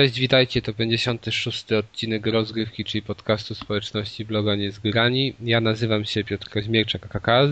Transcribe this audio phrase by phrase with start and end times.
[0.00, 1.72] Cześć, witajcie, to 56.
[1.72, 5.34] odcinek rozgrywki, czyli podcastu społeczności bloga Niezgrani.
[5.40, 7.50] Ja nazywam się Piotr Kaźmierczak Kakaz,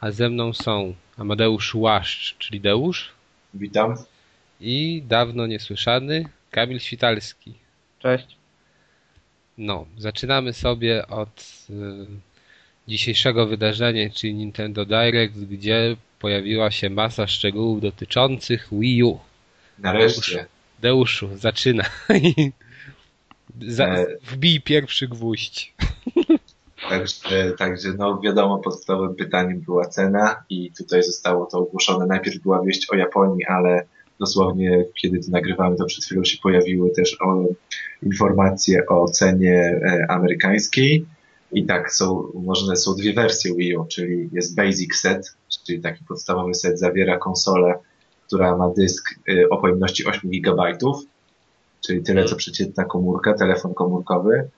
[0.00, 3.12] a ze mną są Amadeusz Łaszcz, czyli Deusz.
[3.54, 3.94] Witam.
[4.60, 7.54] I dawno niesłyszany Kamil Świtalski.
[7.98, 8.36] Cześć.
[9.58, 11.74] No, zaczynamy sobie od y,
[12.88, 19.18] dzisiejszego wydarzenia, czyli Nintendo Direct, gdzie pojawiła się masa szczegółów dotyczących Wii U.
[19.78, 20.46] Nareszcie.
[20.82, 21.84] Deuszu, zaczyna.
[23.68, 24.06] Za, E.
[24.22, 25.74] wbij pierwszy gwóźdź.
[26.88, 32.06] Także, także no wiadomo, podstawowym pytaniem była cena i tutaj zostało to ogłoszone.
[32.06, 33.86] Najpierw była wieść o Japonii, ale
[34.20, 37.44] dosłownie kiedy to nagrywamy, to przed chwilą się pojawiły też o,
[38.02, 41.06] informacje o cenie e, amerykańskiej.
[41.52, 46.04] I tak są, można, są dwie wersje Wii U, czyli jest Basic Set, czyli taki
[46.04, 47.74] podstawowy set zawiera konsolę,
[48.26, 50.62] która ma dysk e, o pojemności 8 GB,
[51.86, 54.48] czyli tyle co przeciętna komórka, telefon komórkowy.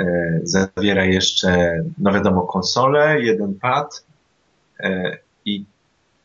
[0.00, 4.04] E, zawiera jeszcze, no wiadomo, konsolę, jeden pad
[4.80, 5.64] e, i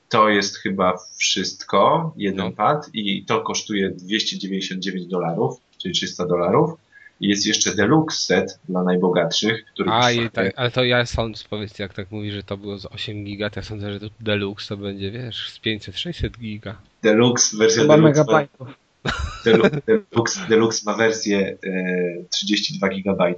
[0.09, 2.51] to jest chyba wszystko, jeden No.
[2.51, 6.79] pad i to kosztuje 299 dolarów, czyli 300 dolarów.
[7.21, 11.83] Jest jeszcze deluxe set dla najbogatszych, który A, i tak, ale to ja sądzę, powiedzcie,
[11.83, 14.67] jak tak mówi, że to było z 8 giga, to ja sądzę, że to Deluxe
[14.67, 16.75] to będzie, wiesz, z 500-600 giga.
[17.03, 18.67] deluxe, wersja Chyba deluxe, megabajtów.
[19.45, 23.35] Deluxe, Deluxe ma wersję e, 32 GB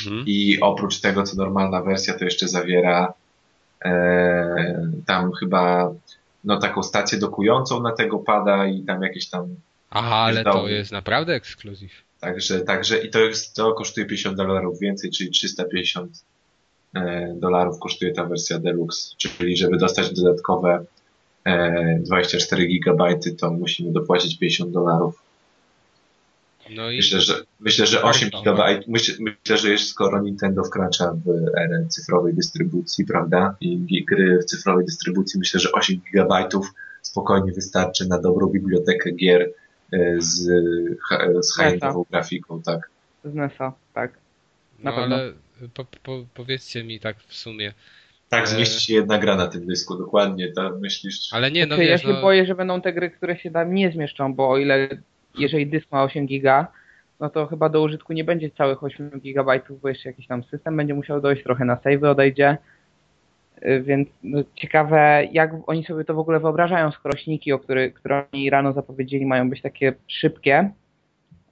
[0.00, 0.24] Mhm.
[0.26, 3.12] i oprócz tego, co normalna wersja, to jeszcze zawiera
[3.84, 5.92] e, tam chyba
[6.44, 9.54] no taką stację dokującą na tego pada i tam jakieś tam
[9.90, 12.03] Aha, ale to jest naprawdę ekskluzyw.
[12.24, 16.24] Także, także i to jest, to kosztuje 50 dolarów więcej, czyli 350
[16.94, 19.14] e, dolarów kosztuje ta wersja Deluxe.
[19.16, 20.84] Czyli żeby dostać dodatkowe
[21.44, 25.22] e, 24 gigabajty, to musimy dopłacić 50 dolarów.
[26.70, 28.38] No i Myślę, że, myślę, że 8 Warto.
[28.38, 34.38] gigabajt, myślę, myślę, że już skoro Nintendo wkracza w erę cyfrowej dystrybucji, prawda, i gry
[34.38, 39.48] w cyfrowej dystrybucji, myślę, że 8 gigabajtów spokojnie wystarczy na dobrą bibliotekę gier e,
[40.18, 40.48] z,
[41.08, 42.90] ha- z high-endową grafiką, tak.
[43.24, 44.12] Z NES-a, tak.
[44.78, 45.16] no, na pewno.
[45.16, 45.32] ale
[45.74, 47.72] po, po, powiedzcie mi tak w sumie.
[48.28, 48.46] Tak, E.
[48.46, 51.32] zmieści się jedna gra na tym dysku, dokładnie, tak myślisz.
[51.32, 53.50] Ale nie, no Znaczy, ja wiesz, się no, boję, że będą te gry, które się
[53.50, 54.88] tam nie zmieszczą, bo o ile,
[55.38, 56.66] jeżeli dysk ma 8 giga,
[57.20, 60.76] no to chyba do użytku nie będzie całych 8 gigabajtów, bo jeszcze jakiś tam system
[60.76, 62.56] będzie musiał dojść, trochę na save odejdzie.
[63.62, 67.90] Y, Więc no, ciekawe, jak oni sobie to w ogóle wyobrażają, skoro śniki, o który,
[67.90, 70.70] które oni rano zapowiedzieli, mają być takie szybkie,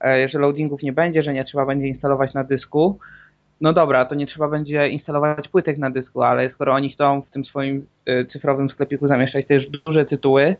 [0.05, 2.99] e, że loadingów nie będzie, że nie trzeba będzie instalować na dysku.
[3.61, 7.29] No dobra, to nie trzeba będzie instalować płytek na dysku, ale skoro oni chcą w
[7.29, 10.55] tym swoim y, cyfrowym sklepiku zamieszczać też duże tytuły,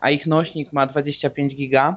[0.00, 1.96] a ich nośnik ma 25 giga,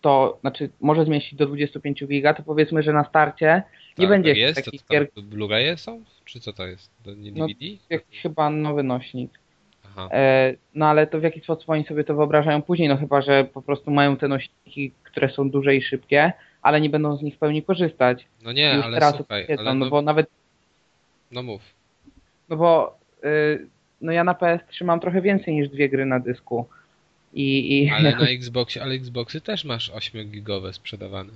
[0.00, 3.62] to znaczy może zmieścić do 25 giga, to powiedzmy, że na starcie
[3.98, 6.04] nie tak, będzie jest, to, takich to, gier, Blu-raye są?
[6.24, 6.90] Czy co to jest?
[7.04, 7.66] To nie No, DVD?
[7.90, 9.30] jak chyba nowy nośnik.
[9.84, 10.08] Aha.
[10.12, 13.44] E, No ale to w jaki sposób oni sobie to wyobrażają później, no chyba, że
[13.44, 16.32] po prostu mają te nośniki, które są duże i szybkie,
[16.62, 18.26] ale nie będą z nich w pełni korzystać.
[18.42, 20.30] No nie, Już ale teraz słuchaj, wiedzą, ale no no, bo nawet
[21.32, 21.62] no mów.
[22.48, 23.66] No bo y,
[24.00, 26.66] no ja na PS3 mam trochę więcej niż dwie gry na dysku.
[27.34, 31.32] I, i Ale na Xboxie, ale Xboxy też masz 8-gigowe sprzedawane.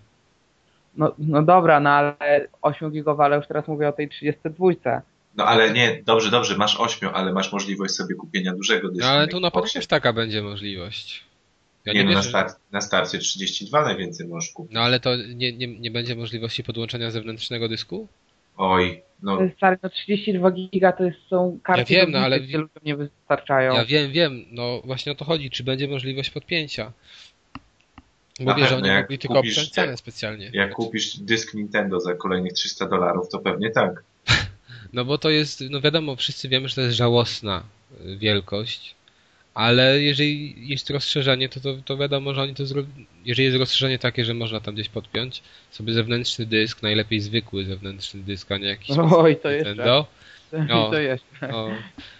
[0.96, 2.16] no, no dobra, no ale
[2.62, 5.02] 8 gigowe, ale już teraz mówię o tej 32.
[5.36, 9.06] No ale nie, dobrze, dobrze, masz 8, ale masz możliwość sobie kupienia dużego dysku.
[9.06, 11.24] No ale tu na pewno też taka będzie możliwość.
[11.84, 14.74] Ja Nie, nie, no, na, start, na starcie 32 najwięcej możesz kupić.
[14.74, 18.08] No ale to nie, nie, nie będzie możliwości podłączenia zewnętrznego dysku?
[18.56, 22.40] Oj, no Stary, no 32 giga to jest, są karty, Ja wiem, do no ale-
[22.40, 23.74] gdzie ludziom nie wystarczają.
[23.74, 26.92] Ja wiem, wiem, no właśnie o to chodzi, czy będzie możliwość podpięcia.
[28.40, 30.50] Bo Na wiesz, że pewno, oni jak mogli tylko kupisz- obciąć cenę specjalnie.
[30.52, 34.02] jak kupisz dysk Nintendo za kolejnych 300 dolarów, to pewnie tak.
[34.92, 37.62] No bo to jest, no wiadomo, wszyscy wiemy, że to jest żałosna
[38.06, 38.94] y, wielkość,
[39.54, 42.88] ale jeżeli jest rozszerzenie, to, to, to wiadomo, że oni to zrobią.
[43.24, 48.20] Jeżeli jest rozszerzenie takie, że można tam gdzieś podpiąć sobie zewnętrzny dysk, najlepiej zwykły zewnętrzny
[48.22, 49.68] dysk, a nie jakiś Oj, to jeszcze.
[49.68, 50.06] Nintendo.
[50.68, 50.90] no.
[50.90, 51.48] to jeszcze.
[51.52, 51.68] No,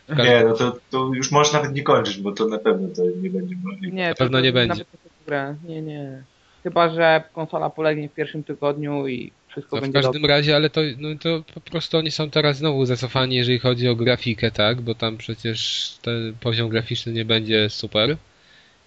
[0.09, 3.03] każdym- Nie, no to, to już możesz nawet nie kończyć, bo to na pewno to
[3.23, 3.97] nie będzie możliwe.
[3.97, 4.85] Nie, Na to- pewno to nie będzie.
[5.29, 5.63] Nawet.
[5.65, 6.23] Nie, nie.
[6.63, 10.09] Chyba, że konsola polegnie w pierwszym tygodniu i wszystko No, w będzie dobrze.
[10.09, 13.89] każdym razie, ale to, no, to po prostu oni są teraz znowu zacofani, jeżeli chodzi
[13.89, 14.81] o grafikę, tak?
[14.81, 18.17] Bo tam przecież ten poziom graficzny nie będzie super.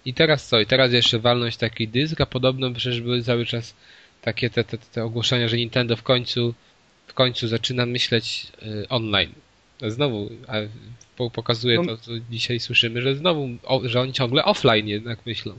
[0.04, 0.60] I teraz co?
[0.60, 3.74] I teraz jeszcze walność taki dysk, a podobno przecież były cały czas
[4.22, 6.54] takie te, te, te ogłoszenia, że Nintendo w końcu
[7.06, 9.32] w końcu zaczyna myśleć y, online.
[9.82, 10.54] Znowu, a
[11.16, 11.84] po- pokazuje No.
[11.84, 13.48] to, co dzisiaj słyszymy, że znowu,
[13.84, 15.58] że oni ciągle offline jednak myślą.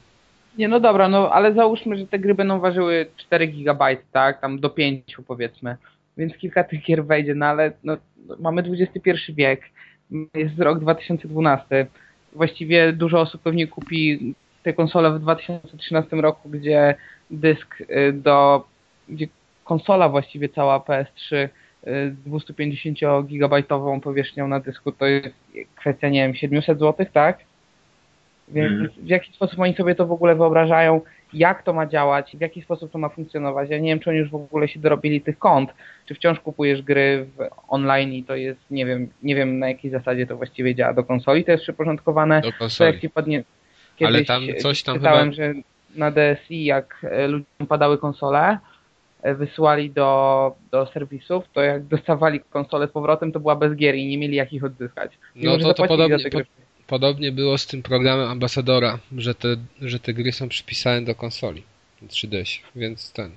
[0.57, 4.41] Nie, no dobra, no ale załóżmy, że te gry będą ważyły 4 GB, tak?
[4.41, 5.77] Tam do 5 powiedzmy.
[6.17, 7.97] Więc kilka tych gier wejdzie, no ale no,
[8.39, 9.61] mamy XXI wiek,
[10.33, 11.87] jest rok 2012.
[12.33, 16.95] Właściwie dużo osób pewnie kupi te konsole w 2013 roku, gdzie
[17.31, 18.67] dysk y, do,
[19.09, 19.27] gdzie
[19.63, 21.49] konsola właściwie cała PS3
[21.83, 25.35] z 250-gigabajtową powierzchnią na dysku to jest
[25.75, 27.39] kwestia, nie wiem, 700 zł, tak?
[28.51, 28.89] Więc mm.
[28.97, 31.01] w jaki sposób oni sobie to w ogóle wyobrażają,
[31.33, 33.69] jak to ma działać, w jaki sposób to ma funkcjonować.
[33.69, 35.69] Ja nie wiem, czy oni już w ogóle się dorobili tych kont,
[36.05, 39.91] czy wciąż kupujesz gry w online i to jest, nie wiem, nie wiem na jakiej
[39.91, 40.93] zasadzie to właściwie działa.
[40.93, 42.41] Do konsoli to jest przyporządkowane.
[42.41, 43.09] Do konsoli.
[43.09, 43.23] To
[43.95, 45.35] kiedyś Ale tam coś tam czytałem, chyba...
[45.35, 45.53] że
[45.95, 48.57] na DSI, jak e, ludziom padały konsole,
[49.21, 53.95] e, wysyłali do, do serwisów, to jak dostawali konsolę z powrotem, to była bez gier
[53.95, 55.11] i nie mieli jak ich odzyskać.
[55.35, 56.39] No to, to podobnie, po,
[56.89, 61.63] podobnie było z tym programem Ambasadora, że te, że te gry są przypisane do konsoli
[62.07, 63.31] 3DS, więc ten.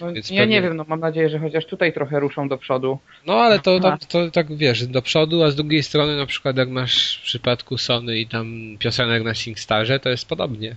[0.00, 0.54] No, więc ja pewnie...
[0.54, 2.98] nie wiem, no mam nadzieję, że chociaż tutaj trochę ruszą do przodu.
[3.26, 6.56] No ale to, to, to, tak wiesz, do przodu, a z drugiej strony na przykład
[6.56, 10.76] jak masz w przypadku Sony i tam piosenek na SingStarze, to jest podobnie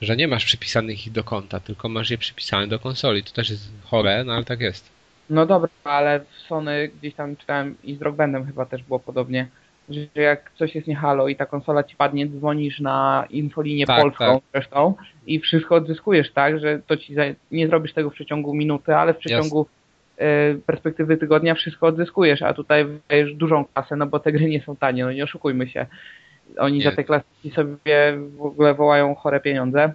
[0.00, 3.24] że nie masz przypisanych ich do konta, tylko masz je przypisane do konsoli.
[3.24, 4.90] To też jest chore, no ale tak jest.
[5.30, 8.98] No dobra, ale w Sony gdzieś tam czytałem i z Rock Bandem chyba też było
[8.98, 9.48] podobnie,
[9.94, 14.00] że jak coś jest nie halo i ta konsola ci padnie, dzwonisz na infolinię tak,
[14.00, 14.42] polską tak.
[14.52, 14.94] zresztą
[15.26, 17.22] i wszystko odzyskujesz, tak, że to ci za...
[17.50, 19.66] nie zrobisz tego w przeciągu minuty, ale w przeciągu
[20.20, 24.62] y, perspektywy tygodnia wszystko odzyskujesz, a tutaj wydajesz dużą kasę, no bo te gry nie
[24.62, 25.86] są tanie, no nie oszukujmy się.
[26.58, 26.84] Oni nie.
[26.84, 29.92] za te klasyki sobie w ogóle wołają chore pieniądze.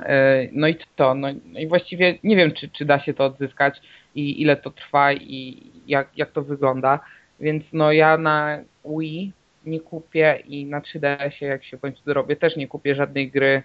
[0.00, 3.24] E, no i to, no, no i właściwie nie wiem, czy, czy da się to
[3.24, 3.80] odzyskać
[4.14, 7.00] i ile to trwa i jak, jak to wygląda.
[7.40, 9.32] Więc no ja na Wii
[9.66, 13.62] nie kupię i na 3DS-ie, jak się w końcu dorobię, też nie kupię żadnej gry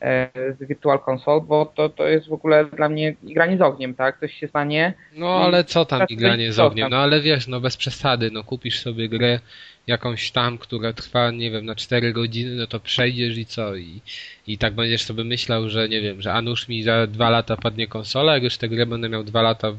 [0.00, 0.28] e,
[0.58, 4.20] z Virtual Console, bo to, to jest w ogóle dla mnie igranie z ogniem, tak?
[4.20, 4.94] Coś się stanie.
[5.16, 6.90] No ale co tam igranie z ogniem?
[6.90, 9.38] No ale wiesz, no bez przesady, no kupisz sobie grę
[9.86, 13.76] jakąś tam, która trwa, nie wiem, na 4 godziny, no to przejdziesz i co?
[13.76, 14.00] I,
[14.46, 17.56] i tak będziesz sobie myślał, że nie wiem, że a nuż mi za dwa lata
[17.56, 19.72] padnie konsola, jak już tę grę będę miał dwa lata.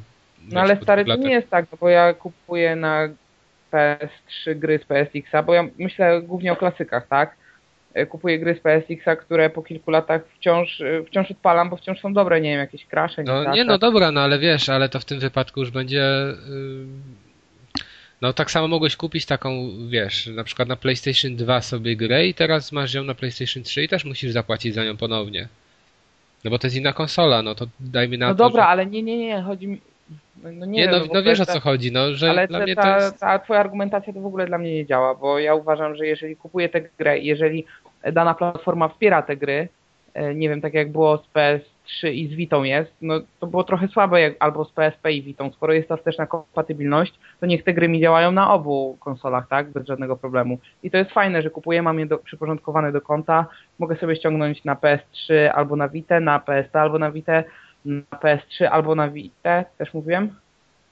[0.51, 3.09] No ale stary, to nie jest tak, bo ja kupuję na
[3.71, 7.35] PS3 gry z PSX-a, bo ja myślę głównie o klasykach, tak?
[7.93, 12.01] E, kupuję gry z PSX-a, które po kilku latach wciąż, e, wciąż odpalam, bo wciąż
[12.01, 13.23] są dobre, nie wiem, jakieś crashe.
[13.23, 15.97] No nie, no dobra, no ale wiesz, ale to w tym wypadku już będzie
[16.49, 16.85] yy
[18.21, 22.33] no tak samo mogłeś kupić taką, wiesz, na przykład na PlayStation 2 sobie grę i
[22.33, 25.47] teraz masz ją na PlayStation 3 i też musisz zapłacić za nią ponownie.
[26.43, 28.43] No bo to jest inna konsola, no to dajmy na no to.
[28.43, 28.67] No dobra, że...
[28.67, 29.81] ale nie, nie, nie, chodzi mi.
[30.43, 32.81] No, nie, nie no, no wiesz o co chodzi, no, że ale dla mnie ta,
[32.81, 33.19] to jest...
[33.19, 36.35] ta twoja argumentacja to w ogóle dla mnie nie działa, bo ja uważam, że jeżeli
[36.35, 37.65] kupuję tę grę, jeżeli
[38.13, 39.67] dana platforma wspiera te gry,
[40.13, 43.47] e, nie wiem, tak jak było z PS 3 i z Vitą jest, no to
[43.47, 45.51] było trochę słabe, jak, albo z PSP i Vitą.
[45.51, 49.69] Skoro jest ta wsteczna kompatybilność, to niech te gry mi działają na obu konsolach, tak?
[49.71, 50.59] Bez żadnego problemu.
[50.83, 53.45] I to jest fajne, że kupuję, mam je do, przyporządkowane do konta,
[53.79, 57.43] mogę sobie ściągnąć na PS3 albo na Vita, na PSP albo na Vita,
[57.87, 60.35] na PS3 albo na Vita, też mówiłem?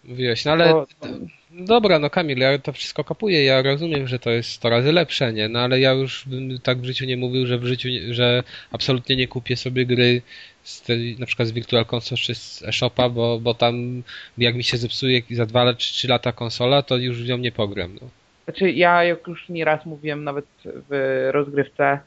[0.04, 1.08] Mówiłeś, no ale to, to...
[1.52, 5.34] dobra, no Kamil, ja to wszystko kapuję, ja rozumiem, że to jest 100 razy lepsze,
[5.34, 5.50] nie?
[5.50, 9.16] No ale ja już bym tak w życiu nie mówił, że w życiu, że absolutnie
[9.16, 10.22] nie kupię sobie gry
[10.64, 14.04] z tej, na przykład z Virtual Console czy z eShopa, bo, bo tam
[14.38, 17.52] jak mi się zepsuje za 2 czy 3 lata konsola, to już w nią nie
[17.52, 17.96] pogram.
[18.02, 18.08] No.
[18.46, 22.00] Znaczy ja, jak już nieraz mówiłem nawet w rozgrywce,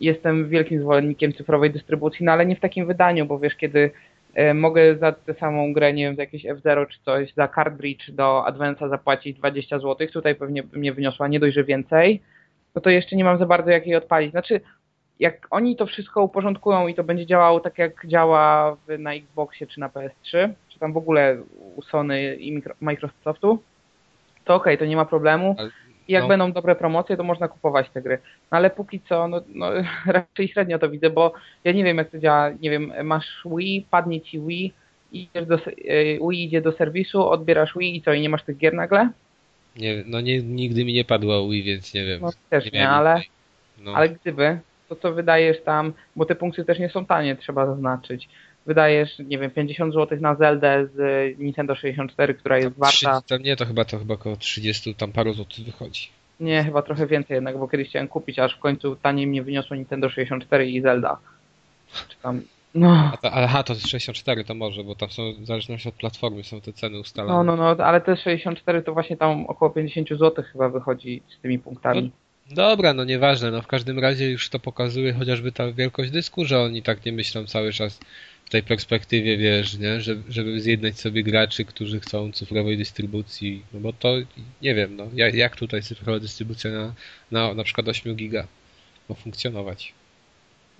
[0.00, 3.90] jestem wielkim zwolennikiem cyfrowej dystrybucji, no ale nie w takim wydaniu, bo wiesz, kiedy
[4.54, 8.44] mogę za tę samą grę, nie wiem, za jakieś F0 czy coś, za cartridge do
[8.46, 12.22] Advance'a zapłacić 20 zł, tutaj pewnie mnie wyniosła nie dość, że więcej,
[12.74, 14.30] no to jeszcze nie mam za bardzo jak jej odpalić.
[14.30, 14.60] Znaczy,
[15.20, 19.66] jak oni to wszystko uporządkują i to będzie działało tak jak działa w, na Xboxie
[19.66, 21.36] czy na PS3, czy tam w ogóle
[21.76, 23.62] u Sony i Microsoftu,
[24.44, 25.56] to okej, okay, to nie ma problemu.
[26.08, 26.28] I jak no.
[26.28, 28.18] będą dobre promocje, to można kupować te gry.
[28.50, 29.70] No ale póki co, no, no
[30.06, 31.32] raczej średnio to widzę, bo
[31.64, 34.72] ja nie wiem jak to działa, nie wiem, masz Wii, padnie ci Wii,
[35.12, 38.56] idziesz do, e, Wii idzie do serwisu, odbierasz Wii i co, i nie masz tych
[38.56, 39.10] gier nagle?
[39.76, 42.20] Nie, no nie, nigdy mi nie padło Wii, więc nie wiem.
[42.20, 43.20] No też nie, nie ale,
[43.78, 43.92] no.
[43.94, 48.28] ale gdyby, to co wydajesz tam, bo te punkty też nie są tanie, trzeba zaznaczyć.
[48.66, 53.20] Wydajesz, nie wiem, 50 zł na Zeldę z Nintendo 64, która jest warta...
[53.20, 56.08] 30, nie, to chyba to chyba około 30 tam paru złotych wychodzi.
[56.40, 59.76] Nie, chyba trochę więcej jednak, bo kiedyś chciałem kupić, aż w końcu taniej mnie wyniosło
[59.76, 61.18] Nintendo 64 i Zelda.
[62.08, 62.42] Czy tam...
[62.74, 63.10] No.
[63.14, 66.44] A to, aha, to jest 64 to może, bo tam są, w zależności od platformy
[66.44, 67.34] są te ceny ustalone.
[67.34, 71.40] No, no, no, ale te 64 to właśnie tam około 50 zł chyba wychodzi z
[71.40, 72.02] tymi punktami.
[72.02, 76.44] No, Dobra, no nieważne, no w każdym razie już to pokazuje chociażby ta wielkość dysku,
[76.44, 78.00] że oni tak nie myślą cały czas
[78.52, 80.00] tej perspektywie, wiesz, nie?
[80.00, 84.14] Żeby, żeby zjednać sobie graczy, którzy chcą cyfrowej dystrybucji, no bo to,
[84.62, 86.94] nie wiem, no jak, jak tutaj cyfrowa dystrybucja na,
[87.30, 88.46] na, na przykład 8 giga
[89.08, 89.92] ma funkcjonować?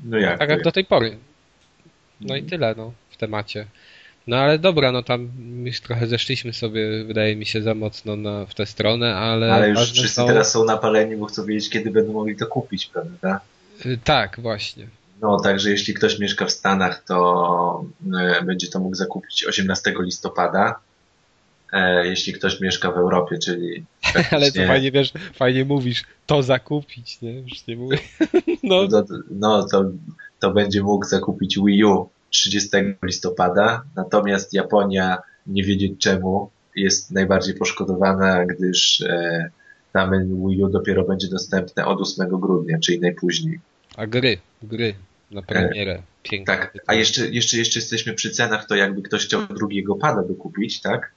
[0.05, 0.38] No jak?
[0.38, 1.17] Tak jak do tej pory.
[2.21, 3.67] No i tyle, no, w temacie.
[4.26, 5.31] No ale dobra, no tam
[5.64, 9.52] już trochę zeszliśmy sobie, wydaje mi się, za mocno na, w tę stronę, ale...
[9.52, 12.87] Ale już wszyscy są- teraz są napaleni, bo chcą wiedzieć, kiedy będą mogli to kupić,
[12.87, 13.41] prawda?
[13.87, 14.87] Y, Tak, właśnie.
[15.23, 17.85] No, także jeśli ktoś mieszka w Stanach, to
[18.21, 20.81] e, będzie to mógł zakupić 18 listopada.
[21.73, 23.85] E, jeśli ktoś mieszka w Europie, czyli
[24.31, 27.41] Ale to fajnie, wiesz, fajnie mówisz, to zakupić, nie?
[27.41, 27.99] Już nie mówię.
[28.62, 29.85] No, no, to, no to,
[30.41, 32.69] to będzie mógł zakupić Wii U 30
[33.02, 39.50] listopada, natomiast Japonia, nie wiedzieć czemu, jest najbardziej poszkodowana, gdyż e,
[39.93, 40.11] tam
[40.49, 43.61] Wii U dopiero będzie dostępne od 8 grudnia, czyli najpóźniej.
[43.97, 44.95] a gry, gry
[45.33, 46.03] na premierę.
[46.23, 46.57] Pięknie.
[46.57, 50.81] Tak, a jeszcze, jeszcze, jeszcze jesteśmy przy cenach, to jakby ktoś chciał drugiego pada dokupić,
[50.81, 51.12] tak?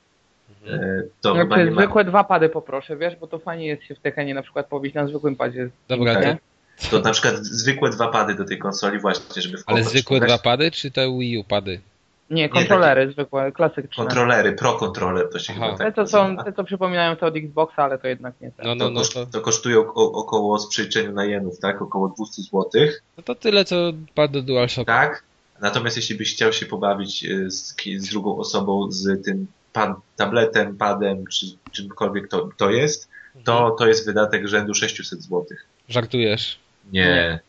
[0.64, 0.84] Mhm.
[0.84, 4.00] E, To No, ma, zwykłe dwa pady poproszę, wiesz, bo to fajnie jest się w
[4.00, 5.70] Tekenie na przykład pobić na zwykłym padzie.
[5.88, 6.38] Dobra, tak.
[6.82, 10.20] to, to na przykład zwykłe dwa pady do tej konsoli właśnie, żeby w ale zwykłe
[10.20, 11.80] dwa pady, czy te Wii U pady?
[12.30, 14.06] Nie, kontrolery zwykłe, klasyczne.
[14.06, 15.66] Kontrolery, pro kontroler to się Aha.
[15.66, 18.52] chyba Te tak co, są, te, co przypominają te od Xboxa, ale to jednak nie
[18.52, 18.64] te.
[18.64, 21.82] No, no, to, no, koszt, to, to kosztuje o, około z przeliczeniu na jenów, tak?
[21.82, 23.04] Około 200 złotych.
[23.18, 23.76] no to tyle, co
[24.16, 24.88] pad do DualShock.
[24.88, 25.24] Tak.
[25.62, 30.78] Natomiast jeśli byś chciał się pobawić e, z, z drugą osobą, z tym pad, tabletem,
[30.78, 33.10] padem, czy czymkolwiek to, to jest,
[33.44, 35.46] to, to jest wydatek rzędu 600 zł.
[35.90, 36.60] Żartujesz.
[36.92, 37.40] Nie, Nie.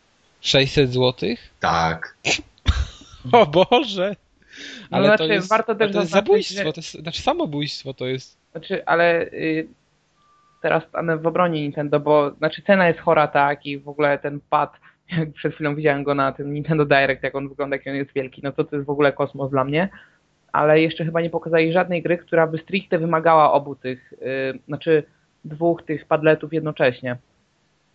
[0.40, 1.50] 600 złotych?
[1.60, 2.16] tak.
[3.32, 4.16] O Boże!
[4.90, 7.94] No, Ale znaczy, to jest, warto też to jest zabójstwo, że- to jest, znaczy samobójstwo
[7.94, 8.38] to jest.
[8.52, 9.68] Znaczy, ale y,
[10.62, 14.40] teraz stanę w obronie Nintendo, bo znaczy cena jest chora, tak, i w ogóle ten
[14.50, 14.72] pad,
[15.18, 18.12] jak przed chwilą widziałem go na tym Nintendo Direct, jak on wygląda, jak on jest
[18.14, 19.88] wielki, no to to jest w ogóle kosmos dla mnie.
[20.52, 25.02] Ale jeszcze chyba nie pokazali żadnej gry, która by stricte wymagała obu tych, y, znaczy
[25.44, 27.16] dwóch tych padletów jednocześnie.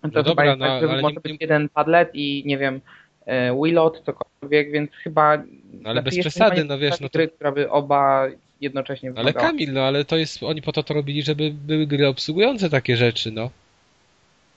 [0.01, 2.43] To No chyba dobra, jest no, tak, że ale może nie- być jeden padlet i
[2.45, 2.81] nie wiem,
[3.27, 3.31] y,
[3.63, 5.37] Wiilot, cokolwiek, więc chyba...
[5.37, 8.27] No, ale znaczy bez przesady, no wiesz, no to- gry, która by oba
[8.61, 9.47] jednocześnie Ale wymagała.
[9.47, 12.97] Kamil, no ale to jest, oni po to to robili, żeby były gry obsługujące takie
[12.97, 13.49] rzeczy, no.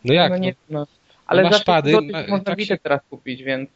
[0.05, 0.31] No jak?
[0.31, 0.87] No No, nie, no.
[1.27, 3.71] Ale masz za 6 pady, ma- można tak się- teraz kupić, więc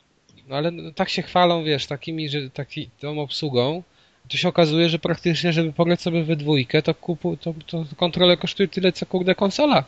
[0.49, 3.83] no ale no, tak się chwalą, wiesz, takimi, że taki, tą obsługą,
[4.29, 8.37] to się okazuje, że praktycznie, żeby pograć sobie we dwójkę, to kupu, to, to kontrolę
[8.37, 9.85] kosztuje tyle, co kurde konsola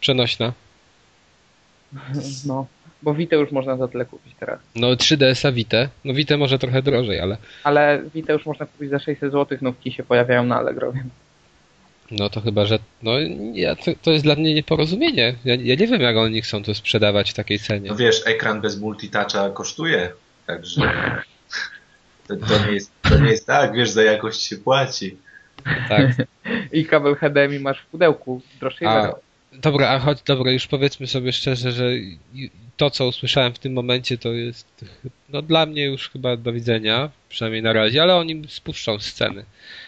[0.00, 0.52] przenośna.
[2.46, 2.66] no.
[3.02, 4.60] Bo Vita już można za tyle kupić teraz.
[4.74, 8.98] No 3DS-a Vita, no Vita może trochę drożej, ale Ale Vita już można kupić za
[8.98, 11.06] 600 zł, nówki się pojawiają na Allegro, więc
[12.12, 13.12] no to chyba, że no
[13.52, 15.34] ja, to, to jest dla mnie nieporozumienie.
[15.44, 17.90] Ja, ja nie wiem, jak oni chcą to sprzedawać w takiej cenie.
[17.90, 20.12] No wiesz, ekran bez multitoucha kosztuje,
[20.46, 20.92] także
[22.28, 25.16] to, to, nie jest, to nie jest tak, wiesz, za jakość się płaci.
[25.88, 26.10] Tak.
[26.72, 29.14] i kabel HDMI masz w pudełku droższej A.
[29.52, 31.90] Dobra, a choć dobra, już powiedzmy sobie szczerze, że
[32.82, 34.84] to, co usłyszałem w tym momencie, to jest
[35.28, 39.44] no dla mnie już chyba do widzenia, przynajmniej na razie, ale oni spuszczą sceny.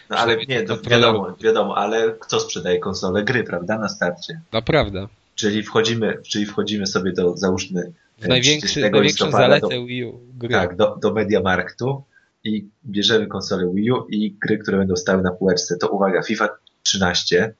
[0.09, 3.23] No ale nie, to wiadomo, wiadomo, ale kto sprzedaje konsole?
[3.23, 4.41] Gry, prawda, na starcie.
[4.51, 5.07] Naprawdę.
[5.35, 10.05] Czyli wchodzimy, czyli wchodzimy sobie do, załóżmy, W e, największy, 30 największą zaletę do, Wii
[10.05, 10.49] U gry.
[10.49, 12.03] tak, do, do Mediamarktu
[12.43, 15.77] i bierzemy konsolę Wii U i gry, które będą stały na półeczce.
[15.77, 16.49] To uwaga, FIFA
[16.83, 17.53] 13,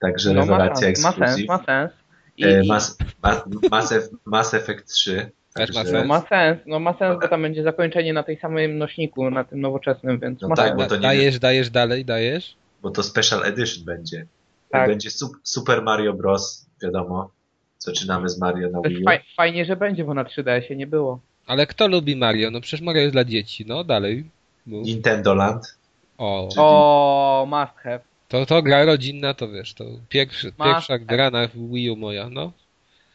[0.00, 2.03] także No, ma, rewelacja sens, ma sens, ma sens.
[2.36, 5.30] I, E, i- Mass, ma, Mass, Eff- Mass Effect 3.
[5.54, 6.08] Też ma no, sens.
[6.08, 9.60] ma sens, no ma sens, bo tam będzie zakończenie na tej samym nośniku, na tym
[9.60, 10.76] nowoczesnym, więc No ma tak, sens.
[10.78, 12.54] bo to nie- dajesz, dajesz dalej, dajesz?
[12.82, 14.26] bo to Special Edition będzie.
[14.70, 14.88] Tak.
[14.88, 16.66] Będzie sup, Super Mario Bros.
[16.82, 17.30] Wiadomo,
[17.78, 19.04] zaczynamy z Mario na Wii U.
[19.04, 21.20] faj, fajnie, że będzie, bo na 3DS-ie nie było.
[21.46, 22.50] Ale kto lubi Mario?
[22.50, 24.24] No przecież Mario jest dla dzieci, no dalej.
[24.66, 24.86] Mów.
[24.86, 25.78] Nintendo Land.
[26.18, 28.00] O, Czyli- O, must have.
[28.34, 32.28] To, to gra rodzinna, to wiesz, to pierwszy, Ma- pierwsza gra na Wii U moja,
[32.30, 32.52] no.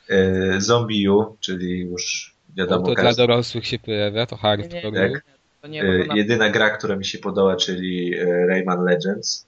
[0.09, 4.91] E, Zombie U, czyli już No wiadomo, to dla dorosłych się pojawia, to Nie, hardcore.
[4.91, 5.21] nie, nie,
[5.61, 5.71] Tak.
[5.71, 6.15] nie, to e, na...
[6.15, 9.45] jedyna gra, która mi się podoba, czyli e, Rayman Legends.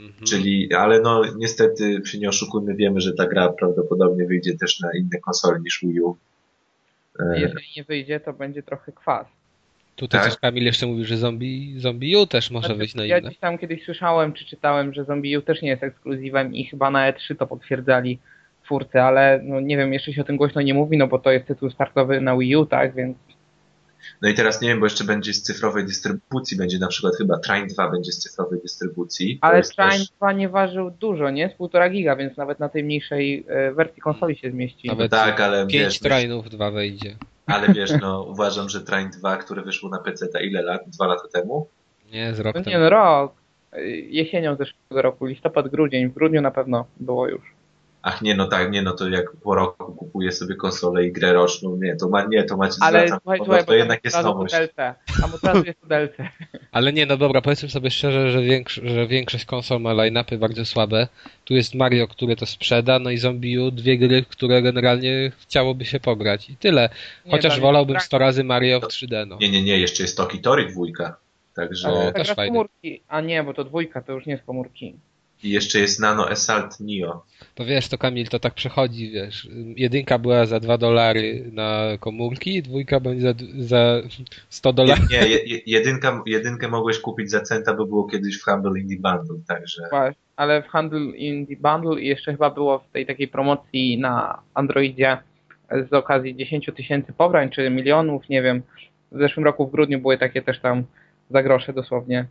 [0.00, 0.26] Mhm.
[0.26, 4.88] Czyli, ale no niestety się nie oszukujmy, wiemy, że ta gra prawdopodobnie wyjdzie też na
[4.98, 6.16] inne konsole niż Wii U.
[7.34, 9.26] Jeżeli nie wyjdzie, to będzie trochę kwas.
[9.96, 10.30] Tutaj tak.
[10.30, 13.28] coś Kamil jeszcze mówi, że zombie, zombie U też może Znaczy, wyjść na ja inne.
[13.28, 16.90] gdzieś tam kiedyś słyszałem, czy czytałem, że Zombie U też nie jest ekskluzywem i chyba
[16.90, 18.18] na E3 to potwierdzali
[18.64, 21.30] twórcy, ale no nie wiem, jeszcze się o tym głośno nie mówi, no bo to
[21.30, 23.16] jest tytuł startowy na Wii U, tak, więc
[24.22, 27.38] No i teraz nie wiem, bo jeszcze będzie z cyfrowej dystrybucji, będzie na przykład chyba
[27.38, 29.38] Train 2 będzie z cyfrowej dystrybucji.
[29.40, 31.50] Ale Train też- 2 nie ważył dużo, nie?
[31.50, 34.88] Z półtora giga, więc nawet na tej mniejszej e, wersji konsoli się zmieści.
[34.88, 37.16] Nawet tak, ale pięć wiesz, trainów, dwa wejdzie.
[37.46, 40.80] Ale wiesz, no uważam, że Train 2, które wyszło na PC ta ile lat?
[40.86, 41.68] Dwa lata temu?
[42.12, 42.78] Nie, z rok No nie, temu.
[42.84, 43.32] no rok.
[44.08, 46.08] Jesienią zeszłego roku, listopad, grudzień.
[46.08, 47.42] W grudniu na pewno było już.
[48.02, 51.32] Ach nie, no tak, nie, no to jak po roku kupuję sobie konsolę i grę
[51.32, 54.54] roczną, nie, to ma, nie, to macie Ale zwracam, słuchaj, słuchaj, to jednak jest nowość.
[54.54, 54.74] DLC.
[55.20, 56.12] Tam od razu jest DLC.
[56.76, 60.64] Ale nie, no dobra, powiedzmy sobie szczerze, że, większ, że większość konsol ma line-upy bardzo
[60.64, 61.08] słabe.
[61.44, 65.84] Tu jest Mario, które to sprzeda, no i Zombie U, dwie gry, które generalnie chciałoby
[65.84, 66.50] się pograć.
[66.50, 66.88] I tyle.
[67.24, 69.38] Nie, Chociaż tam wolałbym jest 100 razy Mario w 3D, no.
[69.40, 71.16] Nie, nie, nie, jeszcze jest Toki Tori dwójka,
[71.54, 72.12] także O.
[72.12, 73.00] Też komórki.
[73.08, 74.94] A nie, bo to dwójka, to już nie z komórki.
[75.44, 77.24] I jeszcze jest Nano Assault Neo.
[77.54, 79.48] To wiesz, to Kamil, to tak przechodzi, wiesz.
[79.76, 84.02] Jedynka była za 2 dolary na komórki, dwójka będzie za, za
[84.48, 85.10] 100 Nie, dolarów.
[85.10, 89.36] nie je- jedynka, jedynkę mogłeś kupić za centa, bo było kiedyś w Humble Indie Bundle,
[89.48, 90.20] także Właśnie.
[90.36, 95.18] Ale w Handle Indie Bundle i jeszcze chyba było w tej takiej promocji na Androidzie
[95.90, 98.62] z okazji 10 tysięcy pobrań, czy milionów, nie wiem.
[99.12, 100.84] W zeszłym roku w grudniu były takie też tam
[101.30, 102.26] za grosze dosłownie.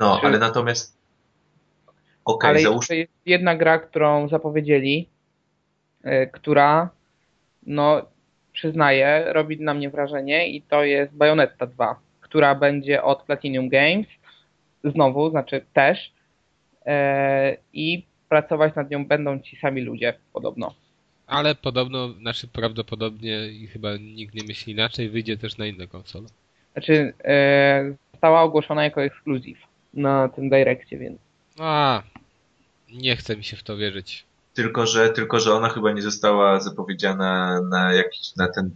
[0.00, 0.96] no, Czy- ale natomiast
[2.26, 5.08] okej, Ale załóż, jeszcze jest jedna gra, którą zapowiedzieli,
[6.06, 6.90] y, która,
[7.66, 8.02] no,
[8.52, 14.06] przyznaję, robi na mnie wrażenie i to jest Bayonetta 2, która będzie od Platinum Games,
[14.84, 16.12] znowu, znaczy też,
[16.86, 20.74] e, i pracować nad nią będą ci sami ludzie, podobno.
[21.26, 26.26] Ale podobno, znaczy prawdopodobnie i chyba nikt nie myśli inaczej, wyjdzie też na inne konsole.
[26.72, 29.58] Znaczy, e, została ogłoszona jako ekskluzyw
[29.94, 31.18] na tym Direccie, więc
[31.58, 32.02] A,
[32.92, 34.24] nie chce mi się w to wierzyć.
[34.54, 38.70] tylko że, tylko że ona chyba nie została zapowiedziana na jakiś, na ten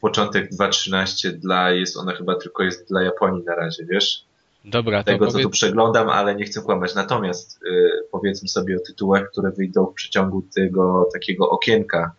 [0.00, 4.24] początek 2.13 dla, jest ona chyba tylko jest dla Japonii na razie, wiesz?
[4.64, 6.94] Dobra, Tego, co powiedz, tu przeglądam, ale nie chcę kłamać.
[6.94, 12.12] Natomiast y, powiedzmy sobie o tytułach, które wyjdą w przeciągu tego takiego okienka,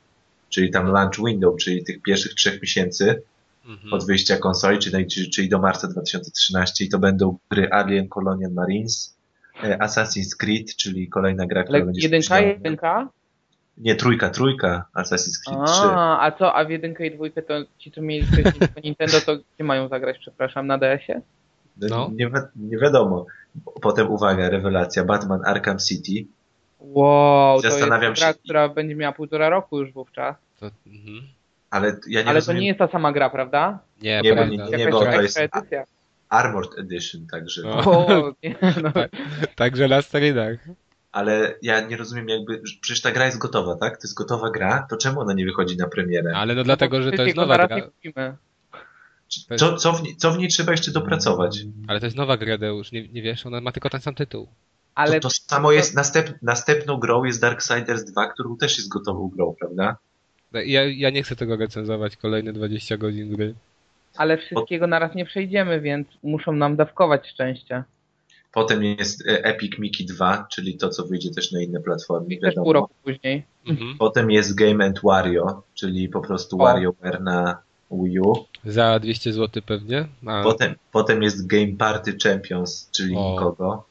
[0.50, 3.22] czyli tam launch window, czyli tych pierwszych trzech miesięcy
[3.66, 3.94] mhm.
[3.94, 9.17] od wyjścia konsoli, czyli, czyli, do marca 2013 i to będą gry Alien Colonial Marines,
[9.64, 13.10] Assassin's Creed, czyli kolejna gra, która będzie jedynka, jedynka?
[13.78, 15.82] Nie, trójka, trójka, Assassin's Creed 3.
[15.84, 18.28] A, a co, a w jedynkę i dwójkę to ci, co mieli
[18.84, 21.22] Nintendo, to gdzie mają zagrać, przepraszam, na DS-ie?
[21.78, 22.10] No.
[22.14, 23.26] Nie, wi- nie wiadomo.
[23.82, 26.26] Potem uwaga, rewelacja, Batman Arkham City.
[26.80, 30.36] Wow, to Zastanawiam jest gra, się- która będzie miała półtora roku już wówczas.
[30.60, 31.22] To, mhm.
[31.70, 33.80] Ale ja nie Ale to rozumiem, nie jest ta sama gra, prawda?
[34.02, 35.40] Nie, Nie, nie- nie, Jakaś bo to jest-.
[36.30, 37.62] Armored Edition, także.
[37.62, 37.78] No.
[37.78, 38.92] O, nie, no.
[39.56, 40.58] Także na sterydach.
[41.12, 43.98] Ale ja nie rozumiem jakby, przecież ta gra jest gotowa, tak?
[43.98, 46.32] To jest gotowa gra, to czemu ona nie wychodzi na premierę?
[46.36, 47.78] Ale no dlatego, że to jest nowa gra.
[49.58, 51.60] Co, co, w, niej- co w niej trzeba jeszcze dopracować?
[51.88, 54.48] Ale to jest nowa gra, Deusz, nie, nie wiesz, ona ma tylko ten sam tytuł.
[54.96, 59.30] Ale to, to samo jest, następ, następną grą jest Darksiders 2, którą też jest gotową
[59.36, 59.98] grą, prawda?
[60.54, 63.54] Ja, ja nie chcę tego recenzować, kolejne 20 godzin gry.
[64.18, 67.84] Ale wszystkiego naraz nie przejdziemy, więc muszą nam dawkować szczęście.
[68.54, 72.56] Potem jest e, Epic Mickey 2, czyli to, co wyjdzie też na inne platformy, Też
[72.56, 73.44] pół roku później.
[73.68, 73.98] Mhm.
[73.98, 76.60] Potem jest Game and Wario, czyli po prostu O.
[76.60, 77.58] WarioWare na
[77.92, 78.34] Wii U.
[78.66, 80.08] Za 200 zł pewnie.
[80.26, 83.32] A Potem, potem jest Game Party Champions, czyli O.
[83.32, 83.84] nikogo.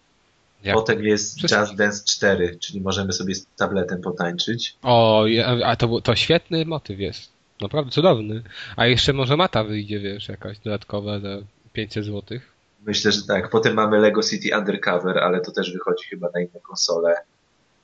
[0.64, 0.74] jak?
[0.74, 1.60] Potem jest Wszystko.
[1.60, 4.76] Just Dance 4, czyli możemy sobie z tabletem potańczyć.
[4.82, 5.24] O,
[5.64, 7.35] a to, to świetny motyw jest.
[7.60, 8.42] Naprawdę cudowny.
[8.76, 11.28] A jeszcze może mata wyjdzie, wiesz, jakaś dodatkowa za
[11.72, 12.38] 500 zł.
[12.86, 13.50] Myślę, że tak.
[13.50, 17.14] Potem mamy Lego City Undercover, ale to też wychodzi chyba na inne konsole.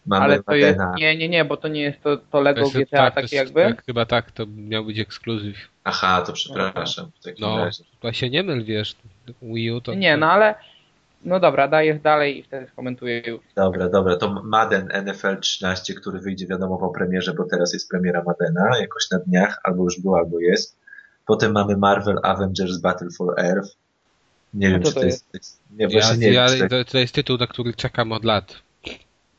[0.06, 0.78] Mamy Ale to jest.
[0.78, 0.94] Madena.
[0.98, 3.62] Nie, nie, nie, bo to nie jest to, to Lego jest- GTA tak, takie jakby.
[3.62, 5.56] Tak, chyba tak, to miał być ekskluzyw.
[5.84, 7.10] Aha, to przepraszam.
[7.20, 7.84] W takim No, razie.
[8.12, 8.96] się nie myl, wiesz.
[9.42, 9.94] Wii U to...
[9.94, 10.54] Nie, no ale.
[11.24, 13.40] No dobra, dajesz dalej i wtedy skomentuję już.
[13.56, 14.16] Dobra, dobra.
[14.16, 19.10] To Madden NFL 13, który wyjdzie wiadomo po premierze, bo teraz jest premiera Madena, jakoś
[19.10, 20.76] na dniach, albo już była, albo jest.
[21.26, 23.76] Potem mamy Marvel Avengers Battle for Earth.
[24.54, 25.26] Nie wiem, co czy to to jest.
[25.76, 26.58] Nie, Ja, właśnie nie ja, wiem.
[26.58, 28.62] czy to- to, to jest tytuł, na który czekam od lat.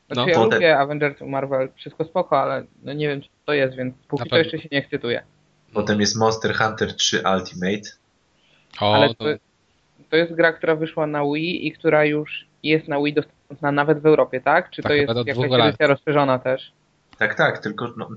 [0.07, 3.53] Znaczy No, ja potem- lubię Avengers Marvel, wszystko spoko, ale no nie wiem co to
[3.53, 4.37] jest, więc póki Na to pewno.
[4.43, 5.23] jeszcze się nie ekscytuję.
[5.73, 7.89] Potem jest Monster Hunter 3 Ultimate.
[8.81, 9.25] O, Ale to, to,
[10.13, 13.99] to jest gra, która wyszła na Wii i która już jest na Wii dostępna nawet
[13.99, 14.69] w Europie, tak?
[14.69, 16.71] Czy Tak, to jest jakaś edycja rozszerzona też?
[17.17, 18.09] Tak, tak, tylko no,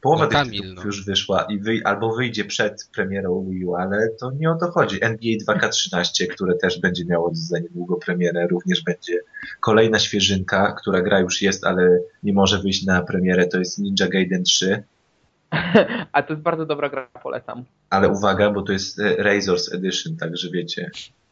[0.00, 0.84] połowa No, tych Kamil, tytułów no.
[0.84, 4.70] już wyszła i wy, albo wyjdzie przed premierą Wii U, ale to nie o to
[4.70, 5.04] chodzi.
[5.04, 9.20] NBA 2K13, które też będzie miało za niedługo premierę, również będzie
[9.60, 14.08] kolejna świeżynka, która gra już jest, ale nie może wyjść na premierę, to jest Ninja
[14.08, 14.82] Gaiden 3.
[16.12, 17.64] A to jest bardzo dobra gra, polecam.
[17.90, 20.90] Ale uwaga, bo to jest e, Razors Edition, także wiecie.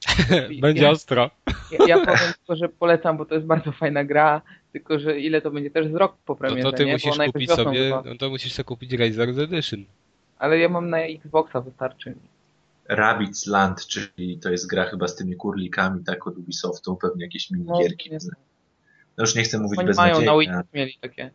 [0.60, 1.30] Będzie Ja- ostro.
[1.46, 5.42] Ja, ja powiem tylko, że polecam, bo to jest bardzo fajna gra, tylko że ile
[5.42, 6.92] to będzie też z rok po No premierze, to ty nie?
[6.92, 9.84] Musisz kupić wiosną sobie, no to musisz sobie kupić Razor's Edition.
[10.38, 12.14] Ale ja mam na Xboxa wystarczy.
[12.88, 17.50] Rabbids Land, czyli to jest gra chyba z tymi kurlikami, tak, od Ubisoftu, pewnie jakieś
[17.50, 18.10] No, minigierki.
[18.10, 18.18] nie
[19.18, 21.30] No już nie chcę mówić Oni mają na Wii mieli takie.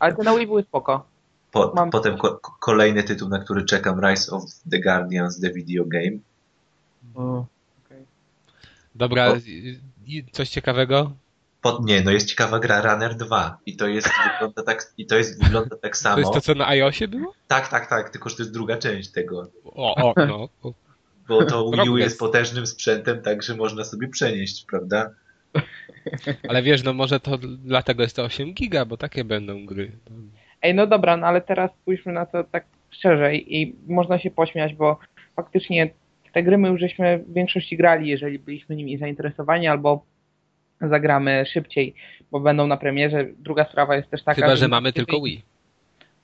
[0.00, 1.06] Ale te na Wii były spoko.
[1.52, 5.84] Po, mam- Potem ko kolejny tytuł, na który czekam, Rise of the Guardians, the video
[5.84, 6.18] game.
[7.14, 7.51] Okej.
[8.94, 9.36] Dobra, O.
[10.32, 11.12] coś ciekawego?
[11.62, 15.16] Po, nie, no jest ciekawa gra Runner 2 i to jest, wygląda tak, i to
[15.16, 16.18] jest, wygląda tak To samo.
[16.18, 17.34] jest to, co na iOSie było?
[17.48, 19.48] Tak, tak, tak, tylko że to jest druga część tego.
[19.64, 20.48] O, o, no.
[20.62, 20.72] O,
[21.28, 25.10] Bo to Wii U jest potężnym sprzętem, tak, że można sobie przenieść, prawda?
[26.48, 29.92] Ale wiesz, no może to dlatego jest to 8 giga, bo takie będą gry.
[30.62, 34.74] Ej, no dobra, no ale teraz spójrzmy na to tak szerzej i można się pośmiać,
[34.74, 34.98] bo
[35.36, 35.90] faktycznie
[36.32, 40.04] te gry my już żeśmy w większości grali, jeżeli byliśmy nimi zainteresowani, albo
[40.80, 41.94] zagramy szybciej,
[42.30, 43.26] bo będą na premierze.
[43.38, 45.42] Druga sprawa jest też taka, Chyba, że my- mamy tylko Wii.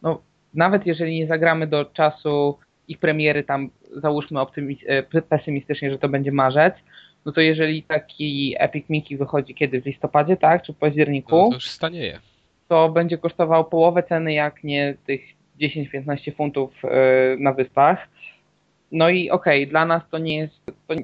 [0.03, 0.23] No,
[0.55, 4.41] nawet jeżeli nie zagramy do czasu ich premiery, tam załóżmy
[4.87, 6.75] e, pesymistycznie, że to będzie marzec,
[7.25, 9.83] no to jeżeli taki Epic Mickey wychodzi kiedy?
[9.83, 10.63] W listopadzie, tak?
[10.63, 11.37] Czy w październiku?
[11.37, 12.19] No to już stanieje.
[12.69, 15.21] to będzie kosztował połowę ceny, jak nie tych
[15.61, 16.89] 10-15 funtów e,
[17.39, 18.09] na wyspach.
[18.93, 20.67] No i okej, dla nas to nie jest.
[20.67, 20.95] To,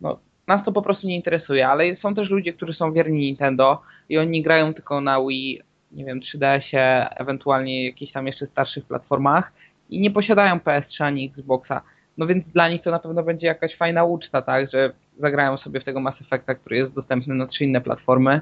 [0.00, 3.82] no, nas to po prostu nie interesuje, ale są też ludzie, którzy są wierni Nintendo
[4.08, 5.60] i oni grają tylko na Wii,
[5.92, 9.52] nie wiem, 3DS-ie, ewentualnie jakichś tam jeszcze starszych platformach
[9.90, 11.82] i nie posiadają PS3 ani Xboxa.
[12.18, 15.80] No więc dla nich to na pewno będzie jakaś fajna uczta, tak, że zagrają sobie
[15.80, 18.40] w tego Mass Effecta, który jest dostępny na trzy inne platformy.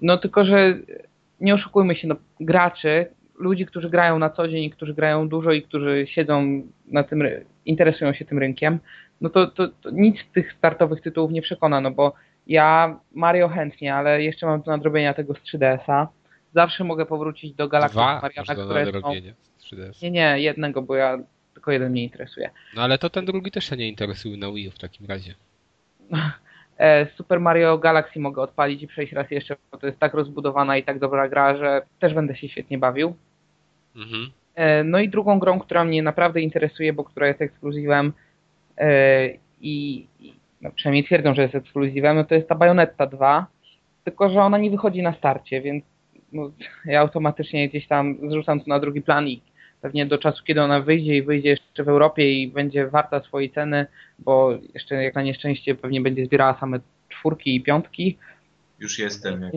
[0.00, 0.78] No tylko, że
[1.40, 3.06] nie oszukujmy się, no, graczy,
[3.42, 7.22] ludzi, którzy grają na co dzień, którzy grają dużo i którzy siedzą na tym,
[7.64, 8.78] interesują się tym rynkiem,
[9.20, 12.12] no to, to, to nic z tych startowych tytułów nie przekona, no bo
[12.46, 16.08] ja Mario chętnie, ale jeszcze mam do nadrobienia tego z 3DS-a.
[16.54, 18.92] Zawsze mogę powrócić do masz Mariana, do które są...
[18.92, 20.02] nadrobienia z 3DS.
[20.02, 21.18] Nie, nie, jednego, bo ja
[21.54, 22.50] tylko jeden mnie interesuje.
[22.76, 25.34] No ale to ten drugi też się nie interesuje na Wii U w takim razie.
[26.78, 30.76] E, Super Mario Galaxy mogę odpalić i przejść raz jeszcze, bo to jest tak rozbudowana
[30.76, 33.14] i tak dobra gra, że też będę się świetnie bawił.
[33.96, 34.30] Mhm.
[34.54, 38.12] E, No i drugą grą, która mnie naprawdę interesuje, bo która jest ekskluzywem
[38.78, 39.28] e,
[39.60, 43.46] i, i no przynajmniej twierdzą, że jest ekskluzywem, no to jest ta Bayonetta 2,
[44.04, 45.84] tylko że ona nie wychodzi na starcie, więc
[46.32, 46.50] no,
[46.84, 49.42] ja automatycznie gdzieś tam zrzucam to na drugi plan i
[49.80, 53.50] pewnie do czasu, kiedy ona wyjdzie i wyjdzie jeszcze w Europie i będzie warta swojej
[53.50, 53.86] ceny,
[54.18, 58.18] bo jeszcze jak na nieszczęście pewnie będzie zbierała same czwórki i piątki,
[58.78, 59.50] Już jestem.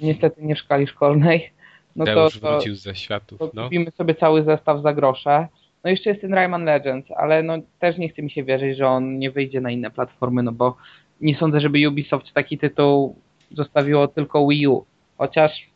[0.00, 1.50] Niestety nie w szkali szkolnej,
[1.96, 3.38] no to, Deusz to, wrócił ze światów.
[3.38, 3.64] to No.
[3.64, 5.48] kupimy sobie cały zestaw za grosze.
[5.84, 8.88] No jeszcze jest ten Rayman Legends, ale no też nie chce mi się wierzyć, że
[8.88, 10.76] on nie wyjdzie na inne platformy, no bo
[11.20, 13.16] nie sądzę, żeby Ubisoft taki tytuł
[13.50, 14.84] zostawiło tylko Wii U.
[15.18, 15.66] Chociaż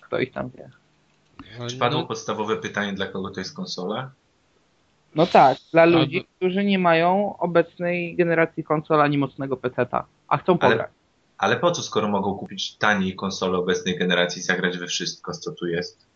[0.00, 0.70] kto ich tam wie.
[1.68, 4.10] Czy padło No, podstawowe pytanie, dla kogo to jest konsola?
[5.14, 10.58] No tak, dla ludzi, którzy nie mają obecnej generacji konsol ani mocnego PC-ta, a chcą
[10.60, 10.90] Ale- pograć.
[11.38, 15.52] Ale po co, skoro mogą kupić taniej konsolę obecnej generacji i zagrać we wszystko, co
[15.52, 16.06] tu jest?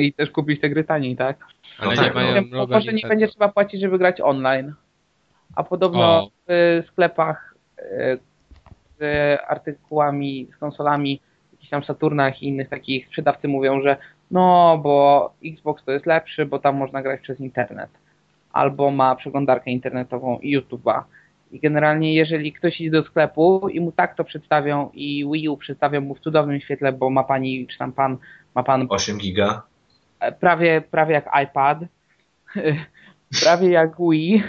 [0.00, 1.46] I też kupić te gry taniej, tak?
[1.78, 4.74] ale no nie tak, mają Bo loga może nie będzie trzeba płacić, żeby grać online.
[5.54, 6.30] A podobno O.
[6.48, 8.16] w sklepach e,
[8.98, 11.20] z artykułami, z konsolami,
[11.52, 13.96] jakichś tam Saturnach i innych takich sprzedawcy mówią, że
[14.30, 17.90] no, bo Xbox to jest lepszy, bo tam można grać przez internet.
[18.52, 21.02] Albo ma przeglądarkę internetową i YouTube'a.
[21.52, 25.56] I generalnie jeżeli ktoś idzie do sklepu i mu tak to przedstawią i Wii U
[25.56, 28.16] przedstawią mu w cudownym świetle, bo ma pani, czy tam pan,
[28.54, 29.62] ma pan 8 giga?
[30.20, 31.78] e, prawie, prawie jak iPad,
[33.42, 34.42] prawie jak Wii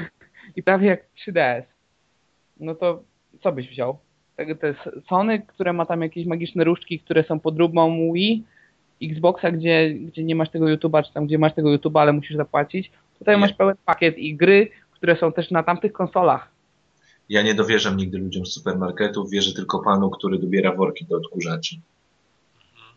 [0.56, 1.64] i prawie jak 3DS.
[2.60, 3.04] No to
[3.42, 3.98] co byś wziął?
[4.38, 8.44] Jest Sony, które ma tam jakieś magiczne różdżki, które są podróbą Wii,
[9.04, 12.38] Xboxa, gdzie, gdzie nie masz tego YouTube'a, czy tam gdzie masz tego YouTube'a, ale musisz
[12.38, 12.92] zapłacić.
[13.20, 13.42] Tutaj Nie.
[13.42, 16.55] masz pełen pakiet i gry, które są też na tamtych konsolach.
[17.30, 21.76] Ja nie dowierzam nigdy ludziom z supermarketów, wierzę tylko panu, który dobiera worki do odkurzaczy.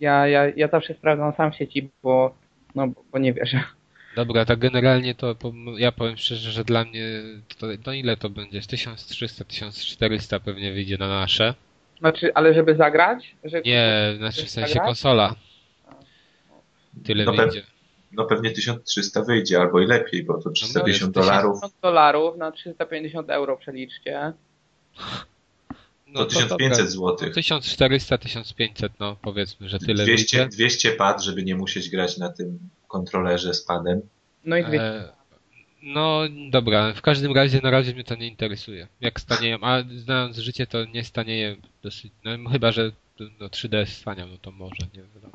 [0.00, 2.34] Ja, ja, ja zawsze sprawdzam sam w sieci, bo,
[2.74, 3.62] no, bo nie wierzę.
[4.16, 5.34] Dobra, tak generalnie to
[5.76, 7.22] ja powiem szczerze, że dla mnie
[7.58, 8.62] to, no ile to będzie?
[8.62, 11.54] Z 1300, 1400 pewnie wyjdzie na nasze.
[11.98, 13.36] Znaczy, ale żeby zagrać?
[13.44, 14.86] Że Nie, znaczy w sensie zagrać?
[14.86, 15.34] konsola.
[17.04, 17.62] Tyle No pe- wyjdzie.
[18.12, 21.60] No pewnie 1300 wyjdzie, albo i lepiej, bo to 350 No, dolarów.
[21.60, 24.32] 50 dolarów na 350 euro przeliczcie.
[26.14, 27.16] to 1500 zł.
[27.16, 33.54] 1400-1500, no powiedzmy, że tyle 200, 200 pad, żeby nie musieć grać na tym kontrolerze
[33.54, 34.00] z padem.
[34.44, 34.86] No i 200.
[34.86, 35.12] E,
[35.82, 38.88] no dobra, w każdym razie na razie mnie to nie interesuje.
[39.00, 42.92] Jak stanieją, a znając życie to nie stanieje dosyć, no chyba, że
[43.40, 45.34] no 3D staniał, no to może, nie wiadomo.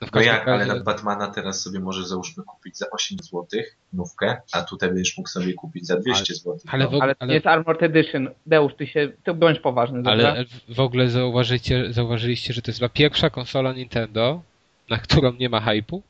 [0.00, 3.18] No, w no jak, razie- ale na Batmana teraz sobie możesz załóżmy kupić za 8
[3.18, 3.46] zł
[3.92, 6.58] nówkę, a tutaj będziesz mógł sobie kupić za 200 zł.
[6.66, 6.90] ale no.
[6.90, 8.30] w- Ale to ale- jest Armored Edition.
[8.46, 10.12] Deusz, ty się, to bądź poważny, dobra?
[10.30, 14.42] Ale w ogóle zauważycie, zauważyliście, że to jest chyba pierwsza konsola Nintendo,
[14.90, 16.02] na którą nie ma hypu?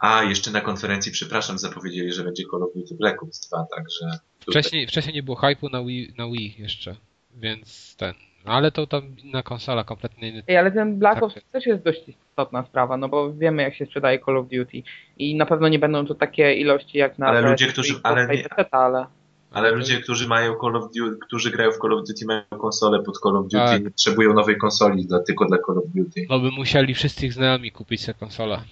[0.00, 4.18] A, jeszcze na konferencji, przepraszam, zapowiedzieli, że będzie Call of Duty Black Ops 2, także...
[4.40, 6.96] Wcześniej, wcześniej nie było hypu na Wii, na Wii jeszcze,
[7.34, 8.14] więc ten.
[8.46, 10.42] No Ale to tam inna konsola, kompletnie inny.
[10.48, 13.86] Ej, ale ten Black Ops też jest dość istotna sprawa, no bo wiemy jak się
[13.86, 14.82] sprzedaje Call of Duty
[15.18, 18.26] i na pewno nie będą to takie ilości jak na Ale PS3 ludzie, którzy- ale
[18.28, 19.06] nie- PC, ale
[19.52, 23.02] Ale ludzie, którzy mają Call of Duty, którzy grają w Call of Duty, mają konsolę
[23.02, 23.80] pod Call of Duty, Tak.
[23.84, 26.26] nie potrzebują nowej konsoli dla, tylko dla Call of Duty.
[26.30, 28.62] No by musieli wszyscy ich znajomi kupić sobie konsolę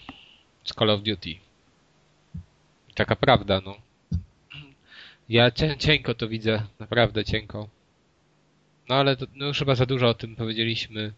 [0.64, 1.30] z Call of Duty.
[2.94, 3.74] Taka prawda, no.
[5.28, 7.68] Ja cienko to widzę, naprawdę cienko.
[8.88, 11.12] No ale to, no już chyba za dużo o tym powiedzieliśmy.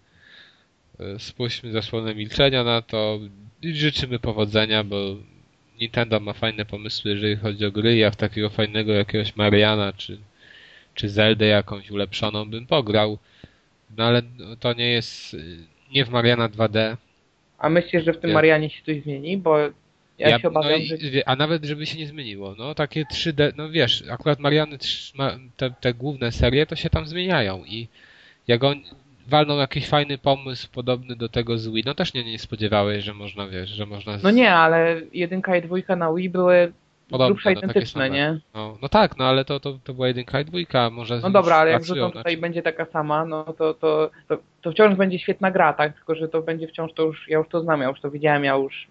[1.01, 3.19] E, Spuśćmy zasłonę milczenia na to.
[3.63, 4.97] Życzymy powodzenia, bo
[5.81, 7.97] Nintendo ma fajne pomysły, jeżeli chodzi o gry.
[7.97, 10.19] Ja w takiego fajnego jakiegoś Mariana czy,
[10.95, 13.19] czy Zeldę jakąś ulepszoną bym pograł.
[13.97, 14.23] No ale
[14.61, 15.57] to nie jest y,
[15.93, 16.97] nie w Mariana 2D.
[17.59, 19.37] a myślisz, że w tym Ja- Marianie się coś zmieni?
[19.37, 19.59] Bo
[20.19, 22.55] ja, się obawiam, no i, że a nawet żeby się nie zmieniło.
[22.59, 24.79] No takie 3D, no wiesz, akurat Mariany
[25.57, 27.89] te, te główne serie to się tam zmieniają i
[28.49, 28.81] jak on
[29.29, 33.15] walną jakiś fajny pomysł podobny do tego z Wii, no też nie, nie spodziewałeś, że
[33.15, 36.73] można, wiesz, że można z, no nie, ale jedynka i dwójka na Wii były
[37.11, 38.39] Podobne, grubsza no, identyczne, nie?
[38.55, 41.57] no, no tak, no ale to, to, to była jedynka i dwójka, może No dobra,
[41.57, 45.19] ale jak wrzucą tutaj czym- będzie taka sama, no to, to, to, to wciąż będzie
[45.19, 45.95] świetna gra, tak?
[45.95, 48.45] Tylko, że to będzie wciąż, to już, ja już to znam, ja już to widziałem,
[48.45, 48.87] ja już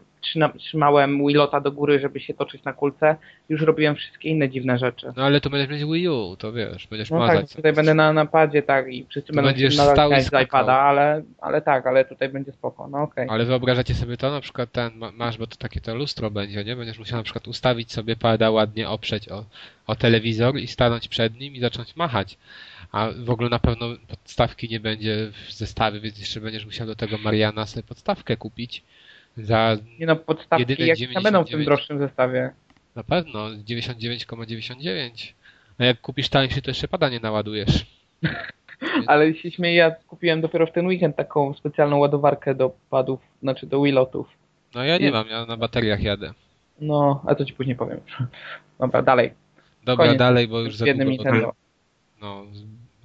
[0.58, 3.16] trzymałem Willota do góry, żeby się toczyć na kulce,
[3.50, 5.14] już robiłem wszystkie inne dziwne rzeczy.
[5.16, 7.48] No ale to będziesz mieć Wii U, to wiesz, będziesz No mazać.
[7.50, 11.88] tak, tutaj będę na napadzie, tak, i wszyscy będą nadal z iPada, ale, ale tak,
[11.88, 13.28] ale tutaj będzie spoko, no okej.
[13.30, 16.64] Ale wyobrażacie sobie to, na przykład ten ma- masz, bo to takie to lustro będzie,
[16.64, 16.76] nie?
[16.76, 19.46] Będziesz musiał na przykład ustawić sobie pada ładnie oprzeć o,
[19.88, 22.38] o telewizor i stanąć przed nim i zacząć machać.
[22.92, 26.96] A w ogóle na pewno podstawki nie będzie w zestawie, więc jeszcze będziesz musiał do
[26.96, 28.84] tego Mariana sobie podstawkę kupić.
[29.38, 31.66] Za Nie no, podstawki, jak tam będą w tym 99.
[31.66, 32.52] droższym zestawie.
[32.96, 35.34] na pewno 99,99.
[35.80, 37.86] A jak kupisz tańszy, to jeszcze pada nie naładujesz.
[39.08, 43.68] Ale się śmieję, ja kupiłem dopiero w ten weekend taką specjalną ładowarkę do padów, znaczy
[43.68, 44.28] do Willotów.
[44.76, 46.34] No ja nie I- mam, ja na bateriach jadę.
[46.82, 48.00] No, a to ci później powiem.
[48.80, 49.32] Dobra, dalej.
[49.84, 51.24] Dobra, Koniec dalej, bo już za jednym długo.
[51.24, 51.54] Nintendo.
[52.22, 52.46] no,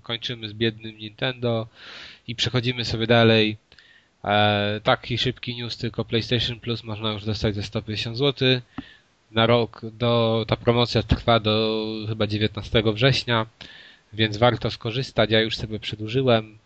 [0.03, 1.67] kończymy z biednym Nintendo
[2.29, 3.57] i przechodzimy sobie dalej.
[4.25, 8.61] E, taki szybki news, tylko PlayStation Plus można już dostać za 150 zł.
[9.31, 13.47] Na rok do, ta promocja trwa do chyba 19 września,
[14.13, 15.31] więc warto skorzystać.
[15.31, 16.59] Ja już sobie przedłużyłem.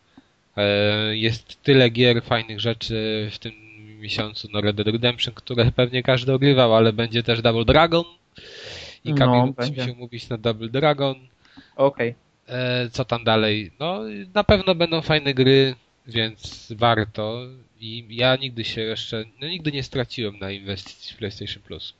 [0.56, 3.52] E, jest tyle gier, fajnych rzeczy w tym
[4.00, 4.48] miesiącu.
[4.52, 8.04] No Red Dead Redemption, które pewnie każdy ogrywał, ale będzie też Double Dragon.
[9.04, 9.84] I No, Kamil no, będzie.
[9.84, 11.14] się umówić na Double Dragon.
[11.76, 12.14] Okej.
[12.48, 13.70] E, co tam dalej?
[13.80, 14.00] No,
[14.34, 15.74] na pewno będą fajne gry,
[16.06, 17.40] więc warto.
[17.80, 21.94] I ja nigdy się jeszcze, no nigdy nie straciłem na inwestycji w PlayStation Plus.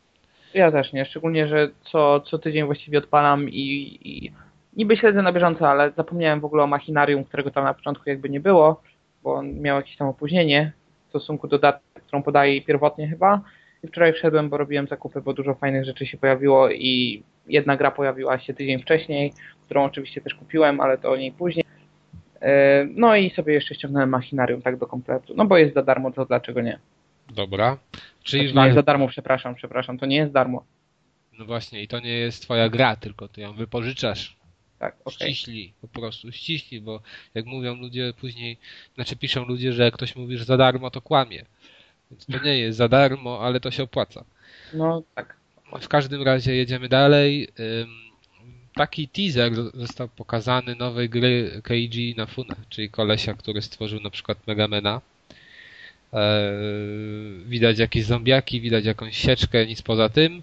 [0.55, 4.33] Ja też nie, szczególnie, że co, co tydzień właściwie odpalam i, i
[4.77, 8.31] niby śledzę na bieżąco, ale zapomniałem w ogóle o machinarium, którego tam na początku jakby
[8.31, 8.83] nie było,
[9.23, 10.73] bo on miał jakieś tam opóźnienie
[11.07, 13.41] w stosunku do daty, którą podaje pierwotnie chyba.
[13.85, 17.91] I wczoraj wszedłem, bo robiłem zakupy, bo dużo fajnych rzeczy się pojawiło i jedna gra
[17.91, 19.33] pojawiła się tydzień wcześniej,
[19.65, 21.65] którą oczywiście też kupiłem, ale to o niej później.
[22.41, 25.35] E, No i sobie jeszcze ściągnąłem machinarium tak do kompletu.
[25.37, 26.79] No bo jest za darmo, to dlaczego nie?
[27.35, 27.79] Dobra.
[28.23, 30.65] Czyli Znaczy, nie jest za darmo, przepraszam, przepraszam, to nie jest darmo.
[31.39, 34.37] no właśnie, i to nie jest twoja gra, tylko ty ją wypożyczasz.
[34.79, 35.35] Tak, okej.
[35.35, 37.01] Ściśli, po prostu ściśli, bo
[37.35, 38.57] jak mówią ludzie później,
[38.95, 41.45] znaczy piszą ludzie, że jak ktoś mówi, że za darmo, to kłamie.
[42.11, 44.25] Więc to nie jest za darmo, ale to się opłaca.
[44.75, 45.37] No tak.
[45.81, 47.49] W każdym razie jedziemy dalej.
[47.83, 47.89] Ym,
[48.75, 55.01] Taki teaser został pokazany nowej gry Keiji Inafune, czyli kolesia, który stworzył na przykład Megamena.
[56.13, 60.43] Eee, widać jakieś zombiaki, widać jakąś sieczkę, nic poza tym.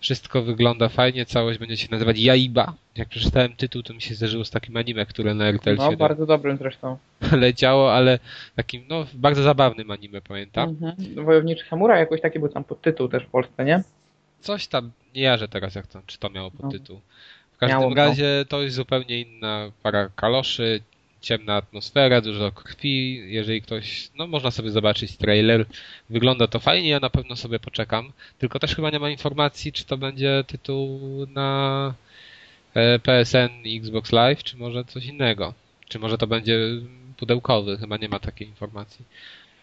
[0.00, 2.74] Wszystko wygląda fajnie, całość będzie się nazywać Jaiba.
[2.96, 5.98] Jak przeczytałem tytuł, to mi się zdarzyło z takim anime, które na RTL No, 7
[5.98, 6.96] bardzo dobrym zresztą.
[7.32, 8.18] leciało, ale
[8.56, 10.68] takim, no, bardzo zabawnym anime, pamiętam.
[10.68, 11.24] Mhm.
[11.24, 13.82] Wojowniczy Samuraj, jakoś taki był tam podtytuł też w Polsce, nie?
[14.40, 16.70] Coś tam, nie jarzę teraz jak to, czy to miało No.
[17.54, 20.80] W każdym Miało, razie to jest zupełnie inna para kaloszy.
[21.20, 23.22] ciemna atmosfera, dużo krwi.
[23.32, 25.66] Jeżeli ktoś, no można sobie zobaczyć trailer.
[26.10, 28.12] Wygląda to fajnie, ja na pewno sobie poczekam.
[28.38, 31.00] Tylko też chyba nie ma informacji, czy to będzie tytuł
[31.34, 31.94] na
[32.74, 35.54] e, PSN i Xbox Live, czy może coś innego.
[35.88, 36.58] Czy może to będzie
[37.16, 39.04] pudełkowy, chyba nie ma takiej informacji.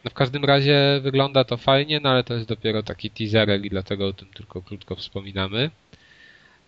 [0.04, 3.70] No w każdym razie wygląda to fajnie, no ale to jest dopiero taki teaserek i
[3.70, 5.70] dlatego o tym tylko krótko wspominamy.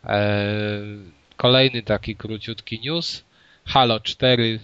[0.03, 0.81] Eee,
[1.37, 3.23] kolejny taki króciutki news.
[3.65, 4.59] Halo 4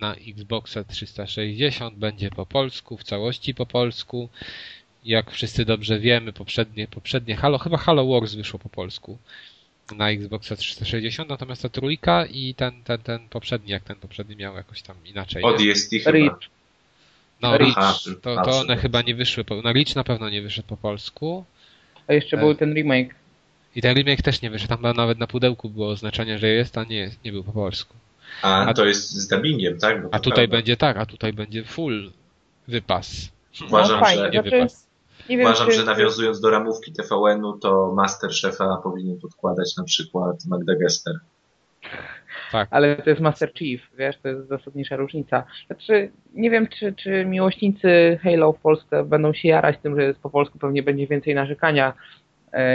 [0.00, 4.28] na Xboxa 360 będzie po polsku, w całości po polsku.
[5.04, 9.18] Jak wszyscy dobrze wiemy, poprzednie, poprzednie Halo, chyba Halo Wars wyszło po polsku
[9.96, 14.56] na Xboxa 360, natomiast ta trójka i ten, ten, ten poprzedni, jak ten poprzedni miał
[14.56, 15.42] jakoś tam inaczej.
[15.42, 16.10] ODST chyba.
[16.10, 16.38] Reach.
[17.42, 17.76] No, Reach.
[17.76, 20.76] Reach, to, to one chyba nie wyszły, po, no Reach na pewno nie wyszedł po
[20.76, 21.44] polsku.
[22.06, 22.40] A jeszcze E.
[22.40, 23.14] był ten remake.
[23.76, 26.84] I ten remake też nie wyszedł, tam nawet na pudełku było oznaczenie, że jest, a
[26.84, 27.94] nie, jest, nie był po polsku.
[28.42, 30.02] A, A- to jest z dubbingiem, tak?
[30.02, 30.56] Bo A tutaj prawda.
[30.56, 32.10] będzie tak, a tutaj będzie full
[32.68, 33.32] wypas.
[33.66, 34.86] Uważam, no fajnie, że- Nie wypas.
[35.28, 40.46] nie wiem, Uważam, czy, że nawiązując do ramówki TVN-u, to Masterchefa powinien podkładać na przykład
[40.46, 41.14] Magda Gester.
[42.52, 42.68] Tak.
[42.70, 45.44] ale to jest Master Chief, wiesz, to jest zasadnicza różnica.
[45.66, 50.20] Znaczy, nie wiem, czy, czy miłośnicy Halo w Polsce będą się jarać tym, że jest
[50.20, 51.92] po polsku pewnie będzie więcej narzekania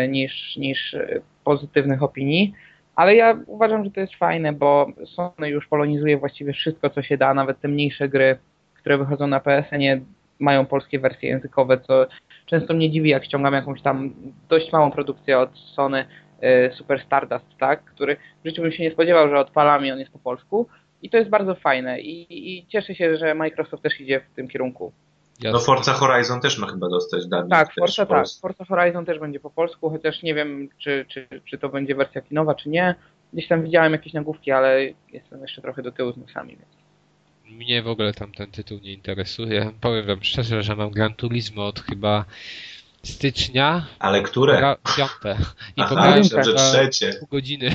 [0.09, 2.53] niż, niż e, pozytywnych opinii,
[2.95, 7.17] ale ja uważam, że to jest fajne, bo Sony już polonizuje właściwie wszystko, co się
[7.17, 8.37] da, nawet te mniejsze gry,
[8.73, 10.01] które wychodzą na PSN-ie
[10.39, 12.07] mają polskie wersje językowe, co
[12.45, 14.13] często mnie dziwi, jak ściągam jakąś tam
[14.49, 16.05] dość małą produkcję od Sony,
[16.41, 19.99] e, Super Stardust, tak, który w życiu bym się nie spodziewał, że odpalam i on
[19.99, 20.67] jest po polsku.
[21.01, 24.47] I to jest bardzo fajne i, i cieszę się, że Microsoft też idzie w tym
[24.47, 24.91] kierunku.
[25.39, 27.49] Ja No Forza Horizon też ma chyba dostać dubbing.
[27.49, 28.27] Tak, Forza tak.
[28.41, 32.21] Forza Horizon też będzie po polsku, chociaż nie wiem, czy, czy, czy to będzie wersja
[32.21, 32.95] kinowa, czy nie.
[33.33, 34.81] Gdzieś tam widziałem jakieś nagłówki, ale
[35.13, 36.49] jestem jeszcze trochę do tyłu z newsami.
[36.57, 36.77] Więc.
[37.57, 39.71] Mnie w ogóle tam ten tytuł nie interesuje.
[39.81, 42.25] Powiem wam szczerze, że mam Gran Turismo od chyba
[43.03, 44.57] stycznia, Ale które?
[44.57, 45.37] gra piąte.
[45.75, 47.13] I Aha, myślałem, że trzecie.
[47.19, 47.69] pół godziny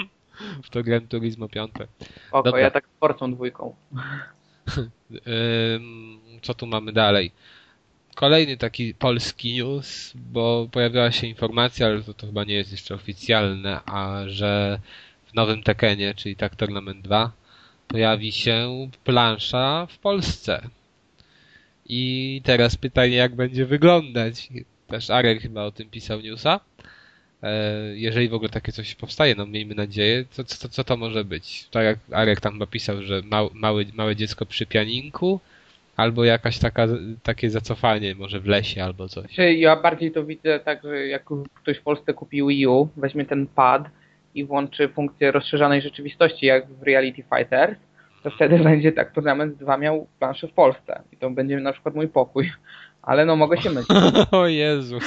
[0.64, 1.86] w to Gran Turismo piąte.
[2.30, 2.60] Oko, Dobra.
[2.60, 3.74] ja tak z Forcą dwójką.
[6.42, 7.30] Co tu mamy dalej?
[8.14, 12.94] Kolejny taki polski news, bo pojawiła się informacja, ale to, to chyba nie jest jeszcze
[12.94, 14.80] oficjalne, a że
[15.26, 17.32] w nowym Tekenie, czyli tak Tournament 2,
[17.88, 20.68] pojawi się plansza w Polsce.
[21.88, 24.48] I teraz pytanie, jak będzie wyglądać.
[24.86, 26.60] Też Arek chyba o tym pisał newsa.
[27.42, 27.52] E,
[27.94, 31.68] Jeżeli w ogóle takie coś powstaje, no miejmy nadzieję, co, co, co to może być?
[31.70, 35.40] Tak jak Arek tam napisał, że mał, małe, małe dziecko przy pianinku,
[35.96, 36.86] albo jakaś taka,
[37.22, 39.38] takie zacofanie, może w lesie albo coś.
[39.56, 43.46] Ja bardziej to widzę tak, że jak ktoś w Polsce kupi Wii U, weźmie ten
[43.46, 43.88] pad
[44.34, 47.78] i włączy funkcję rozszerzonej rzeczywistości, jak w Reality Fighters,
[48.22, 51.02] to wtedy będzie tak, Tournament 2 miał planszę w Polsce.
[51.12, 52.52] I to będzie na przykład mój pokój.
[53.06, 53.88] Ale no mogę się mylić.
[54.30, 54.98] o Jezu.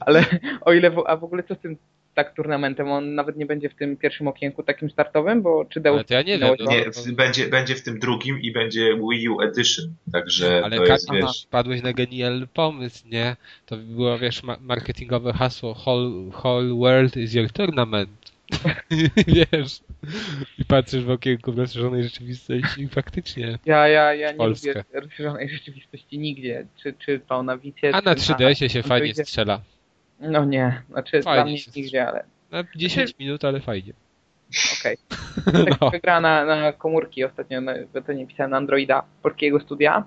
[0.00, 0.24] Ale
[0.60, 1.76] o ile, w, a w ogóle co z tym
[2.14, 2.88] tak turnamentem?
[2.88, 6.14] On nawet nie będzie w tym pierwszym okienku takim startowym, bo czy Deus Ale to
[6.14, 6.70] ja nie wiem, no.
[6.70, 9.94] Nie, w, będzie, będzie w tym drugim i będzie Wii U Edition.
[10.12, 11.46] Także Ale to jest, Kamil, wiesz...
[11.50, 13.36] padłeś na genialny pomysł, nie?
[13.66, 18.31] To by było, wiesz, ma- marketingowe hasło whole, whole world is your tournament.
[19.26, 19.80] wiesz.
[20.58, 23.58] I patrzysz w okienku w rozszerzonej rzeczywistości i faktycznie.
[23.66, 24.68] Ja, ja, ja nie Polskę.
[24.68, 26.66] lubię rozszerzonej rzeczywistości nigdzie.
[26.82, 29.60] Czy, czy to na Wicie, A na czy 3DS-ie się fajnie strzela.
[30.20, 33.92] No nie, znaczy dla Fajnie mnie się nigdzie, ale Na 10 minut, ale fajnie.
[34.80, 34.96] okej.
[35.44, 35.90] Tak No.
[36.02, 37.72] gra na, na komórki ostatnio, na,
[38.06, 40.04] to nie pisałem na Androida polskiego studia.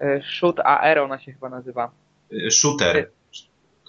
[0.00, 1.90] E, Shoot AR ona się chyba nazywa.
[2.32, 3.10] y, Shooter.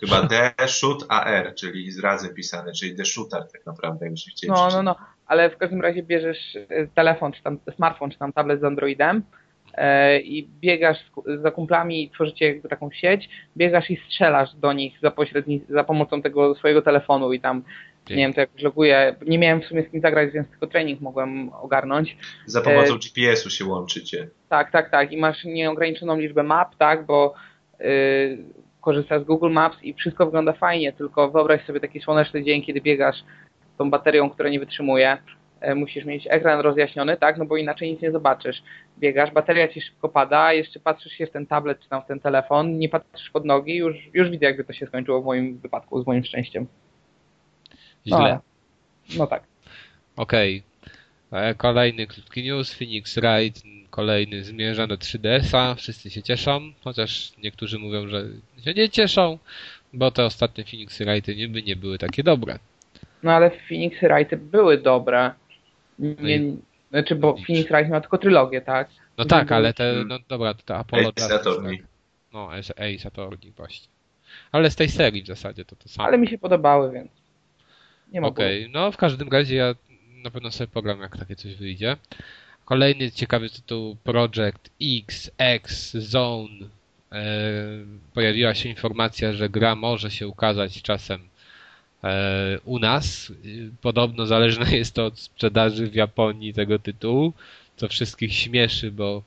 [0.06, 4.52] Chyba D Shoot AR, czyli z razem pisane, czyli The Shooter tak naprawdę, jakbyśmy chcieli
[4.52, 8.34] No, no, no, ale w każdym razie bierzesz e, telefon, czy tam smartfon, czy tam
[8.34, 9.24] tablet z Androidem
[9.74, 14.74] e, i biegasz z, za kumplami i tworzycie jakby taką sieć, biegasz i strzelasz do
[14.74, 17.64] nich za, pośredni, za pomocą tego swojego telefonu i tam,
[18.10, 19.16] nie wiem, to jakoś loguję.
[19.28, 22.18] Nie miałem w sumie z kim zagrać, więc tylko trening mogłem ogarnąć.
[22.46, 24.30] Za pomocą GPS-u się łączycie.
[24.50, 25.12] Tak, tak, tak.
[25.12, 27.34] I masz nieograniczoną liczbę map, tak, bo
[27.80, 28.38] yy,
[28.84, 32.82] korzystasz z Google Maps i wszystko wygląda fajnie, tylko wyobraź sobie taki słoneczny dzień, kiedy
[32.82, 33.18] biegasz
[33.74, 35.18] z tą baterią, która nie wytrzymuje.
[35.62, 38.64] E, Musisz mieć ekran rozjaśniony, tak, no bo inaczej nic nie zobaczysz.
[39.00, 42.20] Biegasz, bateria ci szybko pada, jeszcze patrzysz się w ten tablet czy tam w ten
[42.20, 46.04] telefon, nie patrzysz pod nogi, już, już widzę jakby to się skończyło w moim wypadku,
[46.04, 46.68] z moim szczęściem.
[48.06, 48.18] No, Źle.
[48.18, 48.40] ale-
[49.18, 49.44] no tak.
[50.18, 50.58] Okej.
[50.58, 50.73] E,
[51.58, 52.74] Kolejny krótki news.
[52.74, 55.76] Phoenix Wright kolejny zmierza do 3DS-a.
[55.76, 58.26] Wszyscy się cieszą, chociaż niektórzy mówią, że
[58.66, 59.38] się nie cieszą,
[59.94, 62.60] bo te ostatnie Phoenix Wrighty niby nie były takie dobre.
[63.24, 65.32] No ale Phoenix Wrighty były dobre.
[66.00, 66.58] No Nie, i-
[66.92, 68.90] Znaczy, bo Phoenix Rise ma tylko trylogię, tak?
[69.18, 71.78] No tak, ale te, no dobra, to te Apollo Ace Attorney.
[71.78, 71.88] tak.
[72.34, 73.88] No, Ace Attorney właśnie.
[74.52, 76.08] Ale z tej serii w zasadzie to to samo.
[76.08, 77.12] Ale mi się podobały, więc
[78.22, 79.76] Okej, no w każdym razie ja
[80.24, 81.98] na pewno sobie pogram, jak takie coś wyjdzie.
[82.66, 86.66] Kolejny ciekawy tytuł Project X, X, Zone.
[87.12, 87.26] E,
[88.14, 91.22] pojawiła się informacja, że gra może się ukazać czasem
[92.04, 93.32] e, u nas.
[93.82, 97.34] Podobno zależne jest to od sprzedaży w Japonii tego tytułu,
[97.78, 99.24] co wszystkich śmieszy, bo,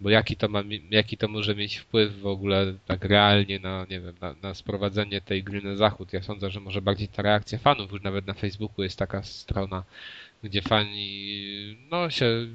[0.00, 4.00] bo jaki, to ma, jaki to może mieć wpływ w ogóle tak realnie na, nie
[4.00, 6.12] wiem, na, na sprowadzenie tej gry na zachód.
[6.12, 9.84] Ja sądzę, że może bardziej ta reakcja fanów, już nawet na Facebooku jest taka strona,
[10.42, 12.46] gdzie fani, no się,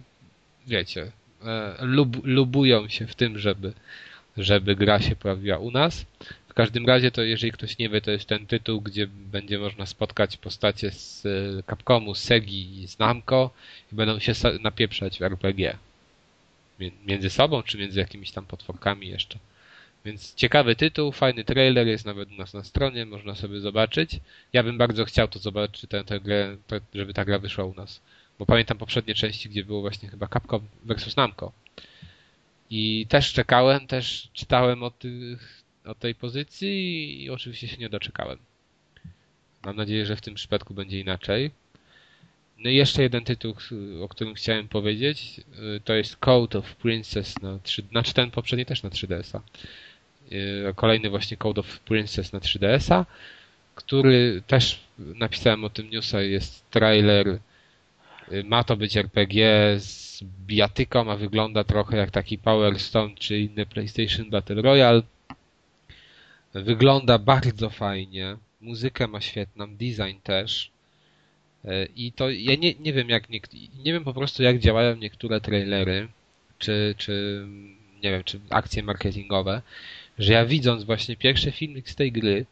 [0.67, 1.11] wiecie,
[1.45, 3.73] e, lub, lubują się w tym, żeby,
[4.37, 6.05] żeby gra się pojawiła u nas.
[6.47, 9.85] W każdym razie to, jeżeli ktoś nie wie, to jest ten tytuł, gdzie będzie można
[9.85, 13.49] spotkać postacie z e, Capcomu, z Segi i z Namco
[13.91, 15.77] i będą się napieprzać w RPG.
[16.79, 19.39] Między sobą, czy między jakimiś tam potworkami jeszcze.
[20.05, 24.19] Więc ciekawy tytuł, fajny trailer jest nawet u nas na stronie, można sobie zobaczyć.
[24.53, 26.57] Ja bym bardzo chciał to zobaczyć, tę, tę grę,
[26.93, 28.01] żeby ta gra wyszła u nas.
[28.39, 31.51] Bo pamiętam poprzednie części, gdzie było właśnie chyba Capcom versus Namco.
[32.69, 38.37] I też czekałem, też czytałem o, tych, o tej pozycji i oczywiście się nie doczekałem.
[39.65, 41.51] Mam nadzieję, że w tym przypadku będzie inaczej.
[42.63, 43.55] No i jeszcze jeden tytuł,
[44.01, 45.41] o którym chciałem powiedzieć,
[45.77, 49.41] y, to jest Code of Princess na 3, znaczy ten poprzedni też na 3DS-a.
[50.31, 53.05] Y, Kolejny właśnie Code of Princess na 3DS-a,
[53.75, 61.11] który też napisałem o tym newsa, jest trailer, y, ma to być RPG z bijatyką,
[61.11, 65.01] a wygląda trochę jak taki Power Stone czy inny PlayStation Battle Royale.
[66.53, 70.72] Wygląda bardzo fajnie, muzykę ma świetną, design też.
[71.65, 75.41] E, I to ja nie, nie wiem jak nie wiem po prostu jak działają niektóre
[75.41, 76.07] trailery,
[76.59, 77.45] czy, czy
[78.03, 79.61] nie wiem, czy akcje marketingowe,
[80.19, 82.45] że ja widząc właśnie pierwszy filmik z tej gry,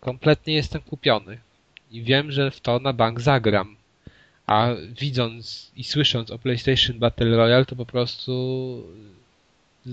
[0.00, 1.38] kompletnie jestem kupiony.
[1.90, 3.76] I wiem, że w to na bank zagram.
[4.46, 4.68] A
[5.00, 8.32] widząc i słysząc o PlayStation Battle Royale, to po prostu
[9.86, 9.90] y,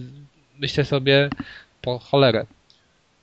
[0.59, 1.29] myślę sobie
[1.81, 2.45] po cholerę.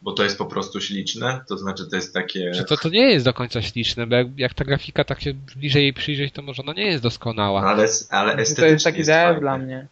[0.05, 2.55] Bo to jest po prostu śliczne, to znaczy to jest takie...
[2.55, 5.34] Że to, to nie jest do końca śliczne, bo jak, jak ta grafika tak się
[5.57, 7.62] bliżej jej przyjrzeć, to może ona nie jest doskonała.
[7.70, 8.42] Ale, ale było.
[8.42, 9.40] estetycznie To jest taki DS fajne.
[9.40, 9.86] dla mnie.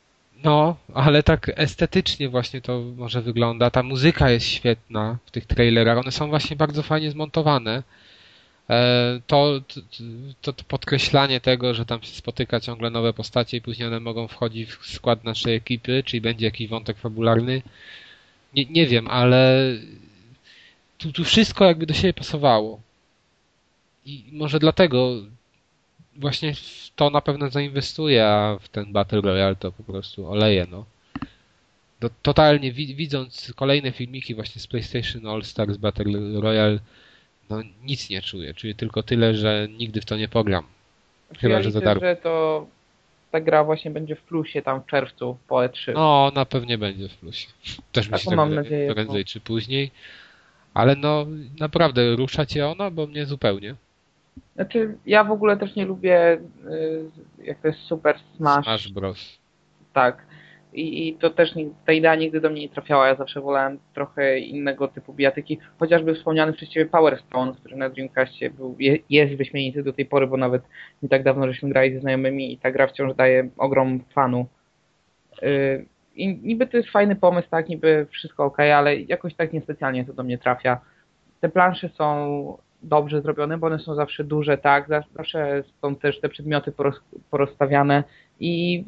[0.45, 3.71] No, ale tak estetycznie właśnie to może wygląda.
[3.71, 5.99] Ta muzyka jest świetna w tych trailerach.
[5.99, 7.83] One są właśnie bardzo fajnie zmontowane.
[8.71, 9.61] E, To,
[10.43, 14.29] to, to podkreślanie tego, że tam się spotyka ciągle nowe postacie i później one mogą
[14.29, 17.63] wchodzić w skład naszej ekipy, czyli będzie jakiś wątek fabularny.
[18.55, 19.63] Nie, nie wiem, ale
[21.03, 22.81] tu, tu wszystko jakby do siebie pasowało.
[24.07, 25.15] I może dlatego
[26.17, 30.67] właśnie w to na pewno zainwestuję, a w ten Battle Royale to po prostu oleję,
[30.71, 30.85] no.
[32.01, 36.79] To, totalnie wi- widząc kolejne filmiki właśnie z PlayStation All Stars Battle Royale,
[37.51, 38.55] no nic nie czuję.
[38.55, 40.65] Czuję tylko tyle, że nigdy w to nie pogram.
[41.27, 42.01] Znaczy, Chyba, ja że za darmo.
[42.01, 42.67] że to
[43.31, 45.95] ta gra właśnie będzie w plusie tam w czerwcu po E3.
[45.95, 47.47] No, na pewnie będzie w plusie.
[47.93, 49.91] Też mi Taką się tak mam nadzieję, prędzej czy później.
[50.75, 51.27] Ale no,
[51.61, 53.75] naprawdę rusza cię ona, bo mnie zupełnie.
[54.55, 56.39] Znaczy, ja w ogóle też nie lubię,
[56.71, 58.65] y, jak to jest Super Smash.
[58.65, 59.39] Smash Bros.
[59.93, 60.27] Tak.
[60.73, 63.09] I, I to też nie, ta idea nigdy do mnie nie trafiała.
[63.09, 65.59] Ja zawsze wolałem trochę innego typu bijatyki.
[65.79, 70.07] Chociażby wspomniany przez Ciebie Power Stone, który na Dreamcastie był, je, jest wyśmienity do tej
[70.07, 70.63] pory, bo nawet
[71.03, 74.47] nie tak dawno żeśmy grali ze znajomymi i ta gra wciąż daje ogrom fanu.
[75.43, 75.87] Yy,
[76.17, 80.13] I niby to jest fajny pomysł, tak, niby wszystko ok, ale jakoś tak niespecjalnie to
[80.13, 80.81] do mnie trafia.
[81.41, 86.21] Te plansze są dobrze zrobione, bo one są zawsze duże, tak, Zaw- zawsze są też
[86.21, 87.01] te przedmioty poroz,
[87.31, 88.05] porozstawiane
[88.41, 88.85] i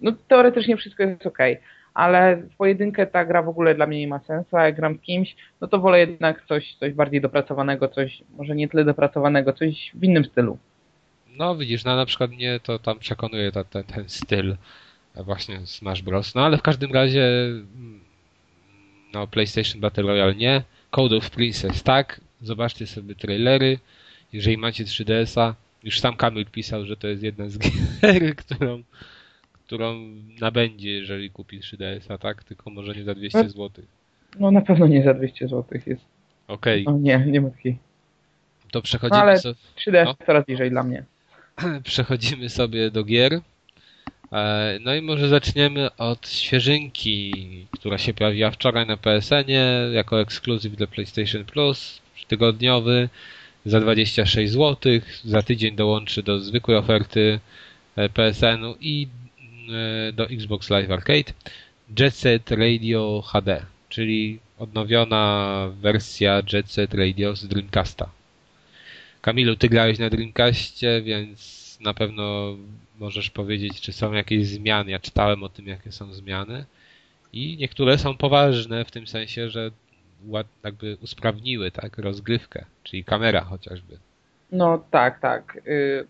[0.00, 1.38] no teoretycznie wszystko jest ok,
[1.94, 4.98] ale w pojedynkę ta gra w ogóle dla mnie nie ma sensu, a jak gram
[4.98, 9.52] z kimś, no to wolę jednak coś, coś bardziej dopracowanego, coś może nie tyle dopracowanego,
[9.52, 10.58] coś w innym stylu.
[11.36, 14.56] No widzisz, no na przykład mnie to tam przekonuje ta, ten, ten styl
[15.24, 16.34] właśnie Smash Bros.
[16.34, 18.00] No ale w każdym razie mm,
[19.14, 23.78] no PlayStation Battle Royale nie, Code of Princess tak, zobaczcie sobie trailery,
[24.32, 25.54] jeżeli macie 3DS-a,
[25.84, 28.82] już sam Kamil pisał, że to jest jedna z gier, którą,
[29.66, 29.94] którą
[30.40, 32.44] nabędzie, jeżeli kupi 3DS-a, tak?
[32.44, 33.48] Tylko może nie za 200 No.
[33.48, 33.70] zł.
[34.40, 36.04] No na pewno nie za 200 zł jest.
[36.48, 37.78] Okej, No nie, nie ma takiej.
[38.70, 40.14] to przechodzimy, No, ale- so, 3D No.
[40.26, 41.04] coraz bliżej dla mnie.
[41.84, 43.40] przechodzimy sobie do gier.
[44.32, 47.32] E, No i może zaczniemy od świeżynki,
[47.70, 53.08] która się pojawiła wczoraj na PSN-ie jako ekskluzyw dla PlayStation Plus, tygodniowy
[53.66, 54.92] za 26 zł.
[55.24, 57.40] Za tydzień dołączy do zwykłej oferty
[58.14, 59.08] PSN-u i
[60.12, 61.32] do Xbox Live Arcade
[61.98, 68.10] Jet Set Radio HD, czyli odnowiona wersja Jet Set Radio z Dreamcasta.
[69.20, 72.56] Kamilu, ty grałeś na Dreamcastie, więc na pewno
[72.98, 74.90] możesz powiedzieć, czy są jakieś zmiany.
[74.90, 76.64] Ja czytałem o tym, jakie są zmiany
[77.32, 79.70] i niektóre są poważne w tym sensie, że
[80.64, 83.98] jakby usprawniły tak rozgrywkę, czyli kamera chociażby.
[84.52, 85.62] No tak, tak.
[85.66, 86.06] Yy,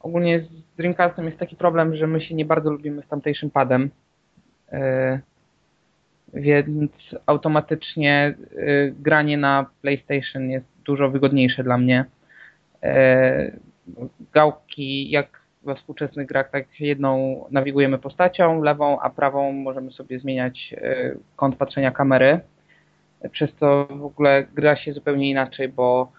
[0.00, 3.90] ogólnie z Dreamcastem jest taki problem, że my się nie bardzo lubimy z tamtejszym padem.
[4.72, 5.20] Yy,
[6.34, 6.92] więc
[7.26, 12.04] automatycznie yy, granie na PlayStation jest dużo wygodniejsze dla mnie.
[12.84, 13.58] Y,
[14.32, 20.74] gałki, jak we współczesnych grach, tak jedną nawigujemy postacią, lewą, a prawą możemy sobie zmieniać
[20.78, 22.40] y, kąt patrzenia kamery.
[23.30, 26.12] Przez to w ogóle gra się zupełnie inaczej, bo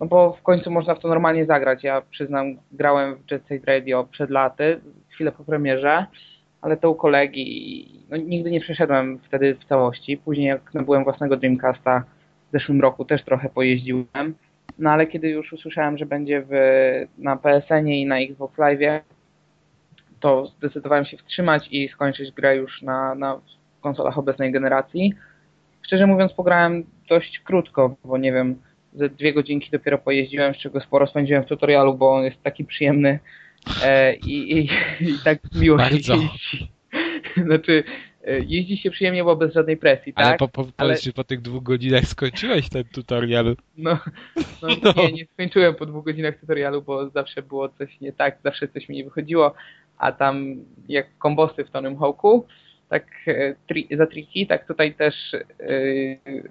[0.00, 1.84] no bo w końcu można w to normalnie zagrać.
[1.84, 6.06] Ja przyznam, grałem w Jet Set Radio przed laty, chwilę po premierze,
[6.60, 8.04] ale to u kolegi.
[8.10, 10.16] No, nigdy nie przeszedłem wtedy w całości.
[10.16, 12.04] Później jak nabyłem własnego Dreamcasta
[12.48, 14.34] w zeszłym roku też trochę pojeździłem.
[14.78, 16.52] No ale kiedy już usłyszałem, że będzie w,
[17.18, 19.02] na PSN-ie i na Xbox Live,
[20.20, 23.40] to zdecydowałem się wstrzymać i skończyć grę już na, na
[23.80, 25.14] konsolach obecnej generacji.
[25.82, 28.56] Szczerze mówiąc, pograłem dość krótko, bo nie wiem,
[28.94, 32.64] ze dwie godzinki dopiero pojeździłem, z czego sporo spędziłem w tutorialu, bo on jest taki
[32.64, 33.18] przyjemny
[33.84, 34.70] e, i, i,
[35.00, 36.14] i, tak miło Bardzo.
[36.14, 36.72] się jeździ.
[37.46, 37.84] Znaczy,
[38.46, 40.38] jeździ się przyjemnie, bo bez żadnej presji, Ale tak?
[40.38, 43.56] po, po, powiedz, czy po tych dwóch godzinach skończyłeś ten tutorial?
[43.76, 43.98] No,
[44.62, 44.92] no, No.
[44.96, 48.88] Nie, nie skończyłem po dwóch godzinach tutorialu, bo zawsze było coś nie tak, zawsze coś
[48.88, 49.54] mi nie wychodziło,
[49.98, 50.56] a tam
[50.88, 52.46] jak kombosy w Tonym Hawku,
[52.88, 55.40] tak e, tri, za triki, tak tutaj też e,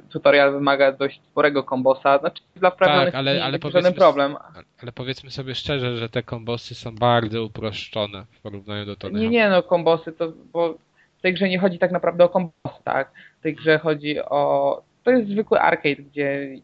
[0.09, 4.36] tutorial wymaga dość sporego kombosa, znaczy dla wprawionych Tak, ale- nie ale żaden problem.
[4.82, 9.30] Ale powiedzmy sobie szczerze, że te kombosy są bardzo uproszczone w porównaniu do Tony Nie,
[9.30, 10.78] nie, no kombosy to, bo
[11.18, 13.11] w tej grze nie chodzi tak naprawdę o kombosy, tak?
[13.39, 16.55] W tej grze chodzi o, to jest zwykły arcade, gdzie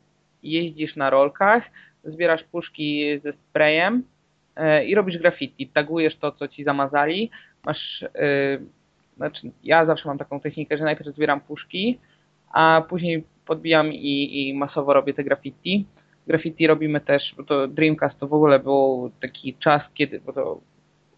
[0.44, 1.64] jeździsz na rolkach,
[2.04, 4.04] zbierasz puszki ze sprayem
[4.56, 7.32] e, i robisz graffiti, tagujesz to, co ci zamazali,
[7.66, 8.58] masz, e,
[9.18, 12.00] znaczy ja zawsze mam taką technikę, że najpierw zbieram puszki,
[12.54, 15.86] a później podbijam i, i masowo robię te graffiti.
[16.28, 20.62] Graffiti robimy też, bo to Dreamcast to w ogóle był taki czas, kiedy, bo to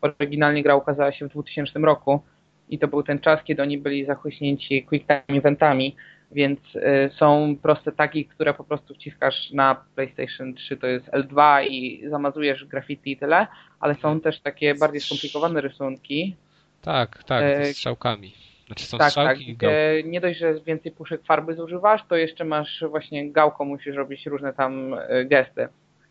[0.01, 2.21] oryginalnie gra ukazała się w 2000 roku
[2.69, 5.95] i to był ten czas, kiedy oni byli zachłyśnięci quick time eventami,
[6.31, 11.65] więc y, są proste tagi, które po prostu wciskasz na PlayStation 3, to jest L2
[11.67, 13.47] i zamazujesz graffiti i tyle,
[13.79, 16.35] ale są też takie bardziej skomplikowane rysunki,
[16.81, 18.33] Tak, tak, E, ze strzałkami.
[18.67, 19.75] Znaczy są tak, tak, strzałki i gałki.
[19.99, 24.25] gdzie nie dość, że więcej puszek farby zużywasz, to jeszcze masz właśnie gałką, musisz robić
[24.25, 25.67] różne tam y, gesty.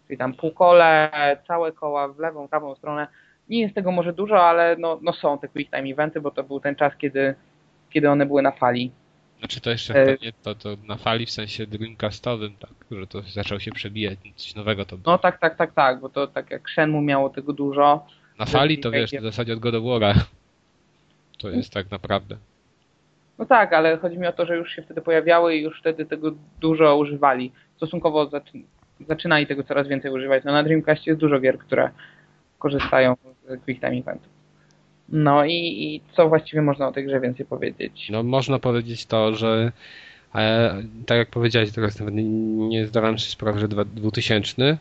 [0.07, 1.11] Czyli tam półkole,
[1.47, 3.07] całe koła w lewą, prawą stronę.
[3.49, 6.45] Nie jest tego może dużo, ale no, no są te quick time eventy, bo to
[6.45, 7.35] był ten czas, kiedy,
[7.91, 8.91] kiedy one były na fali.
[9.39, 13.23] Znaczy to jeszcze e, nie to, to na fali w sensie Dreamcastowym, tak, że to
[13.23, 15.13] zaczął się przebijać, coś nowego to było.
[15.13, 18.07] No tak, tak, tak, tak, bo to tak jak Shenmue miało tego dużo.
[18.39, 20.15] Na fali to wiesz, w zasadzie od God of War'a.
[21.39, 22.37] To jest tak naprawdę.
[23.39, 26.07] No tak, ale chodzi mi o to, że już się wtedy pojawiały i już wtedy
[26.07, 27.53] tego dużo używali.
[27.77, 28.53] Stosunkowo zaczy,
[29.09, 30.45] zaczynali tego coraz więcej używać.
[30.45, 31.91] No na Dreamcastie jest dużo gier, które
[32.59, 33.17] korzystają
[33.65, 34.29] Quick Time Eventów.
[35.09, 38.09] No i, i co właściwie można o tej grze więcej powiedzieć?
[38.11, 39.73] No można powiedzieć to, że
[40.35, 44.79] e, tak jak powiedziałeś teraz nawet nie, zdawałem sobie sprawy, że dwa- 2000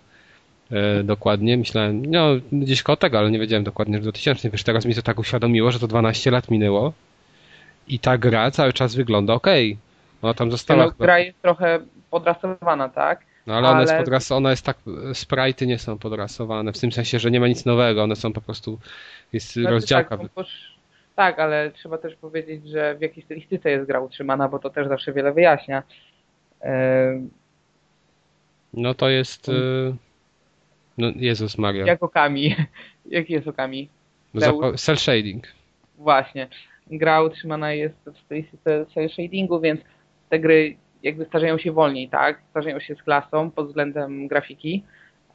[0.71, 4.85] e, dokładnie, myślałem, no gdzieś koło tego, ale nie wiedziałem dokładnie, że 2000, wiesz, teraz
[4.85, 6.93] mi to tak uświadomiło, że to 12 lat minęło
[7.87, 9.47] i ta gra cały czas wygląda ok.
[10.21, 13.25] Ona tam została No, chyba, gra jest trochę podrasowana, tak?
[13.47, 14.77] No ale ona jest, ale- podras, ona jest tak,
[15.11, 18.41] sprite'y nie są podrasowane, w tym sensie, że nie ma nic nowego, one są po
[18.41, 18.79] prostu,
[19.33, 20.09] jest Znaczy, rozdziałka.
[20.09, 20.43] Tak, no, bo,
[21.15, 24.87] tak, ale trzeba też powiedzieć, że w jakiej stylistyce jest gra utrzymana, bo to też
[24.87, 25.83] zawsze wiele wyjaśnia.
[28.73, 29.51] No to jest, e,
[30.97, 32.55] no Jezus Maria, jak okami.
[33.05, 33.89] Jaki jest okami?
[34.35, 35.47] zapa- cel shading.
[35.97, 36.47] Właśnie.
[36.87, 39.81] Gra utrzymana jest w stylistyce cel shadingu, więc
[40.29, 42.41] te gry jakby starzeją się wolniej, tak?
[42.49, 44.83] Starzeją się z klasą pod względem grafiki.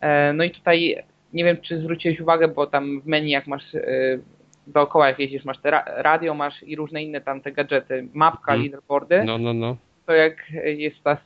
[0.00, 3.74] E, No i tutaj nie wiem, czy zwróciłeś uwagę, bo tam w menu jak masz
[3.74, 3.80] e,
[4.66, 8.52] dookoła jak jeździsz, masz te ra- radio, masz i różne inne tam te gadżety, mapka,
[8.52, 8.60] Mhm.
[8.62, 9.76] leaderboardy, No, no, no.
[10.06, 11.16] to jak jest ta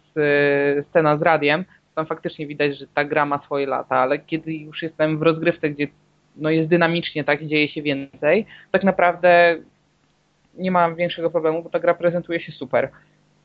[0.89, 4.53] scena z radiem, to tam faktycznie widać, że ta gra ma swoje lata, ale kiedy
[4.55, 5.89] już jestem w rozgrywce, gdzie
[6.37, 9.57] no jest dynamicznie, tak, dzieje się więcej, tak naprawdę
[10.55, 12.89] nie ma większego problemu, bo ta gra prezentuje się super.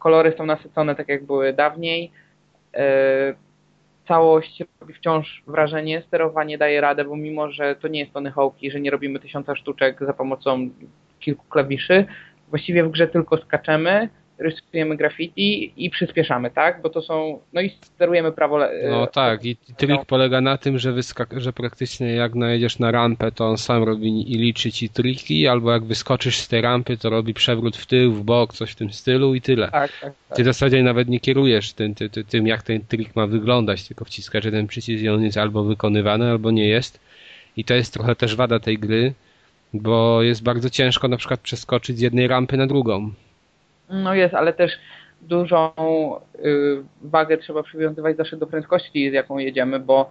[0.08, 2.12] Kolory są nasycone tak, jak były dawniej.
[2.74, 3.34] E,
[4.08, 8.72] całość robi wciąż wrażenie, sterowanie daje radę, bo mimo, że to nie jest Tony Hawk'i,
[8.72, 10.70] że nie robimy tysiąca sztuczek za pomocą
[11.20, 12.06] kilku klawiszy,
[12.50, 16.82] właściwie w grze tylko skaczemy, rysujemy graffiti i przyspieszamy, tak?
[16.82, 18.60] Bo to są, no i sterujemy prawo.
[18.90, 23.32] No tak, i trik polega na tym, że, wyskak- że praktycznie jak najedziesz na rampę,
[23.32, 27.10] to on sam robi i liczy ci triki, albo jak wyskoczysz z tej rampy, to
[27.10, 29.72] robi przewrót w tył, w bok, coś w tym stylu i tyle.
[29.72, 30.38] Tak, tak, tak.
[30.38, 34.06] Ty w zasadzie nawet nie kierujesz tym, tym, tym, jak ten trik ma wyglądać, tylko
[34.06, 37.00] wciskasz jeden przycisk i on jest albo wykonywany, albo nie jest.
[37.58, 39.14] I to jest trochę też wada tej gry,
[39.74, 43.12] bo jest bardzo ciężko na przykład przeskoczyć z jednej rampy na drugą.
[43.90, 44.72] No jest, ale też
[45.22, 45.72] dużą
[46.46, 50.10] y, wagę trzeba przywiązywać zawsze do prędkości, z jaką jedziemy, bo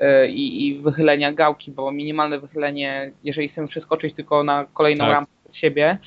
[0.00, 5.12] y, i, wychylenia gałki, bo minimalne wychylenie, jeżeli chcemy przeskoczyć tylko na kolejną Tak.
[5.12, 5.98] rampę od siebie,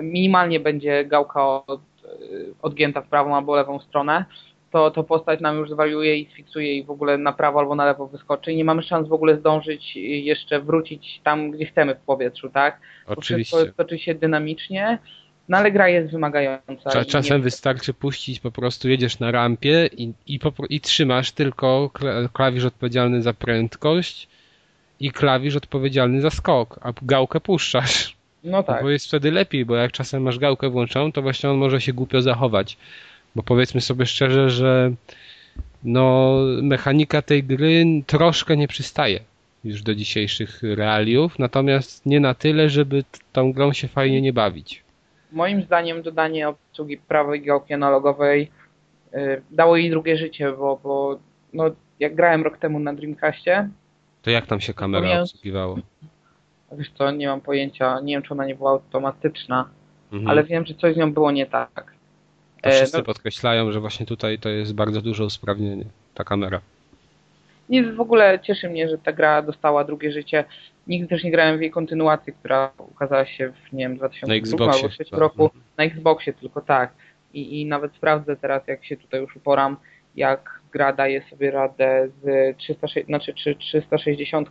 [0.00, 4.24] minimalnie będzie gałka od, y, odgięta w prawą albo lewą stronę,
[4.70, 7.84] to, to postać nam już zwariuje i sfiksuje i w ogóle na prawo albo na
[7.84, 12.00] lewo wyskoczy i nie mamy szans w ogóle zdążyć jeszcze wrócić tam, gdzie chcemy w
[12.00, 12.80] powietrzu, tak?
[13.06, 13.56] Bo Oczywiście.
[13.56, 14.98] wszystko toczy się dynamicznie,
[15.48, 17.04] no ale gra jest wymagająca.
[17.04, 22.28] Czasem nie- wystarczy puścić, po prostu jedziesz na rampie i, i, i trzymasz tylko kla-
[22.32, 24.28] klawisz odpowiedzialny za prędkość
[25.00, 28.16] i klawisz odpowiedzialny za skok, a gałkę puszczasz.
[28.44, 28.82] No tak.
[28.82, 31.92] Bo jest wtedy lepiej, bo jak czasem masz gałkę włączoną, to właśnie on może się
[31.92, 32.76] głupio zachować.
[33.34, 34.92] Bo powiedzmy sobie szczerze, że
[35.84, 39.20] no, mechanika tej gry troszkę nie przystaje
[39.64, 44.82] już do dzisiejszych realiów, natomiast nie na tyle, żeby tą grą się fajnie nie bawić.
[45.32, 48.50] Moim zdaniem dodanie obsługi prawej gałki analogowej
[49.14, 51.18] y, dało jej drugie życie, bo, bo
[51.52, 51.64] no,
[52.00, 53.68] jak grałem rok temu na Dreamcastie,
[54.22, 55.78] To jak tam się kamera Pomijając- obsługiwało?
[56.72, 59.68] wiesz co, nie mam pojęcia, nie wiem czy ona nie była automatyczna,
[60.12, 60.28] Mhm.
[60.30, 61.92] ale wiem, że coś z nią było nie tak.
[62.62, 66.60] To E, wszyscy no, podkreślają, że właśnie tutaj to jest bardzo duże usprawnienie, ta kamera.
[67.72, 70.44] Nie, w ogóle cieszy mnie, że ta gra dostała drugie życie.
[70.86, 74.38] Nigdy też nie grałem w jej kontynuację, która ukazała się w, nie wiem, 2002 Na
[74.38, 75.20] Xboxie albo 2003 chyba.
[75.20, 75.44] roku.
[75.44, 75.62] Mhm.
[75.78, 76.92] Na Xboxie tylko tak.
[77.34, 79.76] I, I nawet sprawdzę teraz, jak się tutaj już uporam,
[80.16, 84.48] jak gra daje sobie radę z 360, znaczy, czy 360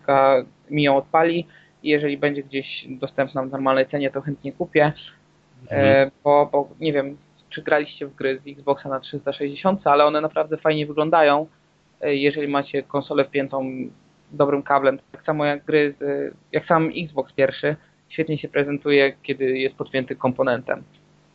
[0.69, 1.47] mi ją odpali
[1.83, 4.93] i jeżeli będzie gdzieś dostępna w normalnej cenie, to chętnie kupię.
[5.61, 6.07] Mhm.
[6.07, 7.17] E, bo, bo nie wiem,
[7.49, 11.47] czy graliście w gry z Xboxa na 360, ale one naprawdę fajnie wyglądają,
[12.03, 13.71] jeżeli macie konsolę wpiętą
[14.31, 14.99] dobrym kablem.
[15.11, 15.93] Tak samo jak gry,
[16.51, 17.75] jak sam Xbox pierwszy,
[18.09, 20.83] świetnie się prezentuje, kiedy jest podpięty komponentem.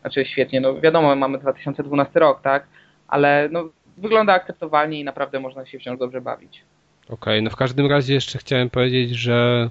[0.00, 2.66] Znaczy świetnie, no wiadomo, mamy 2012 rok, tak?
[3.08, 6.62] Ale no, wygląda akceptowalnie i naprawdę można się wciąż dobrze bawić.
[7.08, 9.70] Okej, no w każdym razie jeszcze chciałem powiedzieć, że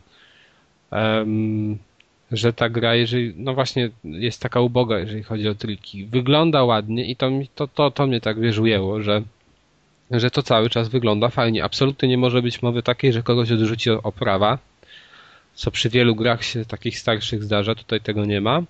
[0.91, 1.77] em,
[2.31, 6.05] że ta gra, jeżeli, no właśnie jest taka uboga, jeżeli chodzi o triki.
[6.05, 9.21] Wygląda ładnie i to, mi- to, to, to mnie tak wiesz ujęło, że,
[10.11, 11.63] że to cały czas wygląda fajnie.
[11.63, 14.57] Absolutnie nie może być mowy takiej, że kogoś odrzuci oprawa,
[15.53, 18.63] co przy wielu grach się takich starszych zdarza, tutaj tego nie ma.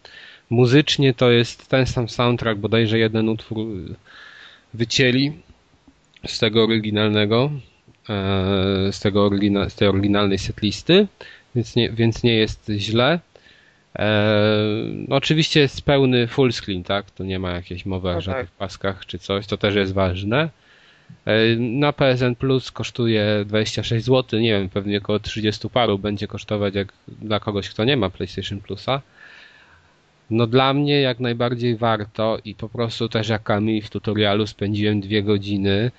[0.49, 3.95] Muzycznie to jest ten sam soundtrack, bodajże jeden utwór y,
[4.73, 5.31] wycięli
[6.27, 7.51] z tego oryginalnego,
[8.09, 11.07] e, z, tego orygina, z tej oryginalnej setlisty,
[11.55, 13.19] więc nie, więc nie jest źle.
[13.99, 14.35] E,
[15.07, 17.11] no oczywiście jest pełny full screen, tak?
[17.11, 18.57] To nie ma jakiejś mowy o No żadnych tak.
[18.57, 20.49] paskach czy coś, to też jest ważne.
[21.25, 26.75] E, Na PSN Plus kosztuje 26 zł, nie wiem, pewnie około 30 paru będzie kosztować
[26.75, 29.01] jak dla kogoś, kto nie ma PlayStation Plusa.
[30.29, 33.51] No dla mnie jak najbardziej warto i po prostu też jak
[33.83, 35.91] w tutorialu spędziłem dwie godziny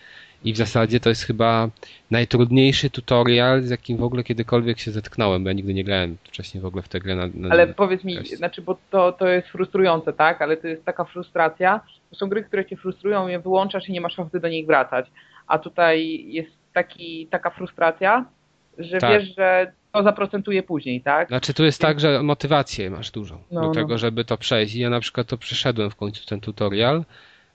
[0.46, 1.68] i w zasadzie to jest chyba
[2.10, 6.60] najtrudniejszy tutorial, z jakim w ogóle kiedykolwiek się zetknąłem, bo ja nigdy nie grałem wcześniej
[6.60, 9.48] w ogóle w tę grę na, na Ale powiedz mi, znaczy, bo to, to jest
[9.48, 10.42] frustrujące, tak?
[10.42, 11.80] Ale to jest taka frustracja.
[12.10, 15.06] To są gry, które cię frustrują, je wyłączasz i nie masz ochoty do nich wracać.
[15.46, 18.24] A tutaj jest taki, taka frustracja,
[18.78, 19.10] że Tak.
[19.10, 21.28] wiesz, że to zaprocentuje później, tak?
[21.28, 23.74] Znaczy tu jest tak, że motywację masz dużą No, do no.
[23.74, 24.74] tego, żeby to przejść.
[24.74, 27.04] I ja na przykład to przeszedłem w końcu ten tutorial,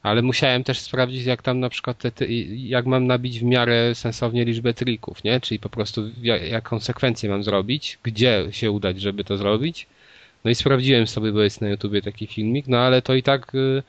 [0.03, 2.25] ale musiałem też sprawdzić, jak tam na przykład te, te,
[2.55, 5.41] jak mam nabić w miarę sensownie liczbę trików, nie?
[5.41, 9.87] Czyli po prostu ja- jaką sekwencję mam zrobić, gdzie się udać, żeby to zrobić.
[10.43, 13.55] No i sprawdziłem sobie, bo jest na YouTubie taki filmik, no ale to i tak,
[13.55, 13.83] y,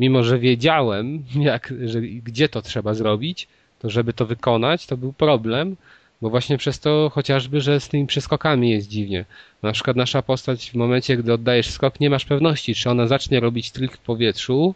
[0.00, 3.48] mimo że wiedziałem, jak, że, gdzie to trzeba zrobić,
[3.78, 5.76] to żeby to wykonać, to był problem,
[6.22, 9.24] bo właśnie przez to chociażby, że z tymi przeskokami jest dziwnie.
[9.62, 13.40] Na przykład nasza postać w momencie, gdy oddajesz skok, nie masz pewności, czy ona zacznie
[13.40, 14.74] robić trik w powietrzu,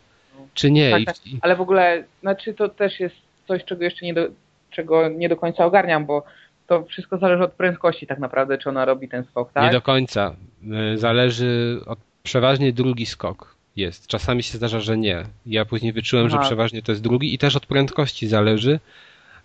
[0.54, 0.90] czy nie.
[0.90, 1.16] Tak, tak.
[1.40, 3.14] Ale w ogóle, znaczy to też jest
[3.48, 4.26] coś, czego jeszcze nie do,
[4.70, 6.22] czego nie do końca ogarniam, bo
[6.66, 9.64] to wszystko zależy od prędkości tak naprawdę, czy ona robi ten skok, tak?
[9.64, 10.36] Nie do końca.
[10.94, 14.06] Y, Zależy od przeważnie drugi skok jest.
[14.06, 15.24] Czasami się zdarza, że nie.
[15.46, 16.46] Ja później wyczułem, że Aha.
[16.46, 18.80] przeważnie to jest drugi i też od prędkości zależy.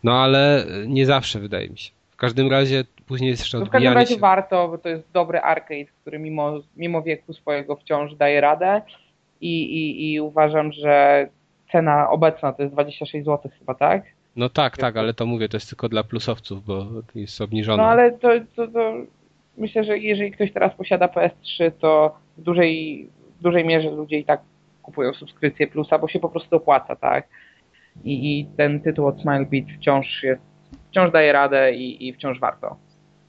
[0.04, 1.92] No ale nie zawsze wydaje mi się.
[2.12, 4.20] W każdym razie później jest jeszcze no W każdym razie się.
[4.20, 8.82] warto, bo to jest dobry arcade, który mimo, mimo wieku swojego wciąż daje radę
[9.46, 11.28] i, i, i uważam, że
[11.72, 14.04] cena obecna to jest 26 zł chyba, tak?
[14.36, 16.86] No tak, tak, ale to mówię, to jest tylko dla plusowców, bo
[17.16, 17.84] jest obniżone.
[17.84, 18.94] No ale to, to, to
[19.58, 23.08] myślę, że jeżeli ktoś teraz posiada PS3, to w dużej,
[23.40, 24.42] w dużej mierze ludzie i tak
[24.82, 27.28] kupują subskrypcję plusa, bo się po prostu opłaca, tak?
[28.04, 30.42] I, i ten tytuł od Smile Beat wciąż jest,
[30.90, 32.76] wciąż daje radę i, i wciąż warto.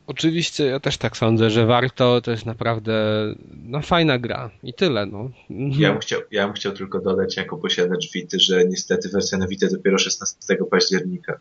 [0.06, 2.94] Oczywiście, ja też tak sądzę, że warto, to jest naprawdę
[3.64, 5.06] no, fajna gra i tyle.
[5.06, 5.30] No.
[5.50, 9.46] Ja, bym chciał, ja bym chciał tylko dodać jako posiadacz Vity, że niestety wersja na
[9.48, 11.40] Vita dopiero 16 października.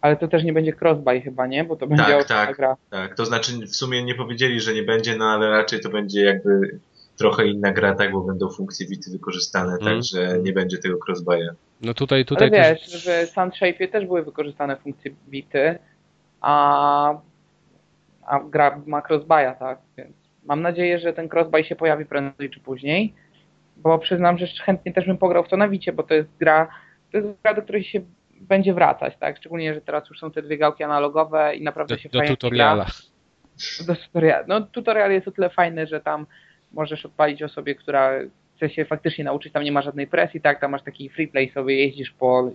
[0.00, 1.64] Ale to też nie będzie crossbuy chyba, nie?
[1.64, 2.76] Bo to będzie tak, tak, gra.
[2.90, 6.24] Tak, to znaczy w sumie nie powiedzieli, że nie będzie, no ale raczej to będzie
[6.24, 6.78] jakby
[7.16, 9.84] trochę inna gra, tak, bo będą funkcje Vity wykorzystane, mm.
[9.84, 11.50] także nie będzie tego crossbuya.
[11.82, 13.02] No tutaj, tutaj ale wiesz, też...
[13.02, 15.78] że w Sunshape'ie też były wykorzystane funkcje Vity,
[16.40, 17.20] a
[18.26, 19.78] a gra ma crossbuya, tak?
[19.96, 23.14] Więc mam nadzieję, że ten crossbuy się pojawi prędzej czy później,
[23.76, 26.68] bo przyznam, że chętnie też bym pograł w to na Wicie, bo to jest gra,
[27.12, 28.00] to jest gra, do której się
[28.40, 29.36] będzie wracać, tak?
[29.36, 32.36] Szczególnie, że teraz już są te dwie gałki analogowe i naprawdę do, się do fajnie
[32.36, 32.84] tutoriala.
[32.84, 33.86] Gra.
[33.86, 34.44] Do tutoriala.
[34.48, 36.26] No tutorial jest o tyle fajny, że tam
[36.72, 38.12] możesz odpalić osobie, która
[38.56, 40.60] chce się faktycznie nauczyć, tam nie ma żadnej presji, tak?
[40.60, 42.50] Tam masz taki free play sobie, jeździsz po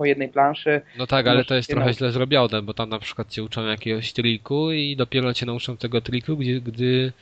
[0.00, 0.80] po jednej planszy.
[0.98, 1.98] No tak, ale to jest trochę nauczyć.
[1.98, 6.00] źle zrobione, bo tam na przykład cię uczą jakiegoś triku i dopiero cię nauczą tego
[6.00, 7.12] triku, gdzie, gdy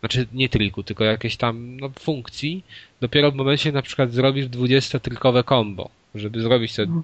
[0.00, 2.64] znaczy nie triku, tylko jakiejś tam no, funkcji,
[3.00, 7.02] dopiero w momencie na przykład zrobisz 20-trikowe combo, żeby zrobić to mhm.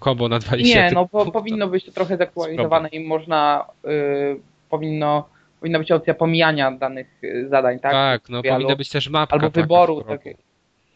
[0.00, 4.40] combo na 20 Nie, no powinno być to trochę zaktualizowane i można, yy,
[4.70, 5.28] powinno
[5.60, 7.92] powinna być opcja pomijania danych y, zadań, tak?
[7.92, 9.36] Tak, no powinna być też mapka.
[9.36, 10.02] Albo wyboru.
[10.02, 10.20] Tak,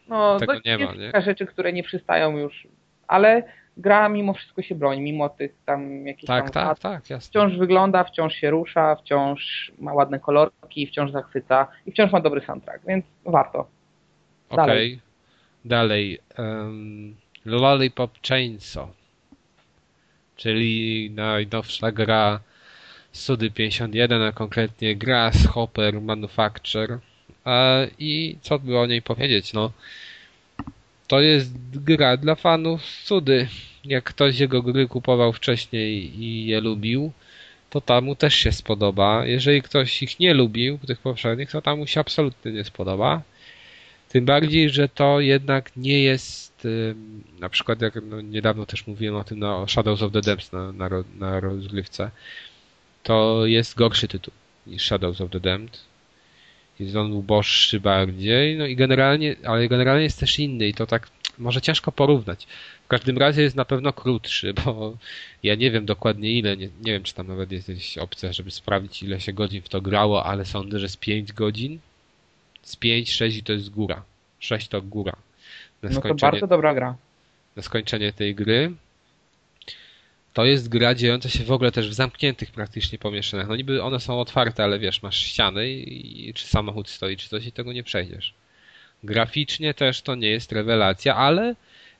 [0.07, 1.21] no, Tego to nie jest ma, nie?
[1.21, 2.67] rzeczy, które nie przystają już
[3.11, 3.43] ale
[3.77, 7.29] gra mimo wszystko się broni, mimo tych tam jakichś tak, tam tak, tak, jasne.
[7.29, 12.41] wciąż wygląda, wciąż się rusza, wciąż ma ładne kolorki, wciąż zachwyca i wciąż ma dobry
[12.41, 13.67] soundtrack, więc warto.
[14.49, 14.93] Okej.
[14.93, 14.99] Okay.
[15.65, 16.19] Dalej.
[16.37, 18.89] Um, Lollipop Chainsaw,
[20.35, 22.39] czyli najnowsza gra
[23.11, 26.99] Sudy 51, a konkretnie Grasshopper Manufacture.
[27.45, 29.53] E, I co by o niej powiedzieć?
[29.53, 29.71] No,
[31.11, 33.47] to jest gra dla fanów cudy.
[33.85, 37.11] Jak ktoś jego gry kupował wcześniej i je lubił,
[37.69, 39.25] to tam mu też się spodoba.
[39.25, 43.21] Jeżeli ktoś ich nie lubił, tych poprzednich, to tam mu się absolutnie nie spodoba.
[44.09, 46.67] Tym bardziej, że to jednak nie jest,
[47.39, 50.71] na przykład jak no, niedawno też mówiłem o tym na Shadows of the Depths na,
[50.71, 50.89] na,
[51.19, 52.11] na rozgrywce,
[53.03, 54.33] to jest gorszy tytuł
[54.67, 55.90] niż Shadows of the Damned
[56.79, 61.07] jest on uboższy bardziej, no i generalnie, ale generalnie jest też inny i to tak
[61.37, 62.47] może ciężko porównać.
[62.85, 64.97] W każdym razie jest na pewno krótszy, bo
[65.43, 68.51] ja nie wiem dokładnie ile, nie, nie wiem czy tam nawet jest jakaś opcja, żeby
[68.51, 71.79] sprawdzić ile się godzin w to grało, ale sądzę, że z 5 godzin,
[72.61, 74.03] z 5, 6 i to jest góra.
[74.39, 75.13] 6 to góra.
[75.81, 76.95] Na no to bardzo dobra gra.
[77.55, 78.71] Na skończenie tej gry
[80.33, 83.47] to jest gra dziejąca się w ogóle też w zamkniętych praktycznie pomieszczeniach.
[83.47, 87.45] No niby one są otwarte, ale wiesz, masz ściany i czy samochód stoi, czy coś
[87.45, 88.33] i tego nie przejdziesz.
[89.03, 91.55] Graficznie też to nie jest rewelacja, ale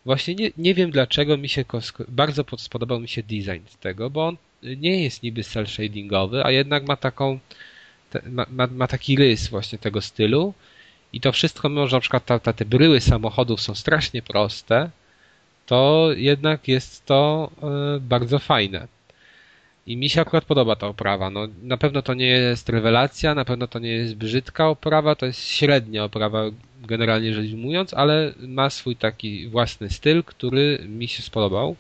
[0.05, 1.65] właśnie nie, nie wiem dlaczego mi się
[2.07, 6.88] bardzo spodobał mi się design tego, bo on nie jest niby cel shadingowy, a jednak
[6.88, 7.39] ma taką
[8.25, 10.53] ma, ma, ma taki rys właśnie tego stylu
[11.13, 14.89] i to wszystko, mimo że na przykład ta, ta, te bryły samochodów są strasznie proste,
[15.72, 18.88] to jednak jest to e, bardzo fajne.
[19.88, 21.30] I mi się akurat podoba ta oprawa.
[21.30, 25.26] No, na pewno to nie jest rewelacja, na pewno to nie jest brzydka oprawa, to
[25.26, 26.43] jest średnia oprawa,
[26.82, 31.76] generalnie rzecz ujmując, ale ma swój taki własny styl, który mi się spodobał.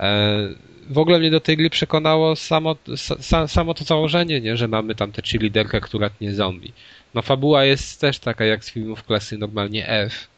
[0.00, 0.48] E,
[0.90, 2.76] w ogóle mnie do tej gry przekonało samo,
[3.46, 4.56] samo to założenie, nie?
[4.56, 6.72] że mamy tam tę cheerleaderkę, która tnie zombie.
[7.14, 10.28] No fabuła jest też taka jak z filmów klasy normalnie F,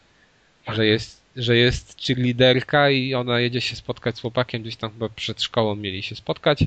[0.68, 5.08] że jest że jest cheerleaderka i ona jedzie się spotkać z chłopakiem, gdzieś tam chyba
[5.08, 6.64] przed szkołą mieli się spotkać.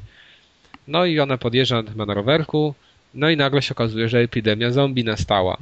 [0.87, 2.73] No i ona podjeżdża chyba na rowerku,
[3.13, 5.57] no i nagle się okazuje, że epidemia zombie nastała.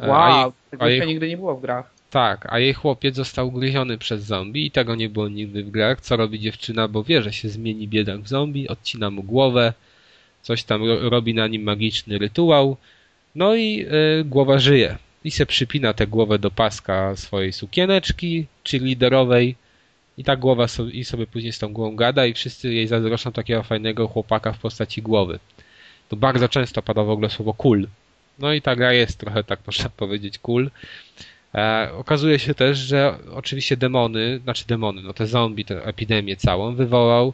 [0.00, 1.90] E, wow, tego jej, nigdy nie było w grach.
[2.10, 6.00] Tak, a jej chłopiec został ugryziony przez zombie i tego nie było nigdy w grach.
[6.00, 9.72] Co robi dziewczyna, bo wie, że się zmieni biedak w zombie, odcina mu głowę,
[10.42, 12.76] coś tam robi na nim magiczny rytuał,
[13.34, 13.86] no i
[14.20, 19.56] y, głowa żyje i se przypina tę głowę do paska swojej sukieneczki, czy liderowej
[20.18, 23.32] i ta głowa sobie, i sobie później z tą głową gada i wszyscy jej zazdroszczą
[23.32, 25.38] takiego fajnego chłopaka w postaci głowy.
[26.08, 27.86] Tu bardzo często pada w ogóle słowo cool.
[28.38, 30.70] No i ta gra jest trochę tak można powiedzieć cool.
[31.54, 36.74] E, okazuje się też, że oczywiście demony, znaczy demony, no te zombie, tę epidemię całą
[36.74, 37.32] wywołał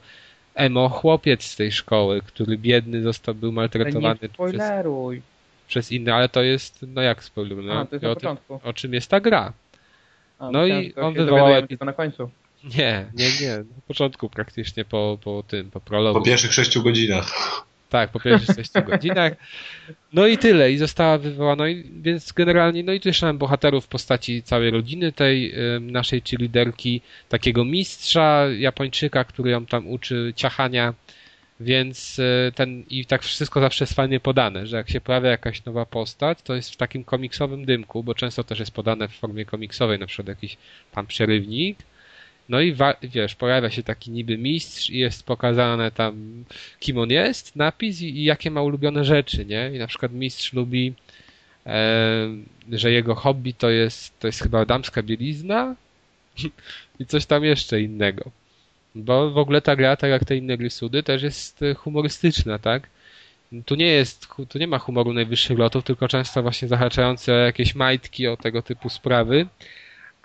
[0.55, 5.17] emo chłopiec z tej szkoły, który biedny został, był maltretowany nie spoileruj.
[5.17, 5.32] przez,
[5.73, 8.37] przez inne, ale to jest, no jak spoiler, no, A, to jest na o, tym,
[8.63, 9.53] o czym jest ta gra.
[10.39, 12.31] A, no i on wywołał epi- na końcu.
[12.65, 16.19] Nie, nie, nie, na początku praktycznie po, po tym, po prologu.
[16.21, 17.27] Po pierwszych sześciu godzinach.
[17.89, 19.33] Tak, po pierwszych 6 godzinach.
[20.13, 23.85] No i tyle, i została wywołana, i, więc generalnie, no i tu jeszcze mam bohaterów
[23.85, 30.33] w postaci całej rodziny tej y, naszej cheerleaderki, takiego mistrza Japończyka, który ją tam uczy
[30.37, 30.95] ciachania,
[31.61, 35.65] więc y, ten, i tak wszystko zawsze jest fajnie podane, że jak się pojawia jakaś
[35.65, 39.45] nowa postać, to jest w takim komiksowym dymku, bo często też jest podane w formie
[39.45, 40.57] komiksowej, na przykład jakiś
[40.93, 41.79] pan przerywnik,
[42.49, 46.45] no i wiesz, pojawia się taki niby mistrz i jest pokazane tam,
[46.81, 49.71] kim on jest, napis i, i jakie ma ulubione rzeczy, nie?
[49.75, 50.95] I na przykład mistrz lubi,
[51.67, 52.29] e,
[52.73, 55.77] że jego hobby to jest, to jest chyba damska bielizna
[57.01, 58.31] i coś tam jeszcze innego.
[58.95, 62.59] Bo w ogóle ta gra, tak jak te inne gry sudy, też jest e, humorystyczna,
[62.59, 62.89] tak?
[63.67, 68.29] Tu nie jest, tu nie ma humoru najwyższych lotów, tylko często właśnie zahaczające jakieś majtki,
[68.29, 69.47] o tego typu sprawy.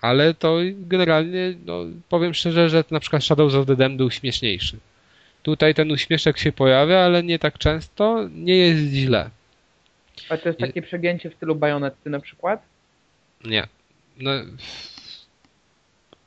[0.00, 4.78] Ale to generalnie, no, powiem szczerze, że na przykład Shadows of the Dam był śmieszniejszy.
[5.42, 9.30] Tutaj ten uśmieszek się pojawia, ale nie tak często, nie jest źle.
[10.28, 12.62] Ale to jest takie przegięcie w stylu bajonety na przykład?
[13.44, 13.68] Nie.
[14.18, 14.30] No,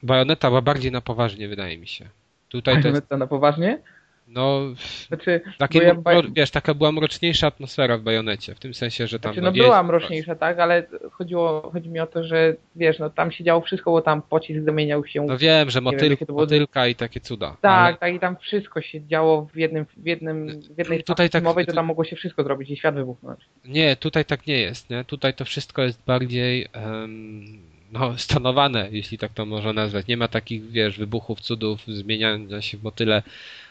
[0.04, 2.10] Bajoneta była bardziej na poważnie, wydaje mi się.
[2.52, 3.80] Tutaj to jest, na poważnie?
[4.28, 4.62] no,
[5.08, 6.24] Znaczy, takie, ja baj...
[6.34, 9.64] wiesz, taka była mroczniejsza atmosfera w Bajonecie, w tym sensie, że tam Znaczy, no, no
[9.64, 13.62] była mroczniejsza, tak, ale chodziło, chodzi mi o to, że wiesz, no tam się działo
[13.62, 15.22] wszystko, bo tam pocisk zamieniał się.
[15.22, 17.58] No wiem, że wiem, motyl, to było- motylka i takie cuda.
[17.62, 21.30] tak, ale- tak, i tam wszystko się działo w jednym, w jednym, w jednej Tutaj
[21.30, 23.40] tak- filmowej, to tam mogło się wszystko zrobić i świat wybuchnąć.
[23.66, 25.04] Nie, tutaj tak nie jest, nie?
[25.04, 30.08] Tutaj to wszystko jest bardziej em, no, stanowane, jeśli tak to można nazwać.
[30.08, 33.24] Nie ma takich, wiesz, wybuchów, cudów, zmieniania się w motyle,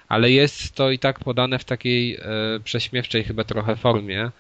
[0.09, 2.21] ale jest to i tak podane w takiej e,
[2.65, 4.31] prześmiewczej chyba trochę formie.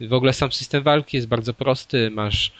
[0.00, 2.10] W ogóle sam system walki jest bardzo prosty.
[2.10, 2.52] Masz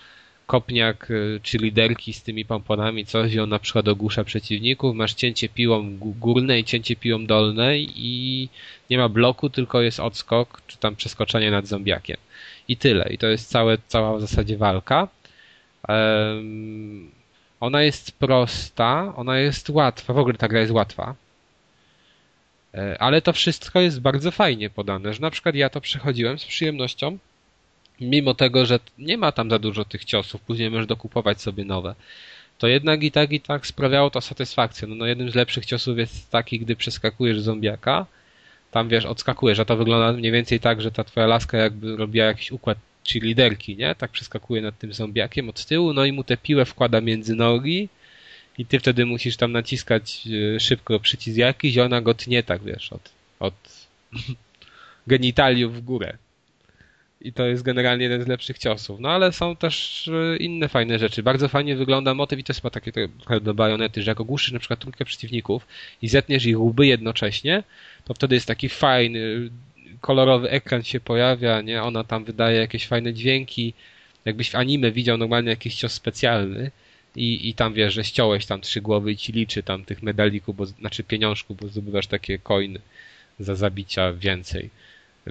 [0.47, 4.95] kopniak e, czy liderki z tymi pomponami, coś i on na przykład ogłusza przeciwników.
[4.97, 8.49] Masz cięcie piłą gó- górnej, cięcie piłą dolnej i
[8.91, 12.16] nie ma bloku, tylko jest odskok, czy tam przeskoczenie nad zombiakiem.
[12.68, 13.09] I tyle.
[13.12, 15.09] I to jest całe, cała w zasadzie walka.
[17.61, 21.14] Ona jest prosta, ona jest łatwa, w ogóle ta gra jest łatwa.
[22.74, 26.45] E, Ale to wszystko jest bardzo fajnie podane, że na przykład ja to przechodziłem z
[26.45, 27.18] przyjemnością,
[28.01, 31.95] mimo tego, że nie ma tam za dużo tych ciosów, później możesz dokupować sobie nowe.
[32.59, 34.89] To jednak i tak i tak sprawiało to satysfakcję.
[34.89, 38.07] No, no jednym z lepszych ciosów jest taki, gdy przeskakujesz zombiaka,
[38.70, 42.26] tam wiesz, odskakujesz, a to wygląda mniej więcej tak, że ta twoja laska jakby robiła
[42.26, 42.78] jakiś układ
[43.09, 43.94] czy liderki, nie?
[43.94, 47.88] Tak przeskakuje nad tym zombiakiem od tyłu, no i mu tę piłę wkłada między nogi
[48.59, 52.62] i ty wtedy musisz tam naciskać e, szybko przycisk jakiś i ona go tnie tak,
[52.64, 53.54] wiesz, od, od
[55.06, 56.18] genitaliów w górę.
[57.20, 59.00] I to jest generalnie jeden z lepszych ciosów.
[59.00, 61.22] No ale są też e, inne fajne rzeczy.
[61.22, 64.52] Bardzo fajnie wygląda motyw i to jest chyba takie trochę do bajonety, że jak ogłuszysz
[64.52, 65.66] na przykład trójkę przeciwników
[66.02, 67.62] i zetniesz ich łby jednocześnie,
[68.04, 69.50] to wtedy jest taki fajny,
[70.01, 71.82] kolorowy ekran się pojawia, nie?
[71.82, 73.74] Ona tam wydaje jakieś fajne dźwięki.
[74.24, 76.70] Jakbyś w anime widział normalnie jakiś cios specjalny
[77.16, 80.57] i, i tam wiesz, że ściąłeś tam trzy głowy i ci liczy tam tych medalików,
[80.57, 82.80] bo, znaczy pieniążków, bo zdobywasz takie coiny
[83.38, 84.70] za zabicia więcej.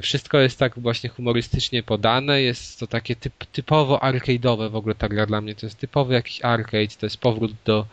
[0.01, 5.09] Wszystko jest tak właśnie humorystycznie podane, jest to takie typ, typowo arcade'owe w ogóle ta
[5.09, 7.85] gra dla mnie, to jest typowy jakiś arcade, to jest powrót do,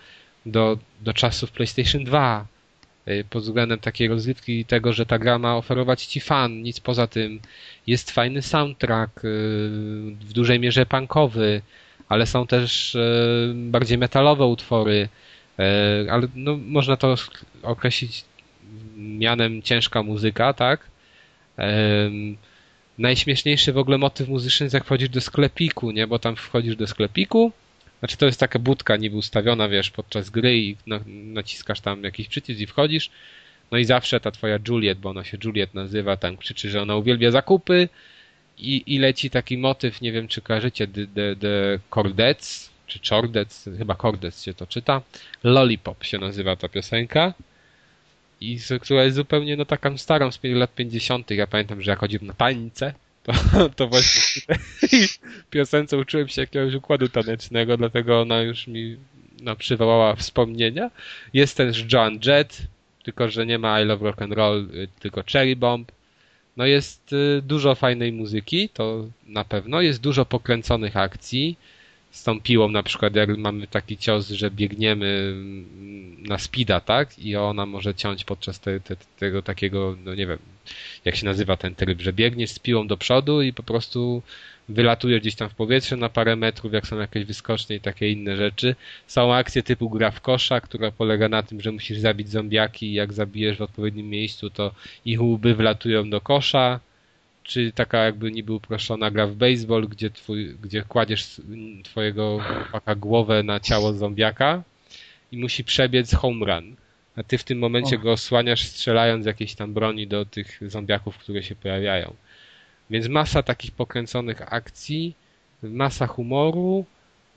[0.47, 2.54] do, do czasów PlayStation 2, y,
[3.31, 7.07] pod względem takiej rozrywki i tego, że ta gra ma oferować ci fan, nic poza
[7.07, 7.41] tym.
[7.87, 9.29] Jest fajny soundtrack, y,
[10.21, 11.63] w dużej mierze punkowy,
[12.09, 15.09] ale są też y, bardziej metalowe utwory,
[15.59, 17.15] y, ale no, można to
[17.63, 18.25] określić
[18.97, 20.95] mianem ciężka muzyka, tak?
[22.99, 26.07] Najśmieszniejszy w ogóle motyw muzyczny jak wchodzisz do sklepiku, nie?
[26.07, 27.53] Bo tam wchodzisz do sklepiku,
[28.05, 32.29] znaczy to jest taka budka niby ustawiona, wiesz, podczas gry i na, naciskasz tam jakiś
[32.29, 33.11] przycisk i wchodzisz.
[33.71, 36.97] No i zawsze ta twoja Juliet, bo ona się Juliet nazywa, tam krzyczy, że ona
[36.97, 37.89] uwielbia zakupy
[38.59, 43.69] i, i leci taki motyw, nie wiem czy kojarzycie, The, the, the Chordets, czy Chordets,
[43.79, 45.03] chyba Chordets się to czyta.
[45.45, 47.35] Lollipop się nazywa ta piosenka.
[48.41, 51.31] I która jest zupełnie no taką starą z lat 50.
[51.31, 52.95] Ja pamiętam, że jak chodziłem na tańce,
[53.25, 53.33] to,
[53.77, 54.43] to właśnie
[55.43, 58.97] w piosence uczyłem się jakiegoś układu tanecznego, dlatego ona już mi
[59.43, 60.91] no, przywołała wspomnienia.
[61.33, 62.63] Jest też Joan Jett,
[63.03, 65.93] tylko że nie ma I Love Rock and Roll, y, tylko Cherry Bomb.
[66.57, 69.81] No jest y, dużo fajnej muzyki, to na pewno.
[69.81, 71.59] Jest dużo pokręconych akcji.
[72.15, 75.35] Z tą piłą na przykład, jak mamy taki cios, że biegniemy
[76.19, 77.19] na speeda, tak?
[77.19, 80.39] I ona może ciąć podczas te, te, tego takiego, no nie wiem,
[81.05, 84.23] jak się nazywa ten tryb, że biegniesz z piłą do przodu i po prostu
[84.69, 88.37] wylatujesz gdzieś tam w powietrze na parę metrów, jak są jakieś wyskocznie i takie inne
[88.37, 88.77] rzeczy.
[89.07, 92.93] Są akcje typu gra w kosza, która polega na tym, że musisz zabić zombiaki i
[92.93, 96.81] jak zabijesz w odpowiednim miejscu, to ich łby wlatują do kosza
[97.45, 101.41] czy taka jakby niby uproszczona gra w baseball, gdzie, twój, gdzie kładziesz
[101.85, 104.63] twojego chłopaka głowę na ciało zombiaka
[105.33, 106.77] i musi przebiec home run.
[107.17, 111.43] A ty w tym momencie go osłaniasz strzelając jakieś tam broni do tych zombiaków, które
[111.43, 112.15] się pojawiają.
[112.91, 115.15] Więc masa takich pokręconych akcji,
[115.63, 116.85] masa humoru,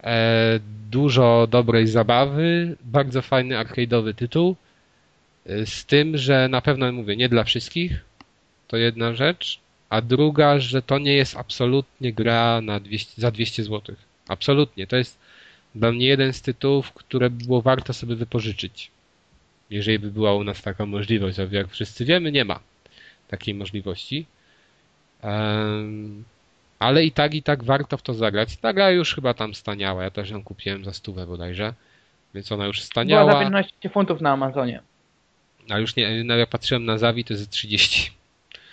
[0.04, 0.60] e,
[0.92, 4.56] dużo dobrej zabawy, bardzo fajny arcade'owy tytuł,
[5.46, 8.06] e, z tym, że na pewno mówię, nie dla wszystkich,
[8.68, 9.60] to jedna rzecz,
[9.90, 13.96] a druga, że to nie jest absolutnie gra na 200, za 200 zł.
[14.28, 14.88] Absolutnie.
[14.88, 15.20] To jest
[15.76, 18.92] dla mnie jeden z tytułów, które było warto sobie wypożyczyć.
[19.70, 22.60] Jeżeli by była u nas taka możliwość, a jak wszyscy wiemy, nie ma
[23.28, 24.26] takiej możliwości.
[25.24, 26.24] Um,
[26.80, 28.58] ale i tak, i tak warto w to zagrać.
[28.58, 30.04] Ta gra już chyba tam staniała.
[30.04, 31.74] Ja też ją kupiłem za stówę bodajże.
[32.34, 33.26] Więc ona już staniała.
[33.26, 34.82] Była za 15 funtów na Amazonie.
[35.70, 38.12] A już nie, no jak patrzyłem na Zawi, to jest 30.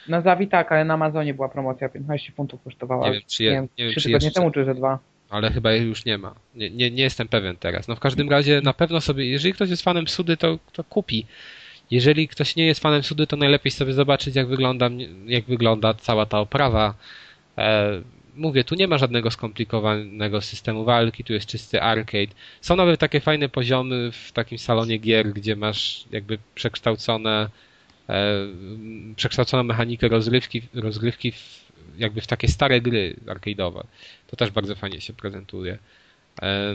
[0.08, 3.06] Na Zawi tak, ale na Amazonie była promocja, 15 funtów kosztowała.
[3.06, 4.98] Nie wiem, czy, je, nie, nie wiem, 3 tygodnie temu, czy że dwa.
[5.30, 6.34] Ale chyba już nie ma.
[6.54, 7.88] Nie, nie, nie jestem pewien teraz.
[7.88, 11.26] No w każdym razie na pewno sobie, jeżeli ktoś jest fanem Sudy, to, to kupi.
[11.90, 14.90] Jeżeli ktoś nie jest fanem Sudy, to najlepiej sobie zobaczyć, jak wygląda,
[15.26, 16.94] jak wygląda cała ta oprawa.
[17.58, 18.02] E,
[18.36, 22.34] mówię, tu nie ma żadnego skomplikowanego systemu walki, tu jest czysty arcade.
[22.60, 27.48] Są nawet takie fajne poziomy w takim salonie gier, gdzie masz jakby przekształcone
[29.16, 31.64] przekształcono mechanikę rozgrywki, rozgrywki w,
[31.98, 33.82] jakby w takie stare gry arcade'owe.
[34.26, 35.78] To też bardzo fajnie się prezentuje.
[36.42, 36.74] E,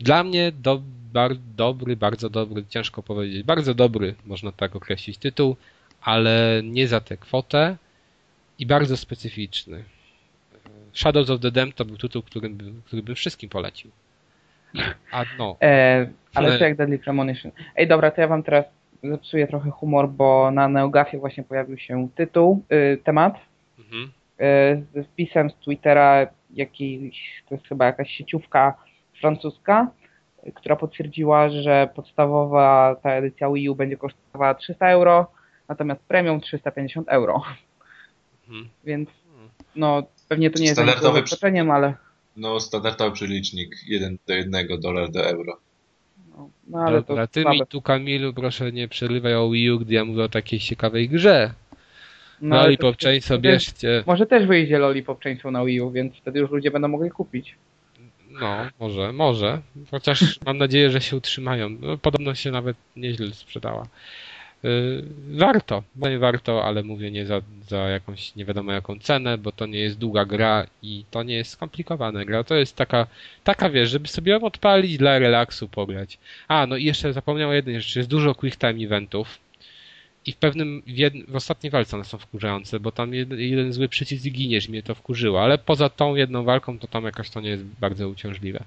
[0.00, 5.56] dla mnie do, bar, dobry, bardzo dobry, ciężko powiedzieć, bardzo dobry, można tak określić tytuł,
[6.00, 7.76] ale nie za tę kwotę
[8.58, 9.84] i bardzo specyficzny.
[10.94, 12.50] Shadows of the Dam to był tytuł, który,
[12.84, 13.90] który bym wszystkim polecił.
[15.10, 15.56] A no.
[15.62, 17.52] E, ale co jak Deadly Premonition?
[17.76, 18.64] Ej, dobra, to ja wam teraz
[19.10, 23.34] zepsuje trochę humor, bo na Neogafie właśnie pojawił się tytuł, y, temat
[23.78, 24.04] mhm.
[24.04, 28.74] y, z wpisem z Twittera jakiś, to jest chyba jakaś sieciówka
[29.20, 29.90] francuska,
[30.46, 35.26] y, która potwierdziła, że podstawowa ta edycja Wii U będzie kosztowała 300 euro,
[35.68, 37.42] natomiast premium 350 euro.
[38.48, 38.68] Mhm.
[38.84, 39.08] Więc
[39.76, 41.94] no pewnie to nie jest zaskoczeniem, ale...
[42.36, 45.58] No standardowy przelicznik 1 do 1 dolar do euro.
[46.36, 49.78] No, no ale Dobra, to ty mi tu Kamilu proszę nie przerywaj o Wii U,
[49.78, 51.54] gdy ja mówię o takiej ciekawej grze.
[52.40, 54.04] No, Lollipop Chainsaw bierzcie.
[54.06, 57.56] Może też wyjdzie Lollipop Chainsaw na Wii U, więc wtedy już ludzie będą mogli kupić.
[58.30, 59.60] No, może, może.
[59.90, 61.70] Chociaż mam nadzieję, że się utrzymają.
[61.70, 63.86] No, podobno się nawet nieźle sprzedała.
[64.64, 65.04] Y,
[65.38, 69.66] warto, nie warto, ale mówię nie za, za jakąś nie wiadomo jaką cenę, bo to
[69.66, 72.44] nie jest długa gra i to nie jest skomplikowana gra.
[72.44, 73.06] To jest taka,
[73.44, 76.18] taka wiesz, żeby sobie ją odpalić dla relaksu pograć.
[76.48, 79.38] A, no i jeszcze zapomniałem o jednej rzeczy, jest dużo quick time eventów
[80.26, 83.88] i w pewnym, w, jed, w ostatniej walce one są wkurzające, bo tam jeden, zły
[83.88, 87.40] przycisk i giniesz, mnie to wkurzyło, ale poza tą jedną walką to tam jakoś to
[87.40, 88.64] nie jest bardzo uciążliwe.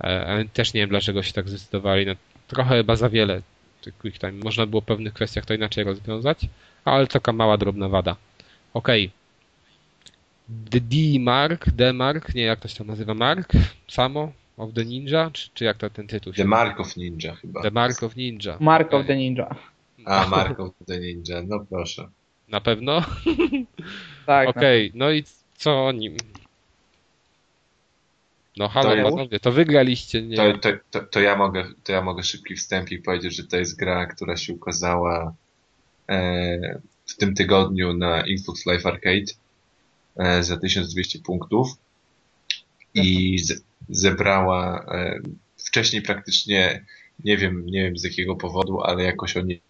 [0.00, 2.12] E, też nie wiem dlaczego się tak zdecydowali, no,
[2.48, 3.42] trochę chyba za wiele
[3.98, 4.32] quick time.
[4.32, 6.46] Można było w pewnych kwestiach to inaczej rozwiązać,
[6.84, 8.16] ale taka mała, drobna wada.
[8.74, 9.06] Okej.
[9.06, 9.20] Okay.
[10.70, 13.52] The D-Mark, D-Mark, nie jak to się tam nazywa, Mark?
[13.88, 14.32] Samo?
[14.56, 15.30] Of the Ninja?
[15.30, 17.62] Czy, czy jak to ten tytuł się The Mark of Ninja chyba.
[17.62, 18.56] The Mark of Ninja.
[18.60, 19.00] Mark okay.
[19.00, 19.54] of the Ninja.
[20.04, 22.08] A, Mark of the Ninja, no proszę.
[22.48, 23.02] Na pewno?
[24.26, 24.48] tak.
[24.48, 24.98] Okej, okay.
[24.98, 25.24] no i
[25.56, 26.16] co o nim?
[28.56, 30.22] No halo, to, panowie, to wygraliście.
[30.22, 30.36] Nie?
[30.36, 33.56] To, to, to, to, ja mogę, to ja mogę szybki wstęp i powiedzieć, że to
[33.56, 35.34] jest gra, która się ukazała
[36.08, 39.32] e, w tym tygodniu na Xbox Live Arcade
[40.16, 41.68] e, za 1200 punktów
[42.94, 45.20] i z, zebrała e,
[45.56, 46.84] wcześniej praktycznie,
[47.24, 49.62] nie wiem, nie wiem z jakiego powodu, ale jakoś o niej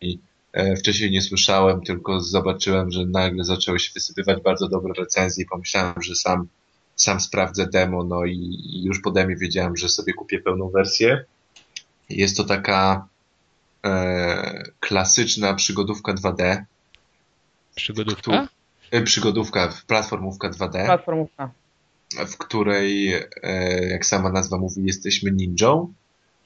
[0.53, 5.49] e, wcześniej nie słyszałem, tylko zobaczyłem, że nagle zaczęły się wysypywać bardzo dobre recenzje i
[5.49, 6.49] pomyślałem, że sam
[7.01, 11.25] sam sprawdzę demo, no i, i już po demie wiedziałem, że sobie kupię pełną wersję.
[12.09, 13.09] Jest to taka
[13.85, 16.65] e, klasyczna przygodówka 2D.
[17.75, 18.49] Przygodówka?
[18.91, 20.85] E, przygodówka, platformówka 2D.
[20.85, 21.51] Platformówka.
[22.27, 25.93] W której, e, jak sama nazwa mówi, jesteśmy ninją.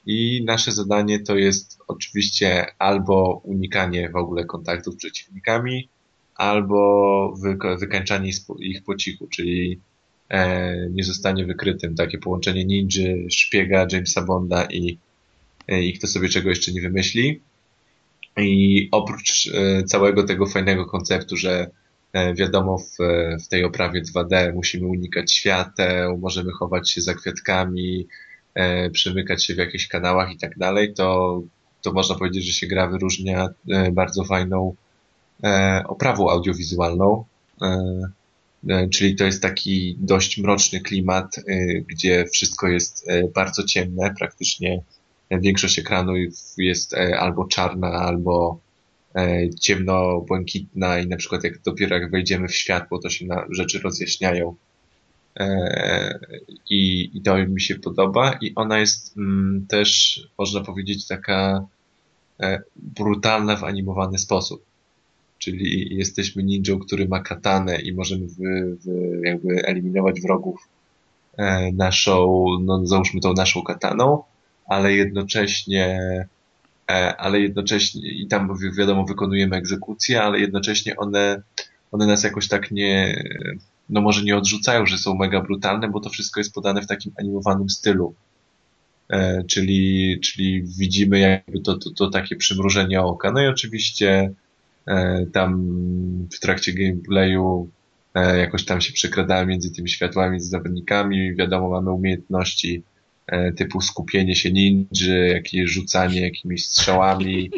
[0.05, 5.89] I nasze zadanie to jest oczywiście albo unikanie w ogóle kontaktów z przeciwnikami,
[6.35, 7.33] albo
[7.79, 9.79] wykańczanie ich po cichu, czyli
[10.91, 11.95] nie zostanie wykrytym.
[11.95, 14.97] Takie połączenie ninja, szpiega, Jamesa Bonda i,
[15.67, 17.41] e, i kto sobie czego jeszcze nie wymyśli.
[18.37, 21.69] I oprócz e, całego tego fajnego konceptu, że
[22.13, 22.97] e, wiadomo w,
[23.45, 28.07] w tej oprawie 2D musimy unikać świateł, możemy chować się za kwiatkami,
[28.53, 31.41] e, przemykać się w jakichś kanałach i tak dalej, to,
[31.81, 33.49] to można powiedzieć, że się gra wyróżnia
[33.91, 34.75] bardzo fajną
[35.87, 37.25] oprawą audiowizualną.
[38.93, 41.35] Czyli to jest taki dość mroczny klimat,
[41.87, 44.81] gdzie wszystko jest bardzo ciemne, praktycznie
[45.31, 46.13] większość ekranu
[46.57, 48.59] jest e, albo czarna, albo
[49.15, 53.79] e, ciemno-błękitna i na przykład jak dopiero jak wejdziemy w światło, to się na rzeczy
[53.79, 54.55] rozjaśniają.
[55.39, 56.19] E,
[56.69, 61.65] I, I to mi się podoba i ona jest mm, też, można powiedzieć, taka
[62.75, 64.65] brutalna w animowany sposób.
[65.37, 70.69] Czyli jesteśmy ninją, który ma katanę i możemy wy, wy, jakby eliminować wrogów
[71.73, 74.23] naszą, no załóżmy tą naszą kataną,
[74.65, 75.99] ale jednocześnie
[76.91, 81.41] e, ale jednocześnie i tam wiadomo wykonujemy egzekucję, ale jednocześnie one,
[81.91, 83.23] one nas jakoś tak nie,
[83.89, 87.11] no może nie odrzucają, że są mega brutalne, bo to wszystko jest podane w takim
[87.19, 88.15] animowanym stylu.
[89.09, 93.31] E, czyli, czyli widzimy jakby to, to, to takie przymrużenie oka.
[93.31, 94.33] No i oczywiście e,
[95.33, 95.77] tam
[96.33, 97.69] w trakcie gameplayu
[98.15, 101.35] e, jakoś tam się przekradałem między tymi światłami, między zawodnikami.
[101.35, 102.83] Wiadomo, mamy umiejętności
[103.27, 107.51] E, typu skupienie się ninży, jakieś rzucanie jakimiś strzałami.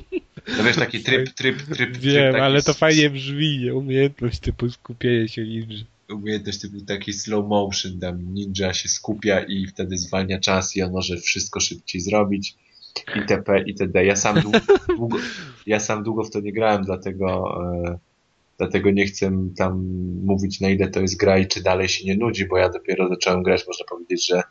[0.58, 1.98] No wiesz, taki tryb, tryb, tryb.
[1.98, 3.74] Wiem, tryb ale to fajnie brzmi, nie?
[3.74, 5.86] Umiejętność typu skupienie się ninży.
[6.10, 10.92] Umiejętność typu taki slow motion, tam ninja się skupia i wtedy zwalnia czas i on
[10.92, 12.56] może wszystko szybciej zrobić.
[13.16, 14.06] ITP, itd.
[14.06, 14.60] Ja sam długo,
[14.98, 15.18] długo,
[15.66, 17.98] ja sam długo w to nie grałem, dlatego, e,
[18.58, 19.86] dlatego nie chcę tam
[20.24, 23.10] mówić na ile to jest gra i czy dalej się nie nudzi, bo ja dopiero
[23.10, 24.43] zacząłem grać, można powiedzieć, że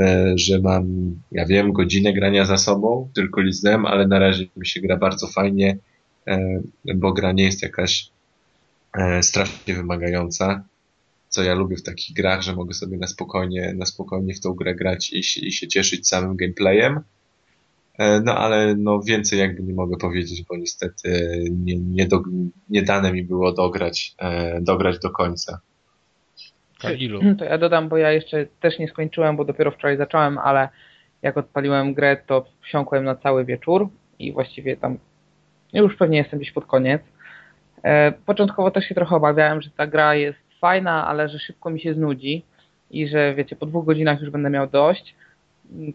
[0.00, 4.66] E, że mam, ja wiem, godzinę grania za sobą, tylko liznę, ale na razie mi
[4.66, 5.78] się gra bardzo fajnie,
[6.26, 6.60] e,
[6.94, 8.10] bo gra nie jest jakaś
[9.22, 10.64] strasznie wymagająca,
[11.28, 14.52] co ja lubię w takich grach, że mogę sobie na spokojnie, na spokojnie w tą
[14.52, 17.00] grę grać i, i się cieszyć samym gameplayem.
[18.24, 21.08] No ale no więcej jakby nie mogę powiedzieć, bo niestety
[21.50, 22.22] nie, nie, do,
[22.68, 24.14] nie dane mi było dograć,
[24.60, 25.60] dograć do końca.
[26.98, 27.20] Ilu?
[27.38, 30.68] To ja dodam, bo ja jeszcze też nie skończyłem, bo dopiero wczoraj zacząłem, ale
[31.22, 33.88] jak odpaliłem grę, to wsiąkłem na cały wieczór
[34.18, 34.98] i właściwie tam
[35.72, 37.02] już pewnie jestem gdzieś pod koniec.
[37.82, 41.80] E, początkowo też się trochę obawiałem, że ta gra jest fajna, ale że szybko mi
[41.80, 42.44] się znudzi
[42.90, 45.14] i że wiecie, po dwóch godzinach już będę miał dość.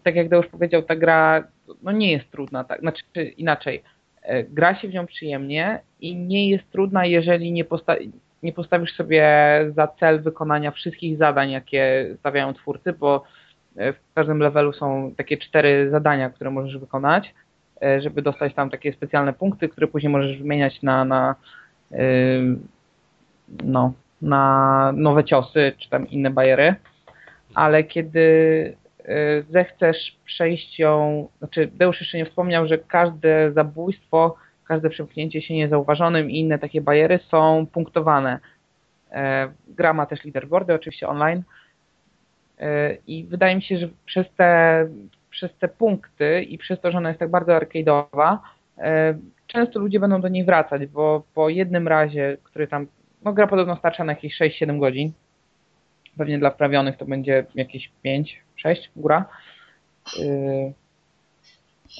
[0.02, 1.44] Tak jak już powiedział, ta gra
[1.82, 3.02] no nie jest trudna, tak, znaczy
[3.36, 3.82] inaczej.
[4.22, 7.96] E, gra się w nią przyjemnie i nie jest trudna, jeżeli nie, posta
[8.42, 9.26] nie postawisz sobie
[9.76, 13.24] za cel wykonania wszystkich zadań, jakie stawiają twórcy, bo
[13.76, 17.34] e, w każdym levelu są takie cztery zadania, które możesz wykonać,
[17.82, 21.34] e, żeby dostać tam takie specjalne punkty, które później możesz wymieniać na, na
[23.64, 23.92] no,
[24.22, 26.74] na nowe ciosy, czy tam inne bajery,
[27.54, 28.76] ale kiedy
[29.50, 34.36] zechcesz przejść ją, znaczy Deusz jeszcze nie wspomniał, że każde zabójstwo
[34.66, 38.38] każde przemknięcie się niezauważonym i inne takie bariery są punktowane.
[39.12, 41.42] E, gra ma też leaderboardy, oczywiście online
[42.58, 44.88] e, i wydaje mi się, że przez te,
[45.30, 48.38] przez te punkty i przez to, że ona jest tak bardzo arcade'owa,
[49.46, 52.86] często ludzie będą do niej wracać, bo po jednym razie, który tam,
[53.24, 55.12] no gra podobno starcza na jakieś 6-7 godzin,
[56.18, 59.24] pewnie dla wprawionych to będzie jakieś 5, 6 góra,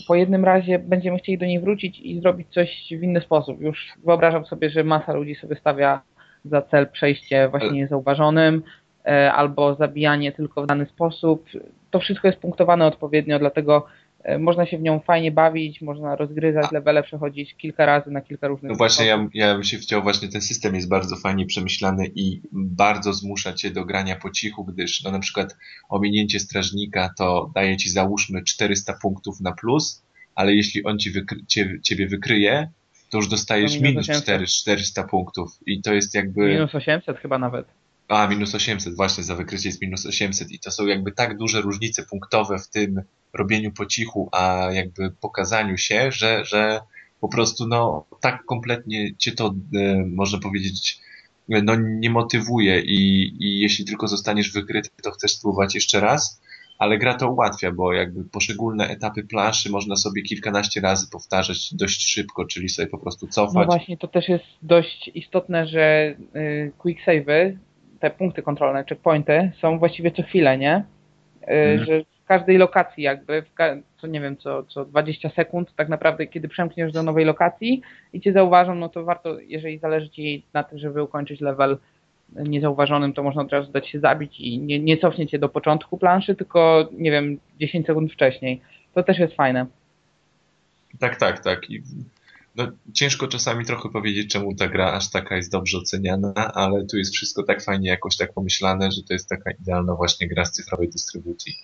[0.07, 3.61] po jednym razie będziemy chcieli do niej wrócić i zrobić coś w inny sposób.
[3.61, 6.01] Już wyobrażam sobie, że masa ludzi sobie stawia
[6.45, 8.63] za cel przejście właśnie niezauważonym
[9.07, 11.47] e, albo zabijanie tylko w dany sposób.
[11.91, 13.87] To wszystko jest punktowane odpowiednio, dlatego
[14.39, 18.71] można się w nią fajnie bawić, można rozgryzać levele, przechodzić kilka razy na kilka różnych
[18.71, 22.41] No właśnie, ja, ja bym się chciał, właśnie ten system jest bardzo fajnie przemyślany i
[22.53, 25.57] bardzo zmusza cię do grania po cichu, gdyż no na przykład
[25.89, 30.03] ominięcie strażnika to daje ci załóżmy 400 punktów na plus,
[30.35, 32.69] ale jeśli on ci wykry, cie, ciebie wykryje,
[33.11, 36.49] to już dostajesz minus, minus 4, 400 punktów i to jest jakby...
[36.49, 37.67] Minus 800 chyba nawet.
[38.09, 41.61] A, minus 800, właśnie, za wykrycie jest minus 800 i to są jakby tak duże
[41.61, 43.03] różnice punktowe w tym
[43.33, 46.81] robieniu po cichu, a jakby pokazaniu się, że, że
[47.21, 51.01] po prostu no tak kompletnie cię to, e, można powiedzieć,
[51.49, 52.81] no nie motywuje.
[52.81, 56.41] I, i jeśli tylko zostaniesz wykryty, to chcesz spróbować jeszcze raz,
[56.79, 62.09] ale gra to ułatwia, bo jakby poszczególne etapy planszy można sobie kilkanaście razy powtarzać dość
[62.09, 63.55] szybko, czyli sobie po prostu cofać.
[63.55, 67.57] No właśnie, to też jest dość istotne, że y, quick save'y
[68.11, 70.85] te punkty kontrolne, checkpointy są właściwie co chwilę, nie?
[71.43, 71.85] Y, Mhm.
[71.85, 73.43] Że w każdej lokacji jakby,
[73.97, 78.21] co nie wiem, co, co 20 sekund tak naprawdę, kiedy przemkniesz do nowej lokacji i
[78.21, 81.79] cię zauważą, no to warto, jeżeli zależy ci na tym, żeby ukończyć level
[82.33, 85.99] niezauważonym, to można od razu dać się zabić i nie, nie cofnie cię do początku
[85.99, 88.61] planszy, tylko nie wiem, 10 sekund wcześniej.
[88.95, 89.67] To też jest fajne.
[91.01, 91.71] Tak, tak, tak.
[91.71, 91.83] I,
[92.57, 96.99] no, ciężko czasami trochę powiedzieć, czemu ta gra aż taka jest dobrze oceniana, ale tu
[96.99, 100.53] jest wszystko tak fajnie jakoś tak pomyślane, że to jest taka idealna właśnie gra z
[100.53, 101.57] cyfrowej dystrybucji.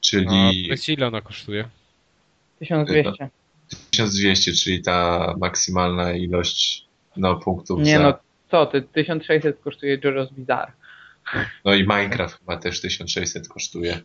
[0.00, 1.68] Czyli No, powiedzcie, ile ona kosztuje?
[2.58, 3.28] 1200.
[3.90, 6.84] 1200, czyli ta maksymalna ilość
[7.16, 8.02] no, punktów Nie za...
[8.02, 8.18] no,
[8.50, 10.72] co ty, 1600 kosztuje JoJo's Bizarre.
[11.64, 14.00] No i Minecraft chyba też 1600 kosztuje.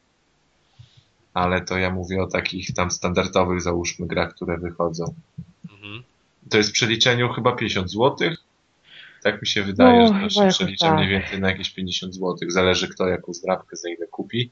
[1.34, 5.14] Ale to ja mówię o takich tam standardowych, załóżmy, grach, które wychodzą.
[6.50, 8.30] To jest w przeliczeniu chyba 50 zł.
[9.24, 10.96] Tak mi się wydaje, No, że to się przelicza tak.
[10.98, 12.38] mniej więcej na jakieś 50 zł.
[12.48, 14.52] Zależy kto jaką zdrabkę za ile kupi.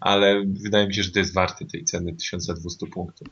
[0.00, 3.28] Ale wydaje mi się, że to jest warte tej ceny 1200 punktów.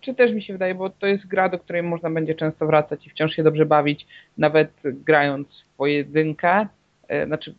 [0.00, 3.06] Czy też mi się wydaje, bo to jest gra, do której można będzie często wracać
[3.06, 4.06] i wciąż się dobrze bawić,
[4.38, 6.66] nawet grając w pojedynkę.
[7.08, 7.54] E, Znaczy,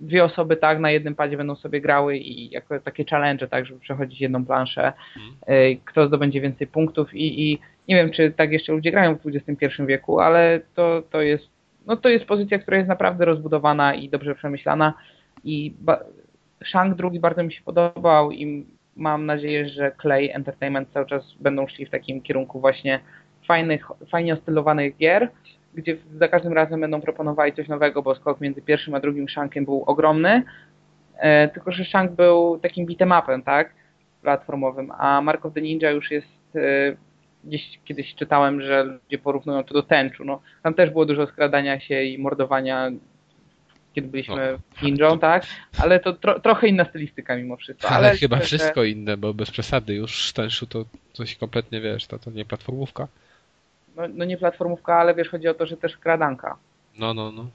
[0.00, 3.80] dwie osoby tak na jednym padzie będą sobie grały i jako takie challenge, tak, żeby
[3.80, 4.92] przechodzić jedną planszę.
[5.16, 5.34] Mhm.
[5.46, 7.58] E, Kto zdobędzie więcej punktów i, i
[7.88, 11.54] nie wiem, czy tak jeszcze ludzie grają w XXI wieku, ale to, to jest
[11.86, 14.94] no to jest pozycja, która jest naprawdę rozbudowana i dobrze przemyślana.
[15.44, 16.00] I ba-
[16.64, 18.66] Shank drugi bardzo mi się podobał i
[18.96, 23.00] mam nadzieję, że Clay Entertainment cały czas będą szli w takim kierunku właśnie
[23.46, 25.30] fajnych, fajnie ostylowanych gier,
[25.74, 29.64] gdzie za każdym razem będą proponowali coś nowego, bo skok między pierwszym a drugim Shankiem
[29.64, 30.42] był ogromny,
[31.16, 33.74] e, tylko że Shank był takim beatemapem, tak,
[34.22, 36.60] platformowym, a Mark of the Ninja już jest e,
[37.46, 41.80] gdzieś kiedyś czytałem, że ludzie porównują to do tęczu, no tam też było dużo skradania
[41.80, 42.90] się i mordowania
[43.94, 45.46] kiedy byliśmy ninją, tak?
[45.78, 47.88] Ale to tro, trochę inna stylistyka mimo wszystko.
[47.88, 52.18] Ale, Ale chyba wszystko inne, bo bez przesady już Tenshu to coś kompletnie, wiesz, to,
[52.18, 53.08] to nie platformówka.
[53.96, 56.56] No, no nie platformówka, ale wiesz, chodzi o to, że też kradanka.
[56.98, 57.46] No, no, no.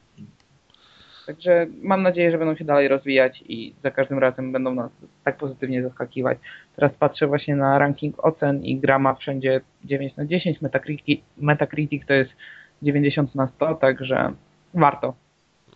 [1.29, 4.91] Także mam nadzieję, że będą się dalej rozwijać i za każdym razem będą nas
[5.23, 6.37] tak pozytywnie zaskakiwać.
[6.75, 12.05] Teraz patrzę właśnie na ranking ocen i gra ma wszędzie 9 na 10, Metacritic, Metacritic
[12.05, 12.31] to jest
[12.81, 14.33] 90 na 100, także
[14.73, 15.13] warto.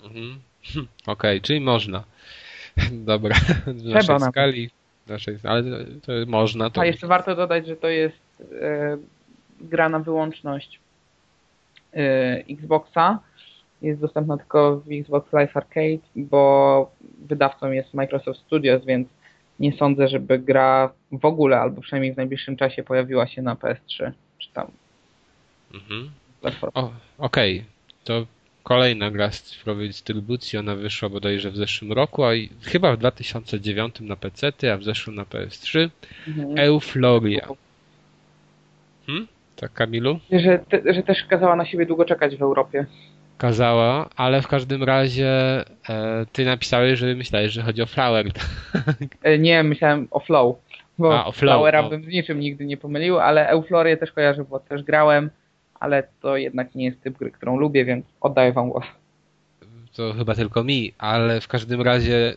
[0.04, 0.40] Mhm.
[1.08, 2.04] Okej, czyli można.
[3.12, 3.36] Dobra,
[3.66, 4.70] w Trzeba naszej skali,
[5.08, 5.64] naszej, ale
[6.02, 6.70] to można.
[6.70, 8.98] To A jeszcze warto dodać, że to jest e,
[9.62, 10.80] gra na wyłączność
[11.94, 13.20] e, Xboxa.
[13.84, 16.92] Jest dostępna tylko w Xbox Live Arcade, bo
[17.30, 19.08] wydawcą jest Microsoft Studios, więc
[19.60, 24.12] nie sądzę, żeby gra w ogóle, albo przynajmniej w najbliższym czasie pojawiła się na PS3,
[24.38, 24.72] czy tam
[25.74, 26.12] Mhm.
[27.18, 27.64] Okej,
[28.04, 28.26] to
[28.64, 32.98] kolejna gra z cyfrowej dystrybucji, ona wyszła bodajże w zeszłym roku, a i, chyba w
[32.98, 35.90] 2009 na PC, a w zeszłym na PS3.
[36.28, 36.58] Mhm.
[36.58, 37.48] Eufloria.
[39.06, 39.28] Hmm?
[39.56, 40.20] Tak, Kamilu?
[40.32, 42.86] Że, te, że też kazała na siebie długo czekać w Europie.
[43.38, 45.30] Kazała, ale w każdym razie
[45.90, 48.26] e, ty napisałeś, że myślałeś, że chodzi o Flower.
[49.24, 50.58] E, Nie, myślałem o Flow.
[50.98, 51.90] Bo A, o Flow, Flowera no.
[51.90, 55.30] bym z niczym nigdy nie pomylił, ale Euflorię też kojarzę, bo też grałem,
[55.80, 58.86] ale to jednak nie jest typ gry, którą lubię, więc oddaję wam głos.
[59.96, 62.36] to chyba tylko mi, ale w każdym razie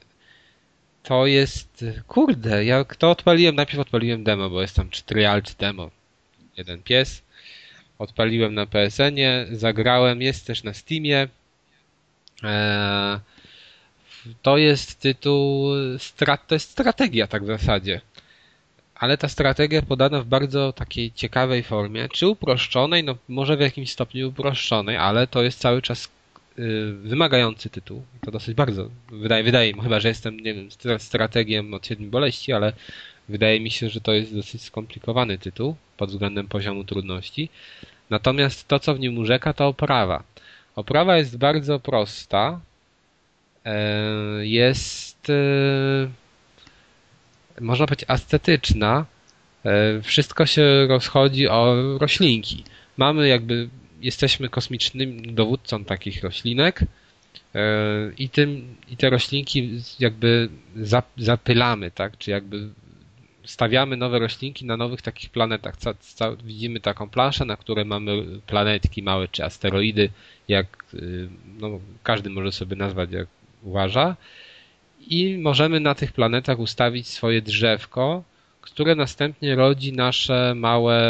[1.02, 5.54] to jest, kurde, jak to odpaliłem, najpierw odpaliłem demo, bo jest tam czy trial, czy
[5.58, 5.90] demo,
[6.56, 7.22] jeden pies,
[7.98, 11.28] odpaliłem na PSN-ie, zagrałem, jest też na Steamie,
[12.42, 13.18] eee,
[14.42, 15.70] to jest tytuł,
[16.46, 18.00] to jest strategia tak w zasadzie,
[18.94, 23.92] ale ta strategia podana w bardzo takiej ciekawej formie, czy uproszczonej, no może w jakimś
[23.92, 26.08] stopniu uproszczonej, ale to jest cały czas
[26.58, 28.02] y, wymagający tytuł.
[28.20, 28.90] To dosyć bardzo.
[29.08, 32.72] Wydaje, wydaje mi, chyba że jestem, nie wiem, stra- strategiem od siedmiu boleści, ale
[33.28, 37.48] wydaje mi się, że to jest dosyć skomplikowany tytuł pod względem poziomu trudności.
[38.10, 40.22] Natomiast to, co w nim urzeka, to oprawa.
[40.76, 42.60] Oprawa jest bardzo prosta.
[43.64, 43.76] E,
[44.46, 46.08] Jest, e,
[47.60, 49.06] można powiedzieć, ascetyczna.
[49.64, 52.64] E, Wszystko się rozchodzi o roślinki.
[52.96, 53.68] Mamy jakby
[54.00, 56.80] jesteśmy kosmicznym dowódcą takich roślinek
[58.18, 62.18] i tym i te roślinki jakby za- zapylamy, tak?
[62.18, 62.68] Czy jakby
[63.46, 65.76] stawiamy nowe roślinki na nowych takich planetach.
[65.76, 70.10] Ca, ca, widzimy taką planszę, na której mamy planetki małe czy asteroidy,
[70.48, 71.28] jak y,
[71.58, 73.28] no, każdy może sobie nazwać jak
[73.62, 74.16] uważa.
[75.08, 78.22] I możemy na tych planetach ustawić swoje drzewko,
[78.60, 81.02] które następnie rodzi nasze małe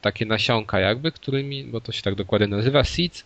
[0.00, 3.24] takie nasionka jakby, którymi, bo to się tak dokładnie nazywa, seeds,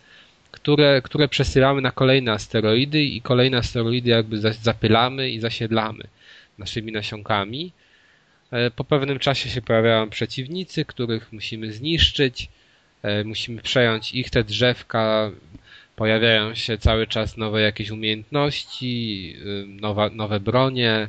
[0.51, 6.03] które, które przesyłamy na kolejne asteroidy i kolejne asteroidy jakby zapylamy i zasiedlamy
[6.57, 7.71] naszymi nasionkami.
[8.51, 12.49] E, po pewnym czasie się pojawiają przeciwnicy, których musimy zniszczyć,
[13.03, 15.31] e, musimy przejąć ich te drzewka,
[15.97, 21.07] pojawiają się cały czas nowe jakieś umiejętności, y, nowa, nowe bronie,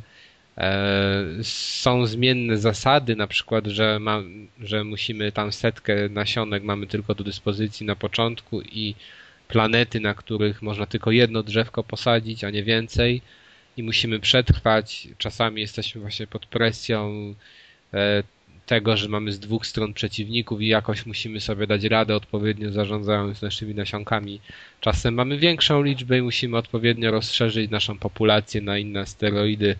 [0.58, 4.22] e, są zmienne zasady, na przykład, że, ma,
[4.60, 8.94] że musimy tam setkę nasionek mamy tylko do dyspozycji na początku i
[9.48, 13.22] planety, na których można tylko jedno drzewko posadzić, a nie więcej
[13.78, 15.08] i musimy przetrwać.
[15.18, 17.34] Czasami jesteśmy właśnie pod presją
[17.94, 18.22] e,
[18.66, 23.42] tego, że mamy z dwóch stron przeciwników i jakoś musimy sobie dać radę odpowiednio zarządzając
[23.42, 24.40] naszymi nasionkami.
[24.80, 29.76] Czasem mamy większą liczbę i musimy odpowiednio rozszerzyć naszą populację na inne asteroidy.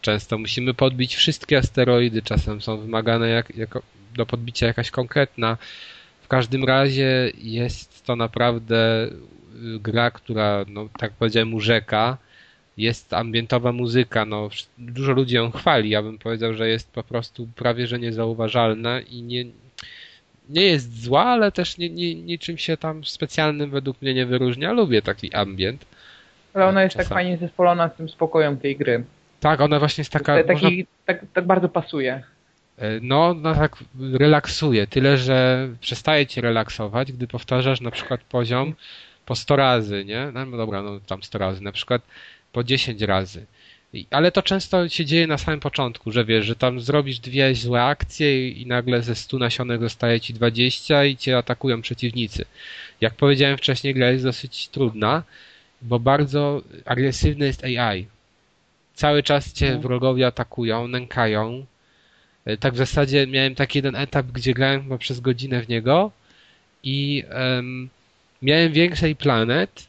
[0.00, 3.82] Często musimy podbić wszystkie asteroidy, czasem są wymagane jak, jako,
[4.14, 5.56] do podbicia jakaś konkretna.
[6.22, 9.10] W każdym razie jest to naprawdę
[9.80, 12.18] gra, która, no, tak powiedziałem, urzeka
[12.76, 17.48] jest ambientowa muzyka, no dużo ludzi ją chwali, ja bym powiedział, że jest po prostu
[17.56, 19.44] prawie, że niezauważalna i nie,
[20.48, 24.72] nie jest zła, ale też nie, nie, niczym się tam specjalnym według mnie nie wyróżnia.
[24.72, 25.86] Lubię taki ambient.
[26.54, 27.18] Ale ona jest tak Czasami.
[27.18, 29.04] tak fajnie zespolona z tym spokojem tej gry.
[29.40, 30.44] Tak, ona właśnie jest taka...
[30.44, 30.70] Taki, można...
[31.06, 32.22] tak, tak bardzo pasuje.
[32.78, 33.76] E, no, no tak
[34.12, 38.74] relaksuje, tyle że przestaje cię relaksować, gdy powtarzasz na przykład poziom
[39.26, 40.32] po 100 razy, nie?
[40.32, 41.62] No dobra, no tam 100 razy.
[41.62, 42.02] Na przykład
[42.52, 43.46] po 10 razy.
[44.10, 47.82] Ale to często się dzieje na samym początku, że wiesz, że tam zrobisz dwie złe
[47.82, 52.44] akcje i nagle ze 100 nasionek zostaje ci 20 i cię atakują przeciwnicy.
[53.00, 55.22] Jak powiedziałem wcześniej, gra jest dosyć trudna,
[55.82, 58.06] bo bardzo agresywny jest AI.
[58.94, 59.82] Cały czas cię mhm.
[59.82, 61.66] wrogowie atakują, nękają.
[62.44, 66.10] E, tak w zasadzie miałem taki jeden etap, gdzie grałem chyba przez godzinę w niego
[66.82, 67.88] i um,
[68.42, 69.86] miałem więcej planet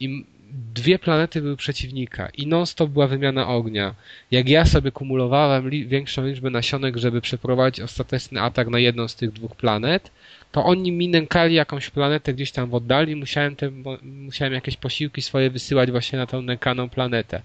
[0.00, 0.24] i
[0.54, 3.94] dwie planety były przeciwnika i non-stop była wymiana ognia.
[4.30, 9.16] Jak ja sobie kumulowałem li większą liczbę nasionek, żeby przeprowadzić ostateczny atak na jedną z
[9.16, 10.10] tych dwóch planet,
[10.52, 13.70] to oni mi nękali jakąś planetę gdzieś tam w oddali, musiałem, te,
[14.02, 17.42] musiałem jakieś posiłki swoje wysyłać właśnie na tą nękaną planetę.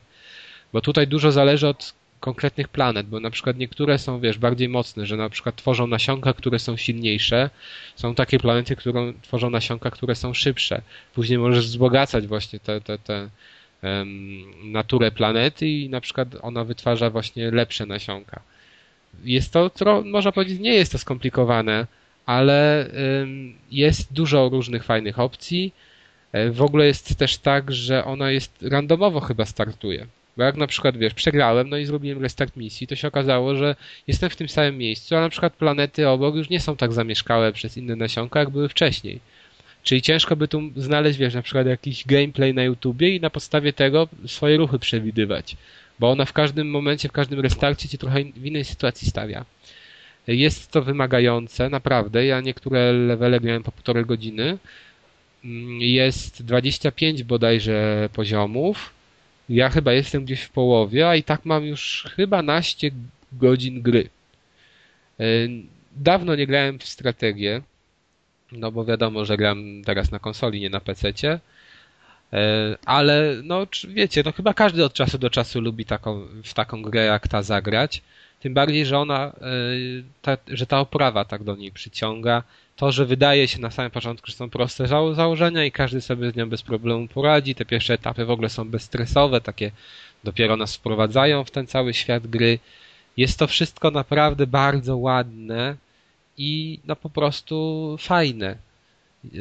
[0.74, 5.06] Bo tutaj dużo zależy od konkretnych planet, bo na przykład niektóre są, wiesz, bardziej mocne,
[5.06, 7.50] że na przykład tworzą nasionka, które są silniejsze.
[7.96, 10.82] Są takie planety, które tworzą nasionka, które są szybsze.
[11.14, 13.30] Później możesz wzbogacać właśnie te, te, te
[13.84, 18.42] um, naturę planety i na przykład ona wytwarza właśnie lepsze nasionka.
[19.24, 21.88] Jest to, tro, można powiedzieć, nie jest to skomplikowane,
[22.26, 22.90] ale
[23.20, 25.74] um, jest dużo różnych fajnych opcji.
[26.32, 30.08] E, w ogóle jest też tak, że ona jest randomowo chyba startuje.
[30.40, 33.76] Bo jak na przykład, wiesz, przegrałem, no i zrobiłem restart misji, to się okazało, że
[34.08, 37.54] jestem w tym samym miejscu, a na przykład planety obok już nie są tak zamieszkałe
[37.54, 39.20] przez inne nasionka, jak były wcześniej.
[39.84, 43.74] Czyli ciężko by tu znaleźć, wiesz, na przykład jakiś gameplay na YouTubie i na podstawie
[43.74, 45.56] tego swoje ruchy przewidywać.
[46.00, 49.46] Bo ona w każdym momencie, w każdym restarcie cię trochę w innej sytuacji stawia.
[50.28, 52.26] Jest to wymagające, naprawdę.
[52.26, 54.58] Ja niektóre levele grałem po półtorej godziny.
[55.46, 58.99] Mm, jest 25 bodajże poziomów
[59.50, 62.92] ja chyba jestem gdzieś w połowie, a i tak mam już chyba naście
[63.32, 64.10] godzin gry.
[65.20, 65.24] E,
[65.96, 67.62] dawno nie grałem w strategię,
[68.52, 71.40] no bo wiadomo, że gram teraz na konsoli, nie na PC-cie.
[72.34, 76.82] E, ale no wiecie, no chyba każdy od czasu do czasu lubi taką, w taką
[76.82, 78.02] grę jak ta zagrać.
[78.40, 79.32] Tym bardziej, że ona, e,
[80.22, 82.44] ta, że ta oprawa tak do niej przyciąga.
[82.80, 86.36] To, że wydaje się na samym początku, że są proste założenia i każdy sobie z
[86.36, 87.56] nią bez problemu poradzi.
[87.56, 89.72] Te pierwsze etapy w ogóle są bezstresowe, takie
[90.24, 92.60] dopiero nas wprowadzają w ten cały świat gry.
[93.18, 95.76] Jest to wszystko naprawdę bardzo ładne
[96.38, 98.48] i no po prostu fajne.
[99.26, 99.38] E,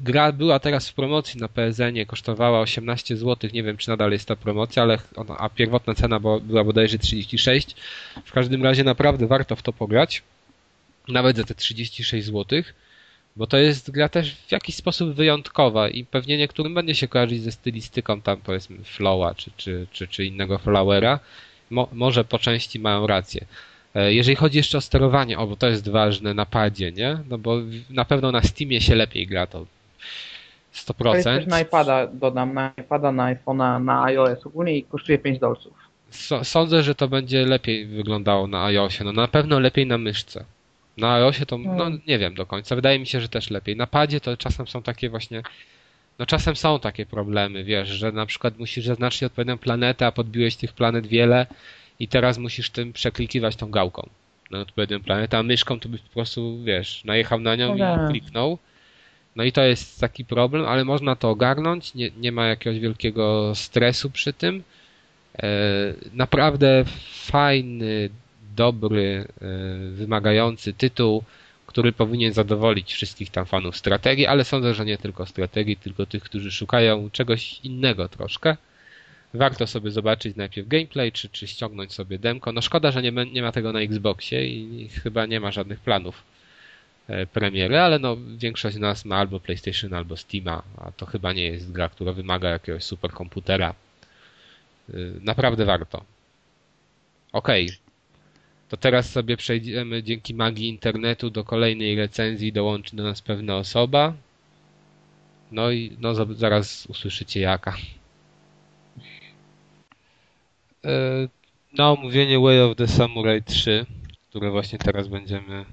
[0.00, 4.28] gra była teraz w promocji na PSN, kosztowała 18 zł, nie wiem czy nadal jest
[4.28, 7.76] ta promocja, ale ona, a pierwotna cena była bodajże 36.
[8.24, 10.22] W każdym razie naprawdę warto w to pograć,
[11.08, 12.62] nawet za te 36 zł,
[13.36, 17.42] bo to jest gra też w jakiś sposób wyjątkowa i pewnie niektórym będzie się kojarzyć
[17.42, 21.20] ze stylistyką tam powiedzmy Flowa czy, czy, czy, czy innego Flowera.
[21.70, 23.44] Mo, może po części mają rację.
[23.94, 27.18] E, jeżeli chodzi jeszcze o sterowanie, o bo to jest ważne, napadzie, nie?
[27.28, 27.56] No bo
[27.90, 29.66] na pewno na Steamie się lepiej gra, to
[30.74, 30.94] 100%.
[31.02, 35.18] To jest też na iPada, dodam, na iPada, na iPhone'a, na iOS ogólnie i kosztuje
[35.18, 35.72] 5 dolców.
[36.42, 39.04] Sądzę, że to będzie lepiej wyglądało na iOSie.
[39.04, 40.44] No na pewno lepiej na myszce.
[41.00, 42.00] Na iOSie to, no hmm.
[42.06, 42.76] nie wiem do końca.
[42.76, 43.76] Wydaje mi się, że też lepiej.
[43.76, 45.42] Na padzie to czasem są takie właśnie,
[46.18, 50.56] no czasem są takie problemy, wiesz, że na przykład musisz zaznaczyć odpowiednią planetę, a podbiłeś
[50.56, 51.46] tych planet wiele
[51.98, 54.08] i teraz musisz tym przeklikiwać tą gałką
[54.50, 57.78] na odpowiednią planetę, a myszką to byś po prostu, wiesz, najechał na nią no i
[57.78, 58.10] tak.
[58.10, 58.58] kliknął
[59.36, 63.52] No i to jest taki problem, ale można to ogarnąć, nie, nie ma jakiegoś wielkiego
[63.54, 64.62] stresu przy tym.
[65.42, 65.48] E,
[66.12, 68.10] naprawdę fajny,
[68.56, 69.46] dobry, e,
[69.90, 71.24] wymagający tytuł,
[71.66, 76.22] który powinien zadowolić wszystkich tam fanów strategii, ale sądzę, że nie tylko strategii, tylko tych,
[76.22, 78.56] którzy szukają czegoś innego troszkę.
[79.34, 82.52] Warto sobie zobaczyć najpierw gameplay, czy, czy ściągnąć sobie demko.
[82.52, 86.22] No szkoda, że nie, nie ma tego na Xboxie i, chyba nie ma żadnych planów
[87.08, 91.32] e, premiery, ale no większość z nas ma albo PlayStation, albo Steama, a to chyba
[91.32, 93.74] nie jest gra, która wymaga jakiegoś superkomputera.
[94.88, 96.04] E, naprawdę warto.
[97.32, 97.66] Okej.
[97.66, 97.89] Okay.
[98.70, 104.12] To teraz sobie przejdziemy dzięki magii internetu do kolejnej recenzji, dołączy do nas pewna osoba.
[105.52, 107.76] No i no, zaraz usłyszycie jaka.
[110.84, 111.28] E,
[111.78, 113.86] na omówienie Way of the Samurai 3,
[114.28, 115.64] które właśnie teraz będziemy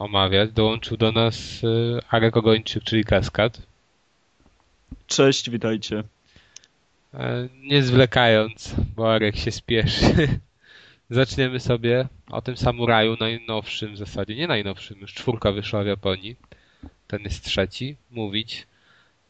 [0.00, 3.62] omawiać, dołączył do nas e, Arek Ogończyk, czyli Kaskad.
[5.06, 6.04] Cześć, witajcie.
[7.14, 10.28] E, nie zwlekając, bo Arek się spieszy.
[11.10, 16.36] Zaczniemy sobie o tym samuraju najnowszym w zasadzie, nie najnowszym, już czwórka wyszła w Japonii.
[17.06, 18.66] Ten jest trzeci, mówić.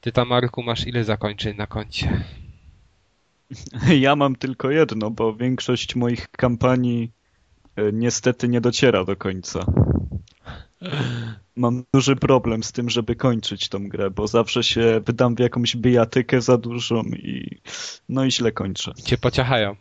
[0.01, 2.25] Ty tam, Marku, masz ile zakończeń na koncie?
[4.01, 7.13] Ja mam tylko jedno, bo większość moich kampanii
[7.77, 9.67] e, niestety nie dociera do końca.
[11.57, 15.77] Mam duży problem z tym, żeby kończyć tą grę, bo zawsze się wydam w jakąś
[15.77, 17.61] bijatykę za dużą i
[18.09, 18.93] no i źle kończę.
[19.05, 19.77] Cię pociachają.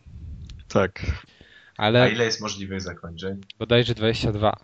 [0.67, 1.05] Tak.
[1.77, 2.01] Ale...
[2.01, 3.41] A ile jest możliwych zakończeń?
[3.59, 4.57] Bodajże 22.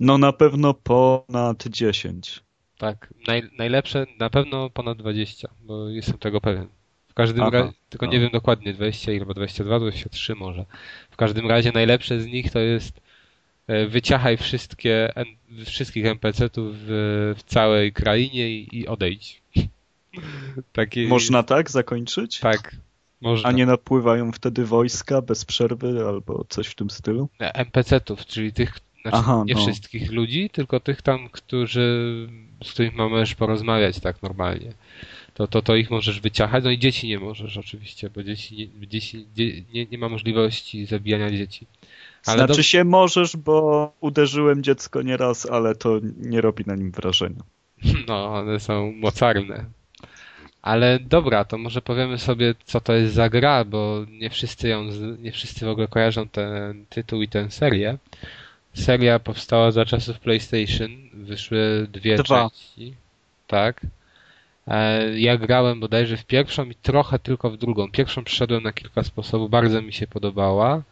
[0.00, 2.44] No na pewno ponad 10.
[2.78, 6.68] Tak, naj, najlepsze na pewno ponad 20, bo jestem tego pewien.
[7.08, 10.64] W każdym razie, tylko nie wiem dokładnie 20 albo 22, 23 może.
[11.10, 13.00] W każdym razie najlepsze z nich to jest
[13.66, 15.12] e, wyciachaj wszystkie,
[15.66, 19.42] wszystkich NPC-ów w, w całej krainie i, i odejdź.
[20.72, 21.06] Taki...
[21.06, 22.38] Można tak zakończyć?
[22.40, 22.76] Tak,
[23.24, 23.48] można.
[23.48, 27.28] A nie napływają wtedy wojska bez przerwy albo coś w tym stylu?
[27.38, 29.60] NPC-ów, czyli tych, znaczy Aha, nie no.
[29.60, 32.28] wszystkich ludzi, tylko tych tam, którzy,
[32.64, 34.72] z którymi możesz porozmawiać tak normalnie.
[35.34, 38.88] To, to, to ich możesz wyciachać, no i dzieci nie możesz oczywiście, bo dzieci, nie,
[38.88, 39.26] dzieci
[39.74, 41.66] nie, nie ma możliwości zabijania dzieci.
[42.26, 42.62] Ale znaczy do...
[42.62, 47.40] się możesz, bo uderzyłem dziecko nieraz, ale to nie robi na nim wrażenia.
[48.08, 49.64] No, one są mocarne.
[50.64, 54.84] Ale dobra, to może powiemy sobie, co to jest za gra, bo nie wszyscy ją,
[55.18, 57.98] nie wszyscy w ogóle kojarzą ten tytuł i tę serię.
[58.74, 62.50] Seria powstała za czasów PlayStation, wyszły dwie Dwa.
[62.50, 62.94] części.
[63.46, 63.80] Tak.
[64.66, 67.90] E, ja grałem bodajże w pierwszą i trochę tylko w drugą.
[67.90, 70.82] Pierwszą przyszedłem na kilka sposobów, bardzo mi się podobała.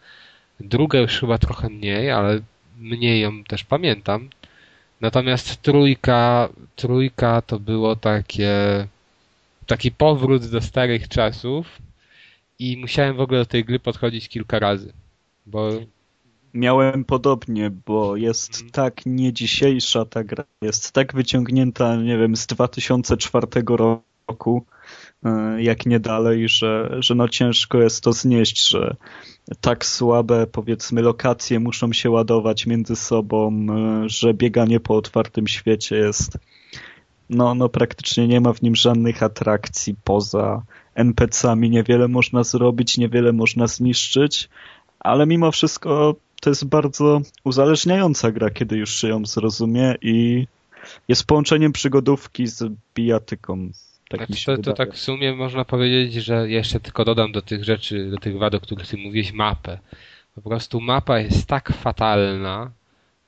[0.61, 2.41] Druga już chyba trochę mniej, ale
[2.79, 4.29] mniej ją też pamiętam.
[5.01, 8.87] Natomiast trójka, trójka to było takie
[9.73, 11.79] taki powrót do starych czasów
[12.59, 14.93] i musiałem w ogóle do tej gry podchodzić kilka razy,
[15.47, 15.71] bo...
[16.55, 18.71] Miałem podobnie, bo jest hmm.
[18.71, 23.47] tak nie dzisiejsza ta gra, jest tak wyciągnięta, nie wiem, z 2004
[24.29, 24.65] roku,
[25.25, 28.97] e, jak nie dalej, że, że no ciężko jest to znieść, że
[29.61, 35.97] tak słabe, powiedzmy, lokacje muszą się ładować między sobą, e, że bieganie po otwartym świecie
[35.97, 36.39] jest
[37.33, 40.63] no, no praktycznie nie ma w nim żadnych atrakcji poza
[40.95, 41.71] NPC-ami.
[41.71, 44.49] Niewiele można zrobić, niewiele można zniszczyć,
[45.01, 50.47] ale mimo wszystko to jest bardzo uzależniająca gra, kiedy już się ją zrozumie i
[51.09, 53.71] jest połączeniem przygodówki z bijatyką.
[54.09, 57.65] Tak znaczy, to, to, tak w sumie można powiedzieć, że jeszcze tylko dodam do tych
[57.65, 59.79] rzeczy, do tych wad, o których ty mówiłeś, mapę.
[60.35, 62.71] Po prostu mapa jest tak fatalna,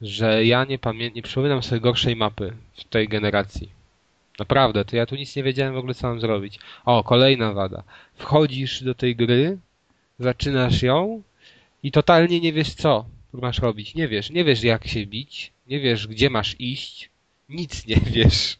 [0.00, 3.83] że ja nie pamiętam, nie przypominam sobie gorszej mapy w tej generacji.
[4.38, 6.58] Naprawdę, to ja tu nic nie wiedziałem w ogóle co mam zrobić.
[6.84, 7.82] O, kolejna wada.
[8.14, 9.58] Wchodzisz do tej gry,
[10.18, 11.22] zaczynasz ją
[11.82, 13.94] i totalnie nie wiesz co masz robić.
[13.94, 17.10] Nie wiesz, nie wiesz jak się bić, nie wiesz gdzie masz iść,
[17.48, 18.56] nic nie wiesz.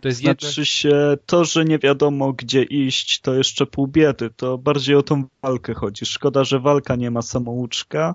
[0.00, 0.64] To jest znaczy jedno...
[0.64, 4.30] się, to, że nie wiadomo gdzie iść, to jeszcze pół biedy.
[4.36, 6.06] To bardziej o tą walkę chodzi.
[6.06, 8.14] Szkoda, że walka nie ma samouczka,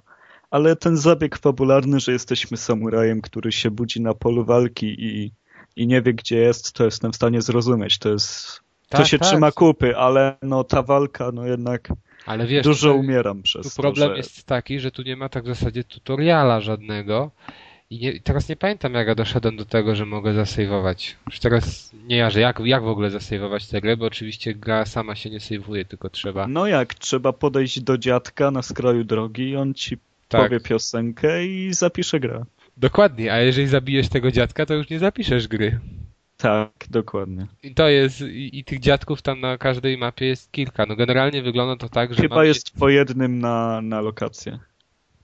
[0.51, 5.31] ale ten zabieg fabularny, że jesteśmy samurajem, który się budzi na polu walki i
[5.75, 7.97] i nie wie, gdzie jest, to jestem w stanie zrozumieć.
[7.97, 8.61] To jest.
[8.89, 9.27] Tak, to się tak.
[9.27, 11.89] trzyma kupy, ale no ta walka, no jednak.
[12.25, 14.17] Ale wiesz, dużo umieram przez tu problem to, że...
[14.17, 17.31] jest taki, że tu nie ma tak w zasadzie tutoriala żadnego.
[17.89, 21.17] I nie, teraz nie pamiętam, jak ja doszedłem do tego, że mogę zasejwować.
[21.27, 25.15] Już teraz nie jarzę, jak, jak w ogóle zasejwować tę grę, bo oczywiście gra sama
[25.15, 26.47] się nie sejwuje, tylko trzeba...
[26.47, 30.41] No jak, trzeba podejść do dziadka na skraju drogi i on ci tak.
[30.41, 32.45] powie piosenkę i zapisze grę.
[32.77, 35.79] Dokładnie, a jeżeli zabijesz tego dziadka, to już nie zapiszesz gry.
[36.37, 37.47] Tak, dokładnie.
[37.63, 40.85] I to jest, i, i tych dziadków tam na każdej mapie jest kilka.
[40.85, 42.21] No generalnie wygląda to tak, że...
[42.21, 44.59] Chyba mamy- jest po jednym na, na lokację.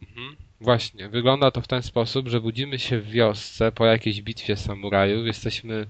[0.01, 0.35] Mhm.
[0.61, 5.25] Właśnie, wygląda to w ten sposób, że budzimy się w wiosce po jakiejś bitwie samurajów.
[5.25, 5.85] Jesteśmy,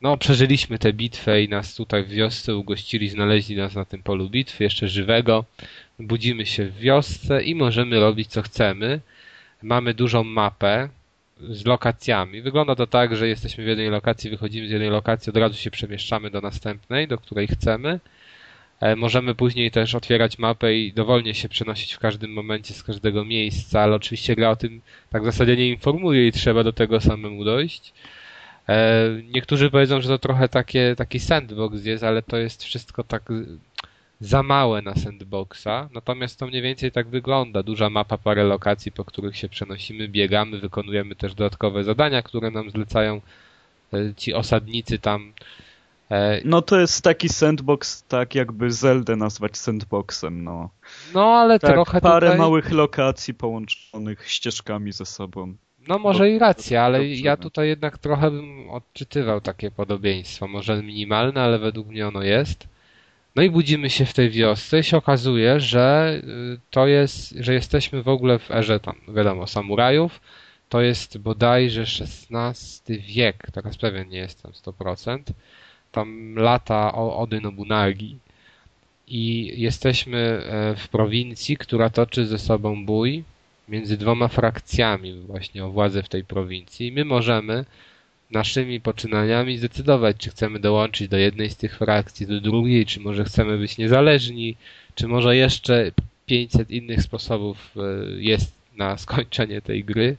[0.00, 4.30] no przeżyliśmy tę bitwę i nas tutaj w wiosce ugościli, znaleźli nas na tym polu
[4.30, 5.44] bitwy, jeszcze żywego.
[5.98, 9.00] Budzimy się w wiosce i możemy robić co chcemy.
[9.64, 10.88] Mamy dużą mapę
[11.40, 12.42] z lokacjami.
[12.42, 15.70] Wygląda to tak, że jesteśmy w jednej lokacji, wychodzimy z jednej lokacji, od razu się
[15.70, 18.00] przemieszczamy do następnej, do której chcemy.
[18.80, 23.24] E, Możemy później też otwierać mapę i dowolnie się przenosić w każdym momencie z każdego
[23.24, 24.80] miejsca, ale oczywiście gra o tym
[25.10, 27.92] tak w zasadzie nie informuje i trzeba do tego samemu dojść.
[28.68, 33.22] E, Niektórzy powiedzą, że to trochę takie, taki sandbox jest, ale to jest wszystko tak
[34.24, 35.88] za małe na sandboxa.
[35.92, 37.62] Natomiast to mniej więcej tak wygląda.
[37.62, 42.70] Duża mapa, parę lokacji, po których się przenosimy, biegamy, wykonujemy też dodatkowe zadania, które nam
[42.70, 43.20] zlecają
[43.92, 45.32] e, ci osadnicy tam.
[46.10, 50.70] E, No to jest taki sandbox, tak jakby Zeldę nazwać sandboxem, no.
[51.14, 52.38] No ale Tak, trochę parę tutaj...
[52.38, 55.54] małych lokacji połączonych ścieżkami ze sobą.
[55.88, 57.36] No może i racja, ale ja no.
[57.36, 60.48] tutaj jednak trochę bym odczytywał takie podobieństwo.
[60.48, 62.73] Może minimalne, ale według mnie ono jest.
[63.34, 66.14] No i budzimy się w tej wiosce i się okazuje, że
[66.54, 70.20] y, to jest, że jesteśmy w ogóle w erze tam, wiadomo, samurajów.
[70.68, 75.18] To jest bodajże XVI wiek, teraz pewien nie jestem 100%.
[75.92, 78.18] Tam lata Ody Nobunagi.
[79.08, 83.24] I jesteśmy e, w prowincji, która toczy ze sobą bój
[83.68, 86.86] między dwoma frakcjami właśnie o władzę w tej prowincji.
[86.86, 87.64] I my możemy
[88.30, 93.24] naszymi poczynaniami zdecydować, czy chcemy dołączyć do jednej z tych frakcji, do drugiej, czy może
[93.24, 94.56] chcemy być niezależni,
[94.94, 95.92] czy może jeszcze
[96.26, 97.80] 500 innych sposobów e,
[98.22, 100.16] jest na skończenie tej gry.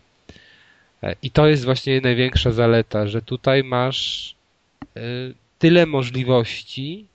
[1.04, 4.36] E, I to jest właśnie największa zaleta, że tutaj masz
[4.96, 5.02] e,
[5.60, 7.06] tyle możliwości,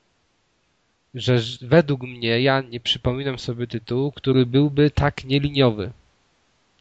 [1.14, 5.90] że według mnie ja nie przypominam sobie tytułu, który byłby tak nieliniowy.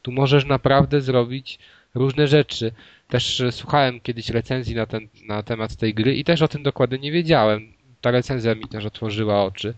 [0.02, 1.60] Tu możesz naprawdę zrobić
[1.96, 2.72] różne rzeczy.
[3.10, 6.64] Też e, słuchałem kiedyś recenzji na, ten, na temat tej gry i też o tym
[6.64, 7.74] dokładnie nie wiedziałem.
[8.02, 9.74] Ta recenzja mi też otworzyła oczy.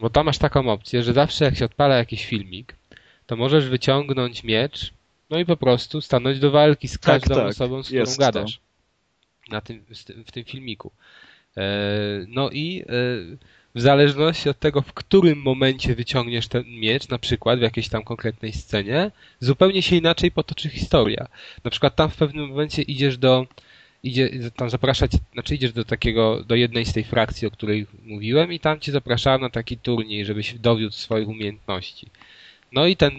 [0.00, 2.74] Bo tam masz taką opcję, że zawsze jak się odpala jakiś filmik,
[3.26, 4.92] to możesz wyciągnąć miecz,
[5.30, 8.16] no i po prostu stanąć do walki z Tak, każdą tak, osobą, z którą jest
[8.16, 8.20] to.
[8.20, 8.60] gadasz.
[9.50, 9.84] Na tym-
[10.26, 10.92] w tym filmiku.
[11.56, 11.62] E,
[12.28, 12.92] No i e,
[13.74, 18.02] w zależności od tego, w którym momencie wyciągniesz ten miecz, na przykład w jakiejś tam
[18.04, 21.26] konkretnej scenie, zupełnie się inaczej potoczy historia.
[21.64, 23.46] Na przykład tam w pewnym momencie idziesz do,
[24.02, 28.52] idzie, tam zapraszać, znaczy idziesz do takiego, do jednej z tej frakcji, o której mówiłem
[28.52, 32.06] i tam cię zapraszałem na taki turniej, żebyś dowiódł swoich umiejętności.
[32.72, 33.12] No i ten,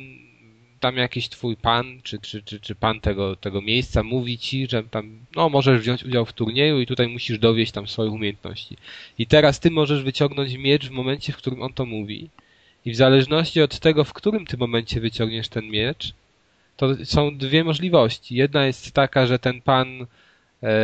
[0.83, 4.83] tam jakiś twój pan, czy, czy, czy, czy pan tego, tego miejsca mówi ci, że
[4.83, 8.77] tam, no możesz wziąć udział w turnieju i tutaj musisz dowieść tam swoich umiejętności.
[9.17, 12.29] I teraz ty możesz wyciągnąć miecz w momencie, w którym on to mówi.
[12.85, 16.13] I w zależności od tego, w którym ty momencie wyciągniesz ten miecz,
[16.77, 18.35] to są dwie możliwości.
[18.35, 19.87] Jedna jest taka, że ten pan,
[20.63, 20.77] e,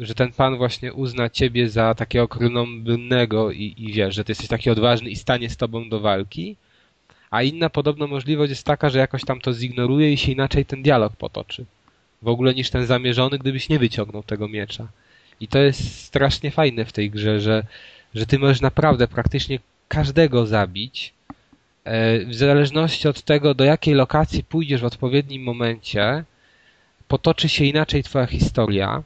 [0.00, 4.48] że ten pan właśnie uzna ciebie za takiego królombrynnego i, i wiesz, że ty jesteś
[4.48, 6.56] taki odważny i stanie z tobą do walki.
[7.30, 10.82] A inna podobna możliwość jest taka, że jakoś tam to zignoruje i się inaczej ten
[10.82, 11.64] dialog potoczy.
[12.22, 14.88] W ogóle niż ten zamierzony, gdybyś nie wyciągnął tego miecza.
[15.40, 17.66] I to jest strasznie fajne w tej grze, że,
[18.14, 19.58] że ty możesz naprawdę praktycznie
[19.88, 21.12] każdego zabić.
[21.84, 26.24] e, W zależności od tego, do jakiej lokacji pójdziesz w odpowiednim momencie,
[27.08, 29.02] potoczy się inaczej twoja historia.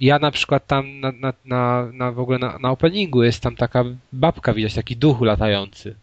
[0.00, 3.56] Ja na przykład tam na, na, na, na w ogóle na, na openingu jest tam
[3.56, 5.94] taka babka, widać taki duch latający.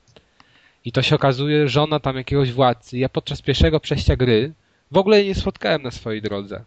[0.85, 2.97] I to się okazuje żona tam jakiegoś władcy.
[2.97, 4.53] Ja podczas pierwszego przejścia gry
[4.91, 6.63] w ogóle jej nie spotkałem na swojej drodze.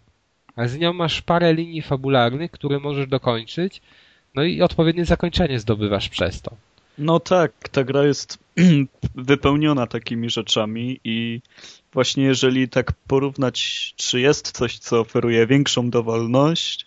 [0.57, 3.83] A z nią masz parę linii fabularnych, które możesz dokończyć,
[4.35, 6.57] no i odpowiednie zakończenie zdobywasz przez to.
[6.99, 8.39] No tak, ta gra jest
[9.15, 11.41] wypełniona takimi rzeczami i
[11.93, 16.87] właśnie jeżeli tak porównać, czy jest coś, co oferuje większą dowolność,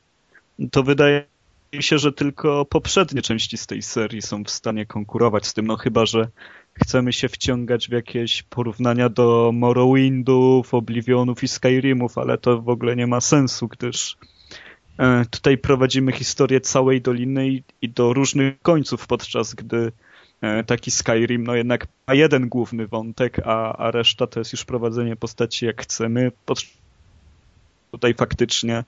[0.71, 1.25] to wydaje
[1.73, 5.67] mi się, że tylko poprzednie części z tej serii są w stanie konkurować z tym,
[5.67, 6.27] no chyba, że
[6.83, 12.95] chcemy się wciągać w jakieś porównania do Morrowindów, Oblivionów i Skyrimów, ale to w ogóle
[12.95, 14.17] nie ma sensu, gdyż
[14.97, 17.47] e, tutaj prowadzimy historię całej doliny
[17.81, 19.91] i, do różnych końców, podczas gdy
[20.41, 24.65] e, taki Skyrim no jednak ma jeden główny wątek, a, a reszta to jest już
[24.65, 26.31] prowadzenie postaci jak chcemy.
[27.91, 28.83] Tutaj faktycznie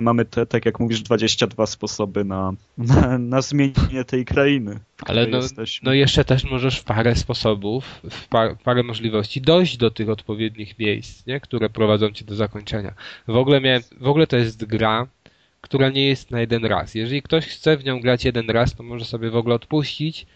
[0.00, 4.80] mamy te, tak jak mówisz, 22 sposoby na, na, na zmienienie tej krainy.
[5.06, 5.40] Ale no,
[5.82, 10.78] no, jeszcze też możesz w parę sposobów, w par, parę możliwości dojść do tych odpowiednich
[10.78, 11.40] miejsc, nie?
[11.40, 12.94] które prowadzą cię do zakończenia.
[13.28, 15.06] W ogóle miałem, w ogóle to jest gra,
[15.60, 16.94] która nie jest na jeden raz.
[16.94, 20.26] Jeżeli ktoś chce w nią grać jeden raz, to może sobie w ogóle odpuścić,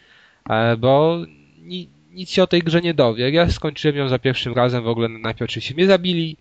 [0.51, 1.19] e, bo
[2.19, 3.31] nic się o tej grze nie dowie.
[3.31, 6.37] Ja skończyłem ją za pierwszym razem, w ogóle najpierw czy się mnie zabili,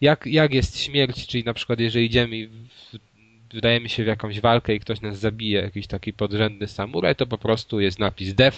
[0.00, 2.48] jak, jak jest śmierć, czyli na przykład jeżeli idziemy
[3.52, 7.38] wydajemy się w jakąś walkę i ktoś nas zabije, jakiś taki podrzędny samuraj, to po
[7.38, 8.56] prostu jest napis dev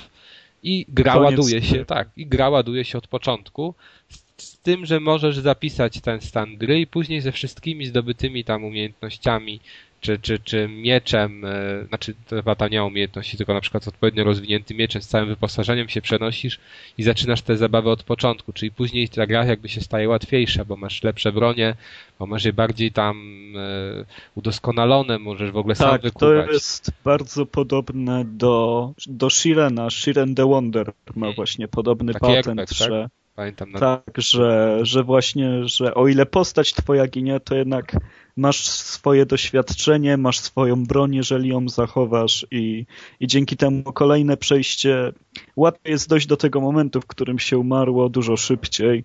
[0.62, 1.30] i gra Koniec.
[1.30, 3.74] ładuje się, tak, i gra ładuje się od początku,
[4.08, 8.64] z, z tym, że możesz zapisać ten stan gry i później ze wszystkimi zdobytymi tam
[8.64, 9.60] umiejętnościami
[10.00, 14.24] czy, czy, czy mieczem, e, znaczy to chyba ta nie umiejętności, tylko na przykład odpowiednio
[14.24, 16.60] rozwiniętym mieczem z całym wyposażeniem się przenosisz
[16.98, 20.76] i zaczynasz te zabawy od początku, czyli później ta gra jakby się staje łatwiejsza, bo
[20.76, 21.74] masz lepsze bronie,
[22.18, 23.16] bo masz je bardziej tam
[23.56, 24.04] e,
[24.34, 26.46] udoskonalone, możesz w ogóle tak, sam wykuwać.
[26.46, 29.90] to jest bardzo podobne do, do Shirena.
[29.90, 31.34] Shiren the Wonder ma mhm.
[31.34, 32.88] właśnie podobny Taki patent, tak?
[32.88, 33.08] że
[33.40, 33.78] Pamiętam na...
[33.78, 37.96] Tak, że, że właśnie, że o ile postać twoja ginie, to jednak
[38.40, 42.86] masz swoje doświadczenie, masz swoją broń, jeżeli ją zachowasz i,
[43.20, 45.12] i dzięki temu kolejne przejście
[45.56, 49.04] łatwiej jest dojść do tego momentu, w którym się umarło dużo szybciej.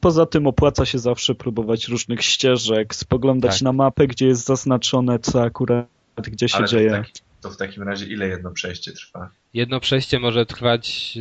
[0.00, 3.62] Poza tym opłaca się zawsze próbować różnych ścieżek, spoglądać tak.
[3.62, 5.86] na mapę, gdzie jest zaznaczone, co akurat
[6.22, 6.90] gdzie się Ale dzieje.
[6.90, 9.30] To, taki, to w takim razie ile jedno przejście trwa?
[9.54, 11.18] Jedno przejście może trwać...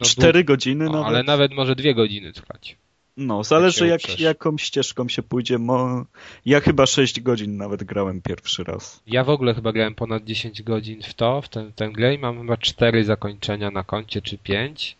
[0.00, 1.06] No, Cztery godziny no, nawet.
[1.06, 2.76] Ale nawet może dwie godziny trwać.
[3.16, 5.58] No, zależy jak, jaką ścieżką się pójdzie.
[5.58, 6.04] Mo...
[6.46, 9.02] Ja chyba 6 godzin nawet grałem pierwszy raz.
[9.06, 12.18] Ja w ogóle chyba grałem ponad 10 godzin w to, w ten, ten grę i
[12.18, 14.96] mam chyba 4 zakończenia na koncie, czy 5.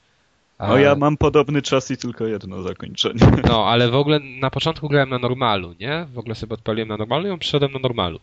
[0.58, 0.68] A...
[0.68, 3.20] No ja mam podobny czas i tylko jedno zakończenie.
[3.48, 6.06] No, ale w ogóle na początku grałem na normalu, nie?
[6.12, 8.20] W ogóle sobie odpaliłem na normalu i przeszedłem na normalu.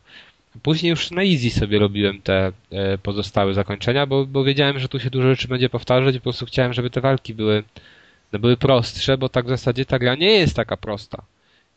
[0.64, 4.99] Później już na easy sobie robiłem te e, pozostałe zakończenia, bo, bo wiedziałem, że tu
[4.99, 7.64] się dużo rzeczy będzie powtarzać i po prostu chciałem, żeby te walki były
[8.31, 11.23] były prostsze, bo tak w zasadzie ta gra nie jest taka prosta.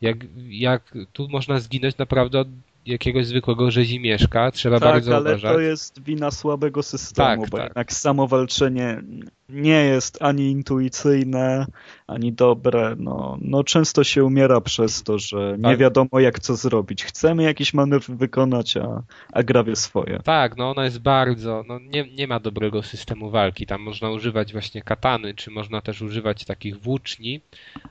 [0.01, 0.17] Jak,
[0.49, 2.47] jak tu można zginąć naprawdę od
[2.85, 5.53] jakiegoś zwykłego rzezimieszka, trzeba tak, bardzo ale uważać.
[5.53, 7.65] to jest wina słabego systemu, tak, bo tak.
[7.65, 9.01] jednak samo walczenie
[9.49, 11.65] nie jest ani intuicyjne,
[12.07, 12.95] ani dobre.
[12.99, 15.77] No, no często się umiera przez to, że nie tak.
[15.77, 17.03] wiadomo jak co zrobić.
[17.03, 20.19] Chcemy jakiś manewr wykonać, a, a gra wie swoje.
[20.23, 23.65] Tak, no ona jest bardzo, no nie, nie ma dobrego systemu walki.
[23.65, 27.41] Tam można używać właśnie katany, czy można też używać takich włóczni.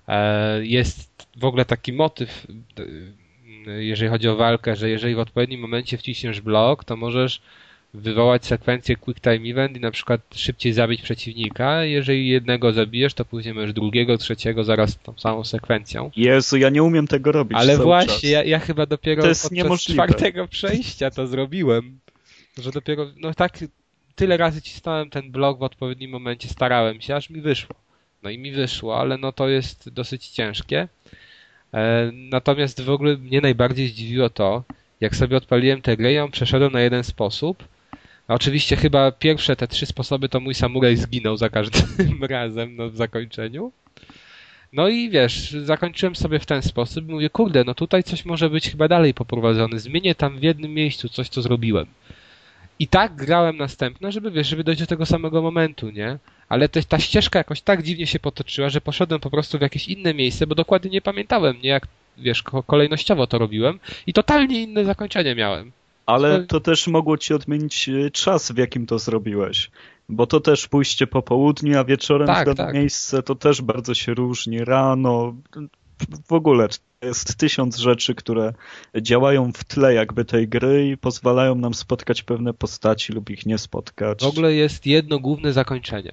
[0.09, 2.47] E, jest w ogóle taki motyw
[3.67, 7.41] jeżeli chodzi o walkę, że jeżeli w odpowiednim momencie wciśniesz blok, to możesz
[7.95, 11.85] wywołać sekwencję Quick Time Event i na przykład szybciej zabić przeciwnika.
[11.85, 16.11] Jeżeli jednego zabijesz, to później możesz drugiego, trzeciego zaraz tą samą sekwencją.
[16.17, 17.59] Jezu, ja nie umiem tego robić.
[17.59, 20.03] Ale właśnie, ja, ja, chyba dopiero to jest podczas niemożliwe.
[20.03, 21.99] czwartego przejścia to zrobiłem.
[22.59, 23.59] Że dopiero, no tak,
[24.15, 27.77] tyle razy cisnąłem ten blok w odpowiednim momencie, starałem się, aż mi wyszło.
[28.23, 30.89] No i mi wyszło, ale no to jest dosyć ciężkie.
[31.75, 34.65] E, natomiast w ogóle mnie najbardziej zdziwiło to,
[35.01, 37.65] jak sobie odpaliłem tę grę, ją przeszedłem na jeden sposób.
[38.29, 42.91] A oczywiście chyba pierwsze te trzy sposoby to mój samuraj zginął za każdym razem no,
[42.91, 43.73] w zakończeniu.
[44.73, 47.09] No i wiesz, zakończyłem sobie w ten sposób.
[47.09, 49.79] Mówię, kurde, no tutaj coś może być chyba dalej poprowadzone.
[49.79, 51.87] Zmienię tam w jednym miejscu coś, co zrobiłem.
[52.83, 56.19] I tak grałem następne, żeby wiesz, żeby dojść do tego samego momentu, nie?
[56.49, 59.89] ale te, ta ścieżka jakoś tak dziwnie się potoczyła, że poszedłem po prostu w jakieś
[59.89, 61.87] inne miejsce, bo dokładnie nie pamiętałem, nie jak,
[62.19, 65.73] wiesz, kolejnościowo to robiłem i totalnie inne zakończenie miałem.
[66.07, 69.71] Ale to też mogło ci odmienić e, czas, w jakim to zrobiłeś.
[70.09, 72.75] Bo to też pójście po południu, a wieczorem tak, w tak.
[72.75, 74.65] miejsce to też bardzo się różni.
[74.65, 75.35] Rano,
[76.29, 76.69] w ogóle
[77.03, 78.53] jest tysiąc rzeczy, które
[79.01, 83.59] działają w tle jakby tej gry i pozwalają nam spotkać pewne postaci lub ich nie
[83.59, 84.23] spotkać.
[84.23, 86.13] W ogóle jest jedno główne zakończenie.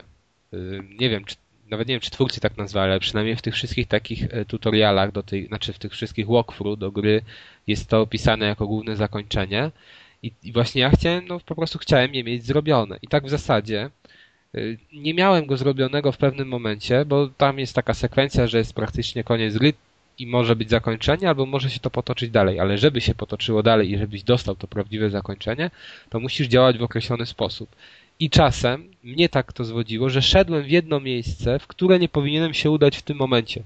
[0.54, 1.36] Y, nie wiem, czy,
[1.70, 5.12] nawet nie wiem, czy twórcy tak nazwali, ale przynajmniej w tych wszystkich takich e, tutorialach,
[5.12, 7.22] do tej, znaczy w tych wszystkich walkthrough do gry
[7.68, 9.72] jest to opisane jako główne zakończenie.
[10.24, 12.98] I, I, właśnie ja chciałem, no po prostu chciałem je mieć zrobione.
[13.02, 13.90] I tak w zasadzie
[14.94, 19.24] nie miałem go zrobionego w pewnym momencie, bo tam jest taka sekwencja, że jest praktycznie
[19.24, 19.74] koniec gry
[20.20, 23.92] i może być zakończenie, albo może się to potoczyć dalej, ale żeby się potoczyło dalej
[23.92, 25.72] i żebyś dostał to prawdziwe zakończenie,
[26.10, 27.76] to musisz działać w określony sposób.
[28.20, 32.54] I czasem mnie tak to zwodziło, że szedłem w jedno miejsce, w które nie powinienem
[32.54, 33.64] się udać w tym momencie.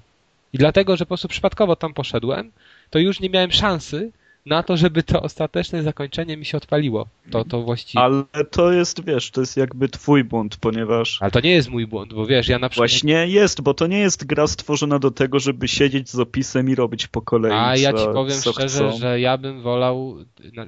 [0.53, 2.51] I dlatego, że po prostu przypadkowo tam poszedłem,
[2.89, 4.11] to już nie miałem szansy
[4.45, 7.07] na to, żeby to ostateczne zakończenie mi się odpaliło.
[7.31, 8.03] To, to właściwie.
[8.03, 11.17] Ale to jest, wiesz, to jest jakby twój błąd, ponieważ...
[11.21, 12.89] Ale to nie jest mój błąd, bo wiesz, ja na przykład...
[12.89, 16.75] Właśnie jest, bo to nie jest gra stworzona do tego, żeby siedzieć z opisem i
[16.75, 18.97] robić po kolei, A ja ci powiem szczerze, chcą.
[18.97, 20.17] że ja bym wolał,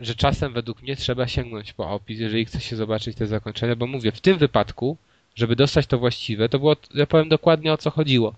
[0.02, 3.88] że czasem według mnie trzeba sięgnąć po opis, jeżeli chce się zobaczyć te zakończenia, bo
[3.88, 4.98] mówię, w tym wypadku,
[5.36, 8.36] żeby dostać to właściwe, to było, ja powiem dokładnie o co chodziło.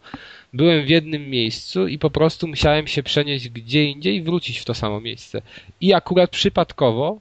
[0.53, 4.65] Byłem w jednym miejscu i po prostu musiałem się przenieść gdzie indziej i wrócić w
[4.65, 5.41] to samo miejsce.
[5.81, 7.19] I akurat przypadkowo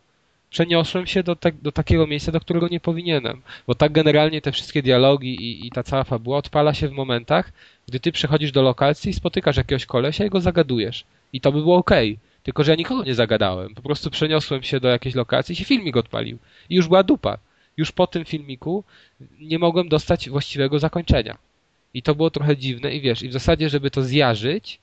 [0.51, 3.43] przeniosłem się do, te, do takiego miejsca, do którego nie powinienem.
[3.67, 7.53] Bo tak generalnie te wszystkie dialogi i, i ta cała fabuła odpala się w momentach,
[7.89, 11.05] gdy ty przechodzisz do lokacji i spotykasz jakiegoś kolesia i go zagadujesz.
[11.33, 12.19] I to by było okej.
[12.43, 13.75] Tylko, że ja nikogo nie zagadałem.
[13.75, 16.39] Po prostu przeniosłem się do jakiejś lokacji i się filmik odpalił.
[16.71, 17.39] I już była dupa.
[17.77, 18.85] Już po tym filmiku
[19.41, 21.39] nie mogłem dostać właściwego zakończenia.
[21.95, 24.81] I to było trochę dziwne i wiesz, i w zasadzie, żeby to zjarzyć,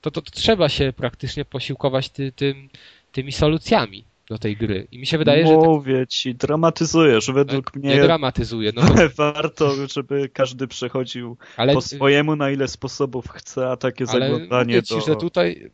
[0.00, 2.68] to, to, to trzeba się praktycznie posiłkować ty, tym,
[3.12, 4.86] tymi solucjami do tej gry.
[4.92, 7.30] I mi się wydaje, że tak Mówię ci, dramatyzujesz.
[7.30, 8.72] Według nie mnie dramatyzuje.
[8.74, 14.04] No, to- warto, żeby każdy przechodził ale po swojemu, na ile sposobów chce, a takie
[14.08, 15.00] Ale zaglądanie mówię ci, do...
[15.00, 15.70] że tutaj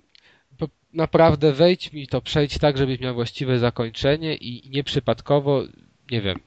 [0.92, 5.62] naprawdę wejdź mi to, przejdź tak, żebyś miał właściwe zakończenie i nieprzypadkowo,
[6.10, 6.38] nie wiem.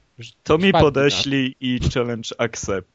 [0.42, 2.93] To mi wpadnij na i challenge accept.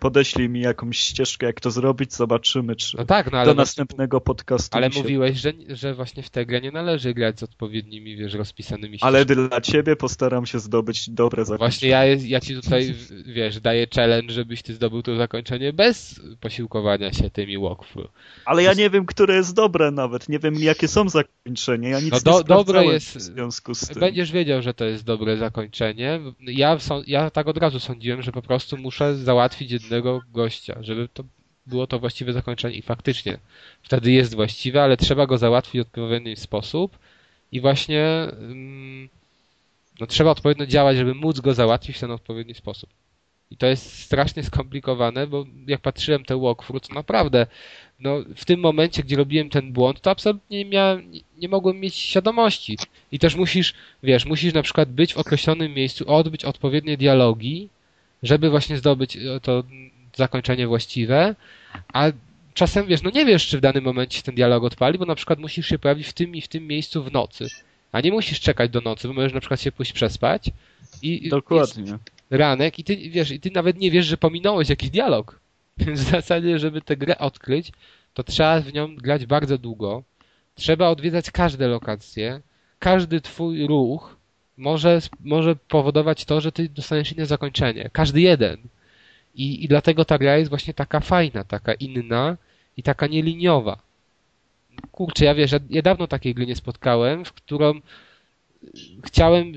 [0.00, 3.62] Podeślij mi jakąś ścieżkę, jak to zrobić, zobaczymy, czy No tak, no ale, do no,
[3.62, 5.00] następnego podcastu ale się...
[5.02, 9.22] mówiłeś, że, że właśnie w tę grę nie należy grać z odpowiednimi, wiesz, rozpisanymi Ale
[9.22, 9.48] ścieżkami.
[9.48, 11.68] dla ciebie postaram się zdobyć dobre zakończenie.
[11.68, 12.94] Właśnie ja, ja ci tutaj,
[13.26, 18.10] wiesz, daję challenge, żebyś ty zdobył to zakończenie bez posiłkowania się tymi walkthrough.
[18.44, 20.28] Ale ja nie wiem, które jest dobre nawet.
[20.28, 21.88] Nie wiem, jakie są zakończenia.
[21.88, 24.00] Ja nic No nie do- dobre sprawdzałem jest- w związku z tym.
[24.00, 26.20] Będziesz wiedział, że to jest dobre zakończenie.
[26.40, 31.08] Ja, są, ja tak od razu sądziłem, że po prostu muszę załatwić jednego gościa, żeby
[31.08, 31.24] to
[31.66, 33.38] było to właściwe zakończenie i faktycznie
[33.82, 36.98] wtedy jest właściwe, ale trzeba go załatwić w odpowiedni sposób
[37.52, 39.08] i właśnie mm,
[40.00, 42.90] no, trzeba odpowiednio działać, żeby móc go załatwić w ten odpowiedni sposób.
[43.50, 47.46] I to jest strasznie skomplikowane, bo jak patrzyłem te walkthrough, to naprawdę
[48.00, 51.02] no, w tym momencie, gdzie robiłem ten błąd, to absolutnie nie
[51.38, 52.78] nie mogłem mieć świadomości.
[53.12, 57.68] I też musisz, wiesz, musisz na przykład być w określonym miejscu, odbyć odpowiednie dialogi,
[58.22, 59.64] żeby właśnie zdobyć e, to
[60.16, 61.34] zakończenie właściwe,
[61.92, 62.12] a
[62.54, 65.38] czasem, wiesz, no nie wiesz, czy w danym momencie ten dialog odpali, bo na przykład
[65.38, 67.46] musisz się pojawić w tym i w tym miejscu w nocy.
[67.92, 70.50] A nie musisz czekać do nocy, bo możesz na przykład się pójść przespać
[71.02, 71.98] i Dokładnie.
[72.30, 75.40] ranek i ty wiesz, i ty nawet nie wiesz, że pominąłeś jakiś dialog.
[75.78, 77.72] Więc w zasadzie, żeby tę grę odkryć,
[78.14, 80.02] to trzeba w nią grać bardzo długo.
[80.54, 82.40] Trzeba odwiedzać każde lokacje.
[82.78, 84.17] Każdy twój ruch
[84.58, 87.90] może, może powodować to, że ty dostaniesz inne zakończenie.
[87.92, 88.58] Każdy jeden.
[89.34, 92.36] I, I dlatego ta gra jest właśnie taka fajna, taka inna
[92.76, 93.78] i taka nieliniowa.
[94.92, 97.80] Kurczę, ja wiesz, ja, ja dawno takiej gry nie spotkałem, w którą
[99.04, 99.52] chciałem,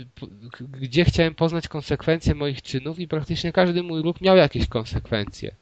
[0.82, 5.56] gdzie chciałem poznać konsekwencje moich czynów i praktycznie każdy mój ruch miał jakieś konsekwencje.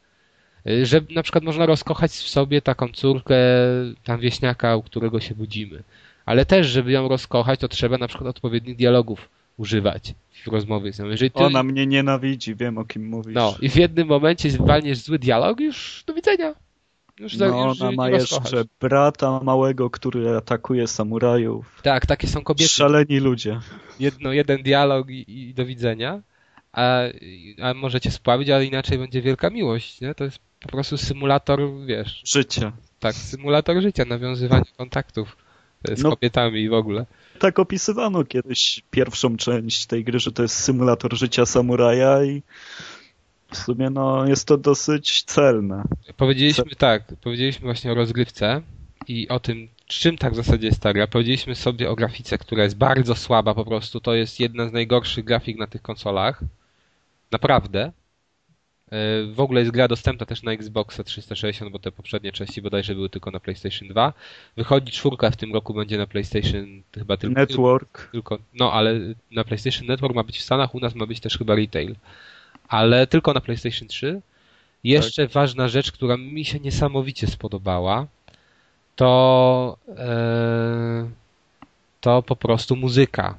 [0.67, 3.35] Y, Że na przykład można rozkochać w sobie taką córkę
[4.03, 5.83] tam wieśniaka, u którego się budzimy.
[6.29, 10.13] Ale też, żeby ją rozkochać, to trzeba na przykład odpowiednich dialogów używać
[10.45, 11.05] w rozmowie z nią.
[11.05, 13.35] Jeżeli ty, Ona mnie nienawidzi, wiem o kim mówisz.
[13.35, 16.53] no i w jednym momencie walniesz zły dialog, już do widzenia.
[17.19, 21.79] Już, za- No, już ona ma jeszcze brata małego, który atakuje samurajów.
[21.83, 22.69] Tak, takie są kobiety.
[22.71, 23.59] Szaleni ludzie.
[23.99, 26.21] jedno, jeden dialog i, i do widzenia,
[26.73, 26.99] a,
[27.61, 30.15] a możecie spławić, ale inaczej będzie wielka miłość, nie?
[30.15, 32.71] To jest po prostu symulator, wiesz, Życie.
[32.99, 35.37] tak, symulator życia, nawiązywania kontaktów
[35.83, 36.09] z No.
[36.09, 37.05] kobietami i w ogóle.
[37.39, 42.41] Tak opisywano kiedyś pierwszą część tej gry, że to jest symulator życia samuraja i
[43.51, 45.83] w sumie no, jest to dosyć celne.
[46.17, 48.61] Powiedzieliśmy tak, powiedzieliśmy właśnie o rozgrywce
[49.07, 51.07] i o tym, czym tak w zasadzie jest ta gra.
[51.07, 53.99] Powiedzieliśmy sobie o grafice, która jest bardzo słaba po prostu.
[53.99, 56.41] To jest jedna z najgorszych grafik na tych konsolach.
[57.31, 57.91] Naprawdę.
[58.91, 62.95] E, W ogóle jest gra dostępna też na Xboxa 360, bo te poprzednie części bodajże
[62.95, 64.13] były tylko na PlayStation 2.
[64.57, 67.39] Wychodzi czwórka w tym roku, będzie na PlayStation chyba tylko...
[67.39, 68.09] Network.
[68.11, 68.99] tylko no, ale
[69.31, 71.95] na PlayStation Network ma być w Stanach, u nas ma być też chyba retail.
[72.67, 74.21] Ale tylko na PlayStation 3.
[74.83, 78.07] Jeszcze ważna rzecz, która mi się niesamowicie spodobała,
[78.95, 81.09] to e,
[82.01, 83.37] to po prostu muzyka.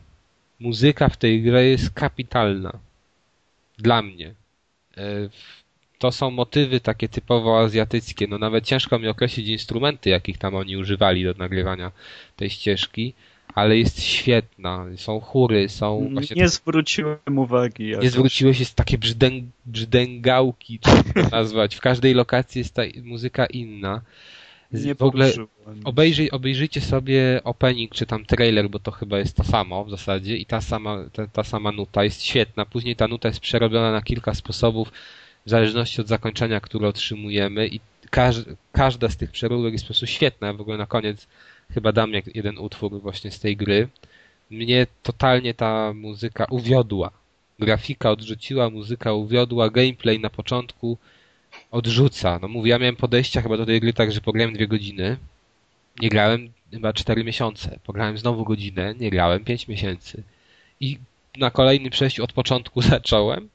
[0.61, 2.73] Muzyka w tej grze jest kapitalna.
[3.79, 4.35] Dla mnie.
[5.01, 5.29] E,
[5.99, 8.27] to są motywy takie typowo azjatyckie.
[8.27, 11.93] No nawet ciężko mi określić instrumenty, jakich tam oni używali do nagrywania
[12.37, 13.15] tej ścieżki,
[13.55, 14.87] ale jest świetna.
[14.97, 17.85] Są chóry, są właśnie Nie zwróciłem uwagi.
[17.85, 18.11] nie jakoś.
[18.11, 21.77] zwróciłeś, jest takie brzdęg, brzdęgałki, czy to nazwać.
[21.77, 24.03] W każdej lokacji jest ta muzyka inna.
[24.73, 25.33] Nie w ogóle
[25.85, 30.37] obejrzyj, obejrzyjcie sobie opening czy tam trailer, bo to chyba jest to samo w zasadzie
[30.37, 32.67] i ta sama, ta, ta sama nuta jest świetna.
[32.67, 34.93] Później ta nuta jest przerobiona na kilka sposobów
[35.47, 37.81] w zależności od zakończenia, które otrzymujemy i
[38.11, 38.37] każ,
[38.73, 40.53] każda z tych przeróbek jest po prostu świetna.
[40.53, 41.27] W ogóle na koniec
[41.75, 43.89] chyba dam jak jeden utwór właśnie z tej gry.
[44.51, 47.11] Mnie totalnie ta muzyka uwiodła.
[47.59, 50.99] Grafika odrzuciła, muzyka uwiodła, gameplay na początku
[51.71, 52.39] odrzuca.
[52.43, 55.17] No mówię, ja miałem podejścia chyba do tej gry tak, że pograłem dwie godziny.
[56.01, 57.79] Nie grałem chyba cztery miesiące.
[57.85, 60.23] Pograłem znowu godzinę, nie grałem pięć miesięcy.
[60.81, 60.99] I
[61.37, 63.49] na kolejnym przejściu od początku zacząłem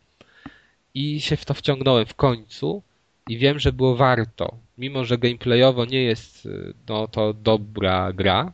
[0.93, 2.81] i się w to wciągnąłem w końcu
[3.29, 4.57] i wiem, że było warto.
[4.77, 8.51] Mimo, że gameplayowo nie jest y, no, to dobra gra,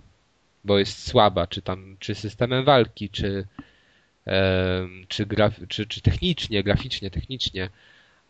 [0.63, 3.47] bo jest słaba, czy tam, czy systemem walki, czy,
[4.25, 7.69] em, czy, graf, czy, czy technicznie, graficznie, technicznie,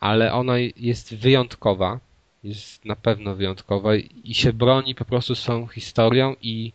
[0.02, 2.00] ale ona jest wyjątkowa,
[2.44, 6.74] jest na pewno wyjątkowa i się broni po prostu swoją historią i,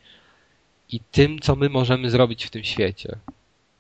[0.88, 3.18] i tym, co my możemy zrobić w tym świecie.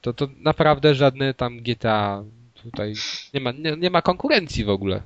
[0.00, 2.24] To, to naprawdę żadne tam GTA
[2.54, 2.94] tutaj
[3.34, 5.02] nie ma, nie, nie ma konkurencji w ogóle.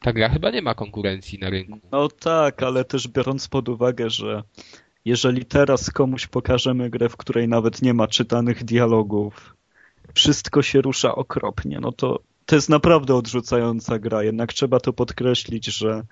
[0.00, 1.78] Ta gra chyba nie ma konkurencji na rynku.
[1.92, 4.42] No tak, ale też biorąc pod uwagę, że
[5.04, 9.56] jeżeli teraz komuś pokażemy grę, w której nawet nie ma czytanych dialogów,
[10.14, 14.22] wszystko się rusza okropnie, no to to jest naprawdę odrzucająca gra.
[14.22, 16.02] Jednak trzeba to podkreślić, że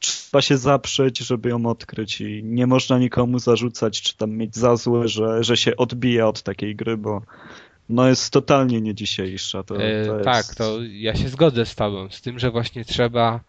[0.00, 4.76] trzeba się zaprzeć, żeby ją odkryć i nie można nikomu zarzucać, czy tam mieć za
[4.76, 7.22] złe, że, że się odbija od takiej gry, bo
[7.88, 9.62] no jest totalnie nie dzisiejsza.
[9.62, 10.24] To, E, to jest...
[10.24, 13.40] Tak, to ja się zgodzę z tobą, z tym, że właśnie trzeba,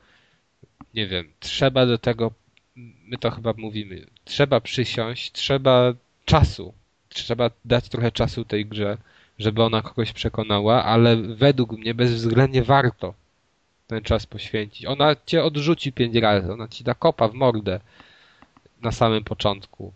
[0.93, 2.31] nie wiem, trzeba do tego,
[3.07, 5.93] my to chyba mówimy, trzeba przysiąść, trzeba
[6.25, 6.73] czasu,
[7.09, 8.97] trzeba dać trochę czasu tej grze,
[9.43, 13.13] żeby ona kogoś przekonała, ale według mnie bezwzględnie warto
[13.87, 14.85] ten czas poświęcić.
[14.85, 17.79] Ona cię odrzuci pięć razy, ona ci da kopa w mordę
[18.81, 19.93] na samym początku.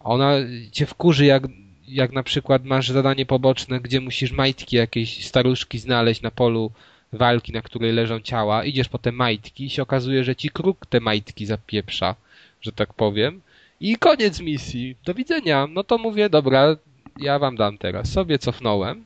[0.00, 0.32] Ona
[0.72, 1.42] cię wkurzy, jak,
[1.88, 6.70] jak na przykład masz zadanie poboczne, gdzie musisz majtki jakiejś staruszki znaleźć na polu
[7.12, 8.64] walki, na której leżą ciała.
[8.64, 12.14] Idziesz po te majtki i się okazuje, że ci kruk te majtki zapieprza,
[12.60, 13.40] że tak powiem.
[13.80, 14.96] I koniec misji.
[15.04, 15.66] Do widzenia.
[15.70, 16.76] No to mówię, dobra,
[17.18, 18.12] ja wam dam teraz.
[18.12, 19.04] Sobie cofnąłem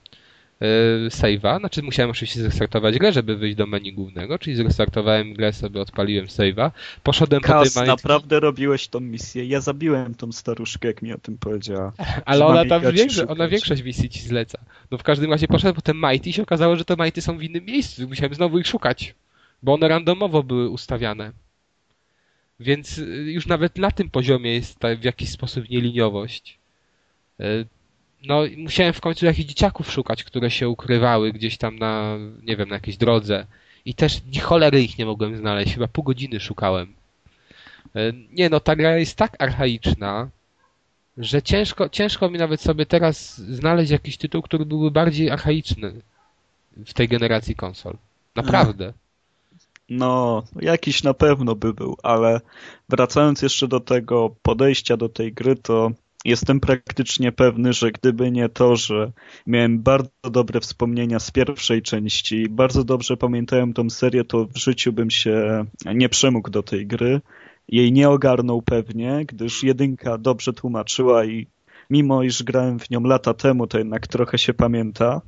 [0.60, 5.52] yy, save'a, znaczy musiałem oczywiście zrestartować grę, żeby wyjść do menu głównego, czyli zrestartowałem grę,
[5.52, 6.70] sobie odpaliłem save'a,
[7.02, 9.44] poszedłem po Kas, tej majtki, naprawdę robiłeś tą misję.
[9.44, 11.92] Ja zabiłem tą staruszkę, jak mi o tym powiedziała.
[12.24, 14.58] ale ona tam większo- ona większość misji ci zleca.
[14.90, 17.38] No w każdym razie poszedłem po te majty i się okazało, że te majty są
[17.38, 19.14] w innym miejscu, musiałem znowu ich szukać,
[19.62, 21.32] bo one randomowo były ustawiane.
[22.60, 26.58] Więc y, już nawet na tym poziomie jest ta w jakiś sposób nieliniowość.
[28.22, 32.68] No, musiałem w końcu jakichś dzieciaków szukać, które się ukrywały gdzieś tam na, nie wiem,
[32.68, 33.46] na jakiejś drodze.
[33.84, 36.94] I też ni cholery ich nie mogłem znaleźć, chyba pół godziny szukałem.
[37.96, 40.28] Y, Nie no, ta gra jest tak archaiczna,
[41.18, 45.92] że ciężko, ciężko mi nawet sobie teraz znaleźć jakiś tytuł, który byłby bardziej archaiczny
[46.86, 47.96] w tej generacji konsol.
[48.36, 48.92] Naprawdę.
[49.88, 52.40] No, jakiś na pewno by był, ale
[52.88, 55.90] wracając jeszcze do tego podejścia do tej gry, to
[56.24, 59.12] jestem praktycznie pewny, że gdyby nie to, że
[59.46, 64.92] miałem bardzo dobre wspomnienia z pierwszej części, bardzo dobrze pamiętałem tą serię, to w życiu
[64.92, 65.64] bym się
[65.94, 67.20] nie przemógł do tej gry.
[67.68, 71.46] Jej nie ogarnął pewnie, gdyż jedynka dobrze tłumaczyła i
[71.90, 75.20] mimo iż grałem w nią lata temu, to jednak trochę się pamięta.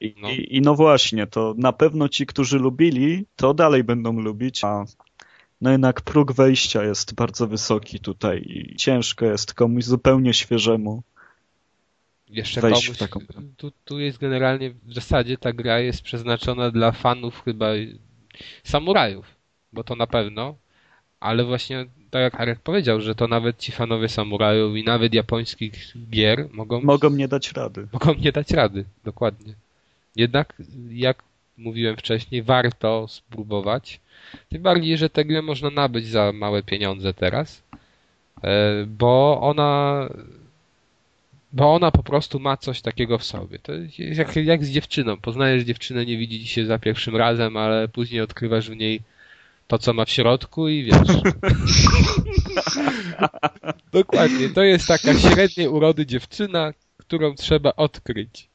[0.00, 0.30] I, No.
[0.30, 4.84] i, I no właśnie, to na pewno ci, którzy lubili, to dalej będą lubić, a
[5.60, 11.02] no jednak próg wejścia jest bardzo wysoki tutaj i ciężko jest komuś zupełnie świeżemu.
[12.28, 13.42] Jeszcze wejść komuś, w taką grę.
[13.56, 17.66] tu, tu jest generalnie, w zasadzie ta gra jest przeznaczona dla fanów chyba
[18.64, 19.26] samurajów,
[19.72, 20.54] bo to na pewno,
[21.20, 25.72] ale właśnie tak jak Arek powiedział, że to nawet ci fanowie samurajów i nawet japońskich
[26.10, 27.86] gier mogą, Mogą nie dać rady.
[27.92, 29.54] mogą nie dać rady, dokładnie.
[30.16, 30.54] Jednak,
[30.90, 31.22] jak
[31.58, 34.00] mówiłem wcześniej, warto spróbować.
[34.48, 37.62] Tym bardziej, że tę grę można nabyć za małe pieniądze teraz,
[38.44, 40.08] e, bo ona
[41.52, 43.58] bo ona po prostu ma coś takiego w sobie.
[43.58, 45.16] To jest jak, jak z dziewczyną.
[45.16, 49.00] Poznajesz dziewczynę, nie widzi się za pierwszym razem, ale później odkrywasz w niej
[49.66, 51.08] to, co ma w środku i wiesz.
[53.92, 54.48] Dokładnie.
[54.48, 58.48] To jest taka średniej urody dziewczyna, którą trzeba odkryć,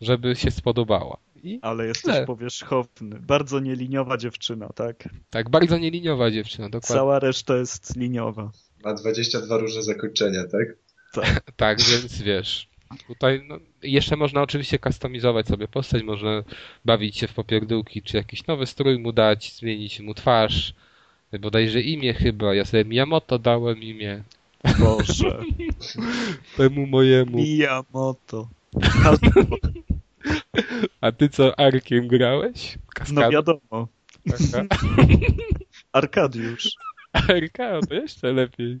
[0.00, 1.16] żeby się spodobała.
[1.44, 2.14] I Ale jest Tyle.
[2.14, 3.20] też powierzchowny.
[3.20, 5.08] Bardzo nieliniowa dziewczyna, tak?
[5.30, 6.96] tak, bardzo nieliniowa dziewczyna, dokładnie.
[6.96, 8.50] Cała reszta jest liniowa.
[8.84, 10.76] Ma 22 różne zakończenia, tak?
[11.56, 12.68] Tak, więc wiesz,
[13.06, 16.42] tutaj no, jeszcze można oczywiście kustomizować sobie postać, można
[16.84, 20.74] bawić się w popierdółki, czy jakiś nowy strój mu dać, zmienić mu twarz,
[21.40, 22.54] bodajże imię chyba.
[22.54, 24.22] Ja sobie Miyamoto dałem imię.
[24.78, 25.42] Boże.
[26.56, 27.36] Temu mojemu.
[27.36, 28.48] Miyamoto.
[31.00, 32.76] A ty co, Arkiem grałeś?
[32.76, 33.30] No Kaskadą?
[33.30, 33.88] wiadomo.
[34.28, 34.64] Aha.
[35.92, 36.70] Arkadiusz.
[37.12, 38.78] Arka, no to jeszcze lepiej.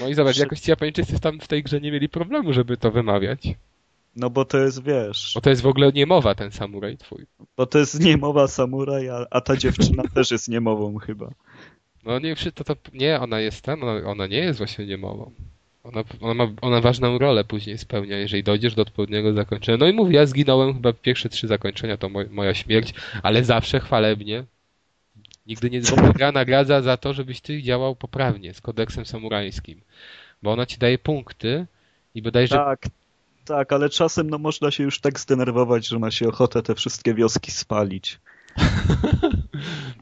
[0.00, 2.90] No i zobacz, jakoś ci Japończycy tam w tej grze nie mieli problemu, żeby to
[2.90, 3.42] wymawiać.
[4.16, 7.26] No bo to jest, wiesz, Bo to jest w ogóle niemowa ten samuraj twój.
[7.56, 11.30] bo to jest niemowa samuraj, a, a ta dziewczyna też jest niemową chyba.
[12.04, 15.32] No nie, to, to nie, ona jest ten, ona, ona nie jest właśnie niemową.
[15.88, 19.78] Ona, ona ma ona ważną rolę później spełnia, jeżeli dojdziesz do odpowiedniego zakończenia.
[19.78, 23.80] No i mówię, ja zginąłem chyba pierwsze trzy zakończenia, to moj, moja śmierć, ale zawsze
[23.80, 24.44] chwalebnie.
[25.46, 25.80] Nigdy nie
[26.14, 29.80] gra nagradza za to, żebyś ty działał poprawnie, z kodeksem samurajskim.
[30.42, 31.66] Bo ona ci daje punkty
[32.14, 32.86] i bodajże Tak,
[33.44, 37.14] tak, ale czasem no można się już tak zdenerwować, że ma się ochotę te wszystkie
[37.14, 38.18] wioski spalić.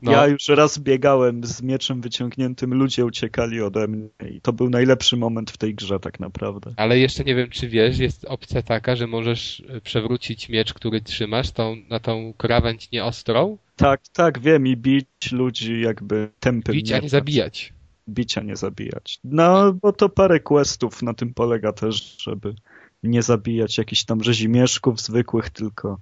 [0.07, 4.71] no, Ja już raz biegałem z mieczem wyciągniętym, ludzie uciekali ode mnie i to był
[4.71, 6.75] najlepszy moment w tej grze tak naprawdę.
[6.77, 11.51] Ale jeszcze nie wiem, czy wiesz, jest opcja taka, że możesz przewrócić miecz, który trzymasz
[11.51, 16.75] tą, na tą krawędź nieostrą, Tak, tak, wiem i bić ludzi jakby tempem.
[16.75, 17.73] bić, a nie zabijać.
[18.09, 19.19] Bicia nie zabijać.
[19.25, 22.55] No, bo to parę questów na tym polega też, żeby
[23.03, 25.99] nie zabijać jakichś tam rzezimieszków zwykłych, tylko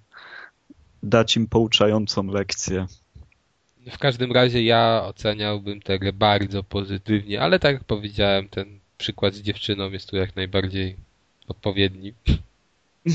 [1.02, 2.86] dać im pouczającą lekcję.
[3.90, 9.34] W każdym razie ja oceniałbym tę grę bardzo pozytywnie, ale tak jak powiedziałem, ten przykład
[9.34, 10.96] z dziewczyną jest tu jak najbardziej
[11.48, 12.12] odpowiedni.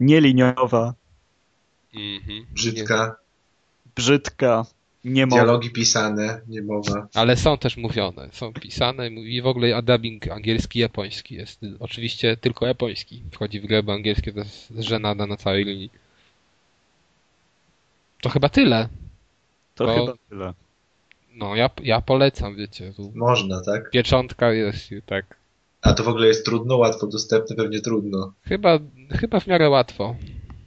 [0.00, 0.94] Nieliniowa,
[1.94, 2.46] Mhm.
[2.54, 3.16] Brzydka,
[3.96, 4.66] brzydka,
[5.04, 5.42] niemowa.
[5.42, 7.08] dialogi pisane, nie mowa.
[7.14, 11.60] Ale są też mówione, są pisane i w ogóle dubbing angielski, japoński jest.
[11.80, 15.90] Oczywiście tylko japoński wchodzi w grę, bo angielskie to jest żenada na całej linii.
[18.22, 18.88] To chyba tyle.
[19.74, 20.54] To bo- chyba tyle.
[21.34, 22.92] No, ja, ja polecam, wiecie.
[22.96, 23.90] Tu Można, tak?
[23.90, 25.36] pieczątka jest i tak.
[25.82, 28.32] A to w ogóle jest trudno, łatwo dostępne, pewnie trudno.
[28.42, 28.78] Chyba,
[29.10, 30.16] chyba w miarę łatwo.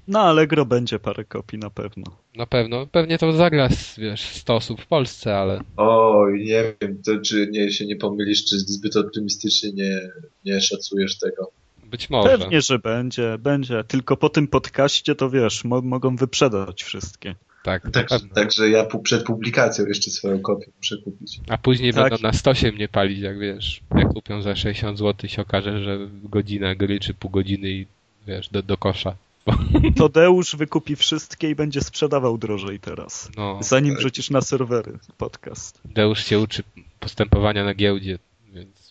[0.08, 2.04] Na Allegro będzie parę kopii na pewno.
[2.36, 2.88] Na pewno.
[2.88, 7.72] Pewnie to zagra, wiesz, 100 osób w Polsce, ale Oj, nie wiem, to czy nie,
[7.72, 10.02] się nie pomylisz, czy zbyt optymistycznie nie,
[10.46, 11.52] nie szacujesz tego.
[11.86, 12.38] Być może.
[12.38, 13.84] Pewnie, że będzie, będzie.
[13.84, 17.36] Tylko po tym podcaście to wiesz, mo mogą wyprzedać wszystkie.
[17.64, 18.36] Tak, Tak, pewno.
[18.36, 21.40] także ja przed publikacją jeszcze swoją kopię muszę kupić.
[21.50, 22.10] A później Tak.
[22.10, 23.82] będą na stosie mnie palić, jak wiesz.
[23.96, 27.86] Jak kupią za 60 zł się okaże, że godzina gry czy pół godziny i
[28.28, 29.16] wiesz, do, do kosza.
[29.98, 33.30] Tadeusz wykupi wszystkie i będzie sprzedawał drożej teraz.
[33.38, 35.82] No, Zanim wrzucisz na serwery podcast.
[35.86, 36.64] Deusz się uczy
[37.00, 38.20] postępowania na giełdzie,
[38.54, 38.85] więc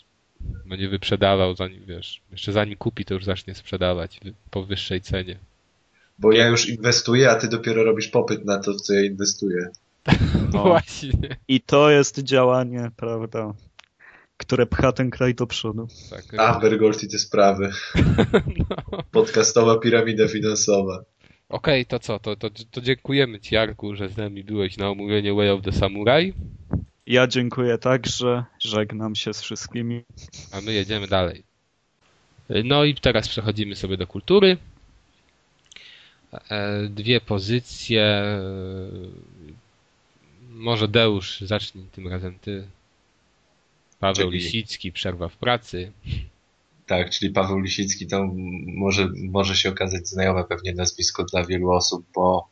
[0.67, 5.39] będzie wyprzedawał zanim, wiesz, jeszcze zanim kupi, to już zacznie sprzedawać po wyższej cenie.
[6.19, 9.69] Bo ja już inwestuję, a ty dopiero robisz popyt na to, w co ja inwestuję.
[10.53, 10.63] No.
[10.63, 11.37] Właśnie.
[11.49, 13.55] I to jest działanie, prawda,
[14.37, 15.89] które pcha ten kraj do przodu.
[16.11, 16.25] Tak.
[16.39, 17.71] A, Bergold i te sprawy.
[18.93, 19.03] No.
[19.11, 21.05] Podcastowa piramida finansowa.
[21.49, 22.19] Okej, to co?
[22.19, 25.73] To, to, to dziękujemy Ci, Jarku, że z nami byłeś na omówienie Way of the
[25.73, 26.35] Samurai,
[27.07, 30.03] Ja dziękuję także, żegnam się z wszystkimi.
[30.53, 31.43] a my jedziemy dalej.
[32.65, 34.57] No i teraz przechodzimy sobie do kultury.
[36.51, 38.25] E, Dwie pozycje.
[40.51, 42.67] Może Deusz, zacznij tym razem Ty.
[44.01, 45.93] Paweł Czyli- Lisicki, przerwa w pracy.
[46.87, 48.29] Tak, czyli Paweł Lisicki to
[48.67, 52.49] może, może się okazać znajome pewnie nazwisko dla wielu osób, bo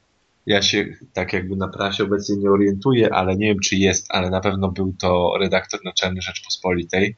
[0.47, 4.31] ja się tak jakby na prasie obecnie nie orientuję, ale nie wiem czy jest, ale
[4.31, 7.17] na pewno był to redaktor naczelny Rzeczpospolitej.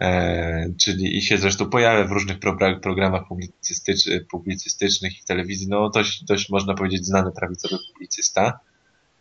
[0.00, 5.68] E, czyli i się zresztą pojawia w różnych pro- programach publicystycz, publicystycznych i telewizji.
[5.68, 8.60] No dość, dość można powiedzieć znany prawicowy publicysta,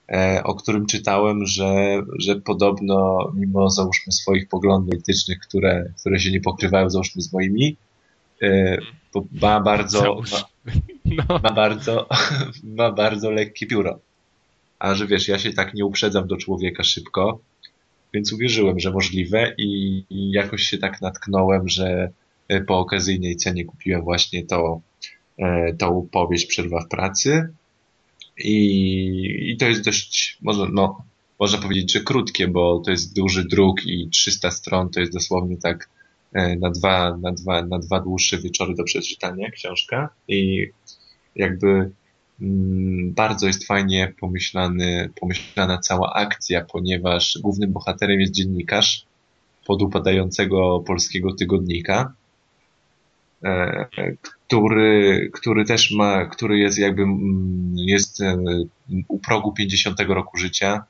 [0.09, 6.31] e, o którym czytałem, że, że podobno mimo załóżmy swoich poglądów politycznych, które, które się
[6.31, 7.77] nie pokrywają załóżmy z moimi,
[8.41, 8.77] e,
[9.41, 10.31] ma bardzo, Załóż.
[10.31, 10.37] ma,
[11.17, 11.39] No.
[11.43, 12.09] ma bardzo,
[12.77, 13.99] ma bardzo lekkie pióro.
[14.79, 17.39] A że wiesz, ja się tak nie uprzedzam do człowieka szybko,
[18.13, 22.11] więc uwierzyłem, że możliwe i, jakoś się tak natknąłem, że
[22.47, 24.81] e, po okazyjnej cenie kupiłem właśnie to,
[25.37, 27.49] e, tą powieść Przerwa w pracy
[28.37, 31.03] i, i to jest dość, można, no,
[31.39, 35.57] można powiedzieć, że krótkie, bo to jest duży druk i 300 stron to jest dosłownie
[35.57, 35.89] tak
[36.33, 40.67] na dwa, na dwa, na dwa dłuższe wieczory do przeczytania książka i
[41.35, 41.91] jakby
[42.41, 49.05] mm, bardzo jest fajnie pomyślany, pomyślana cała akcja, ponieważ głównym bohaterem jest dziennikarz
[49.67, 52.13] podupadającego polskiego tygodnika,
[53.43, 53.87] e,
[54.47, 58.37] który, który też ma, który jest jakby, mm, jest e,
[59.07, 60.83] u progu 50 roku życia,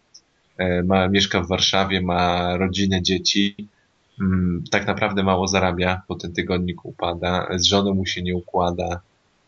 [0.58, 3.68] e, ma, mieszka w Warszawie, ma rodzinę, dzieci,
[4.72, 9.02] tak naprawdę mało zarabia, bo ten tygodnik upada, z żoną mu się nie układa,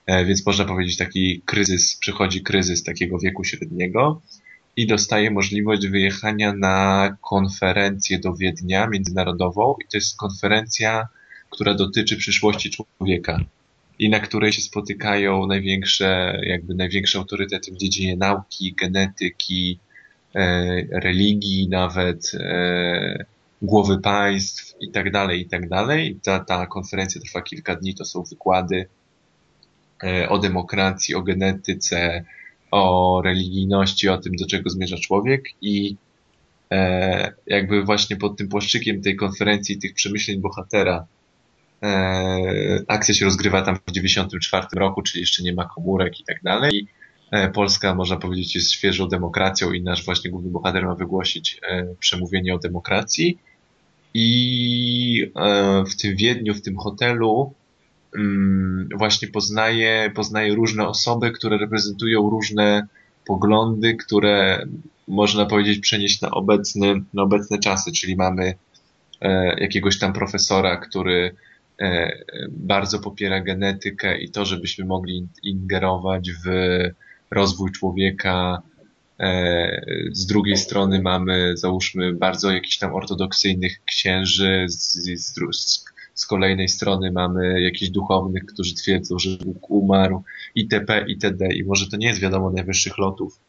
[0.06, 4.22] e, więc można powiedzieć taki kryzys, przychodzi kryzys takiego wieku średniego
[4.76, 11.08] i dostaje możliwość wyjechania na konferencję do Wiednia międzynarodową i to jest konferencja,
[11.50, 13.40] która dotyczy przyszłości człowieka
[14.00, 19.80] i na której się spotykają największe, jakby największe autorytety w dziedzinie nauki, genetyki,
[20.36, 23.26] e, religii nawet, e,
[23.62, 26.20] głowy państw i tak dalej, i tak dalej.
[26.24, 28.88] Ta, ta konferencja trwa kilka dni, to są wykłady
[30.04, 32.26] e, o demokracji, o genetyce,
[32.72, 35.96] o religijności, o tym, do czego zmierza człowiek i
[36.72, 41.06] e, jakby właśnie pod tym płaszczykiem tej konferencji, tych przemyśleń bohatera,
[41.84, 46.44] e, akcja się rozgrywa tam w 94 roku, czyli jeszcze nie ma komórek i tak
[46.44, 46.88] dalej.
[47.54, 51.62] Polska, można powiedzieć, jest świeżą demokracją i nasz właśnie główny bohater ma wygłosić
[52.00, 53.40] przemówienie o demokracji.
[54.14, 57.54] I e, w tym Wiedniu, w tym hotelu
[58.16, 62.88] Mm, właśnie poznaje, poznaje różne osoby, które reprezentują różne
[63.26, 64.66] poglądy, które
[65.08, 68.54] można powiedzieć przenieść na, obecny, na obecne czasy, czyli mamy
[69.22, 71.36] e, jakiegoś tam profesora, który
[71.82, 72.12] e,
[72.50, 76.50] bardzo popiera genetykę i to, żebyśmy mogli ingerować w
[77.32, 78.62] rozwój człowieka.
[79.20, 79.82] E,
[80.12, 85.90] z drugiej strony mamy, załóżmy, bardzo jakichś tam ortodoksyjnych księży, z, z, z
[86.20, 90.24] z kolejnej strony mamy jakichś duchownych, którzy twierdzą, że Bóg umarł,
[90.56, 91.54] itp., itd.
[91.54, 93.40] I może to nie jest wiadomo najwyższych lotów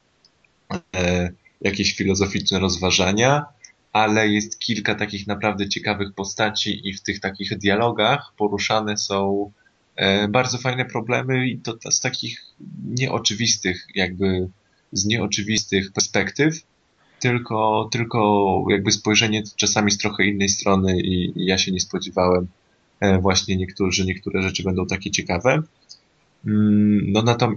[0.97, 1.31] e,
[1.61, 3.45] jakieś filozoficzne rozważania,
[3.93, 9.51] ale jest kilka takich naprawdę ciekawych postaci i w tych takich dialogach poruszane są
[9.97, 12.41] e, bardzo fajne problemy i to z takich
[12.85, 14.49] nieoczywistych, jakby
[14.93, 16.62] z nieoczywistych perspektyw,
[17.21, 22.47] tylko, tylko jakby spojrzenie czasami z trochę innej strony i, i ja się nie spodziewałem
[23.01, 25.62] e, właśnie niektórzy, że niektóre rzeczy będą takie ciekawe.
[26.47, 27.53] Mm, no na to,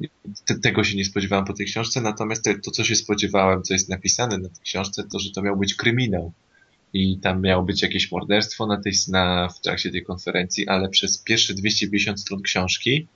[0.45, 3.89] te, tego się nie spodziewałem po tej książce, natomiast to, co się spodziewałem, co jest
[3.89, 6.31] napisane na tej książce, to, że to miał być kryminał.
[6.93, 11.17] I tam miało być jakieś morderstwo na tej, na, w trakcie tej konferencji, ale przez
[11.17, 13.07] pierwsze 250 stron książki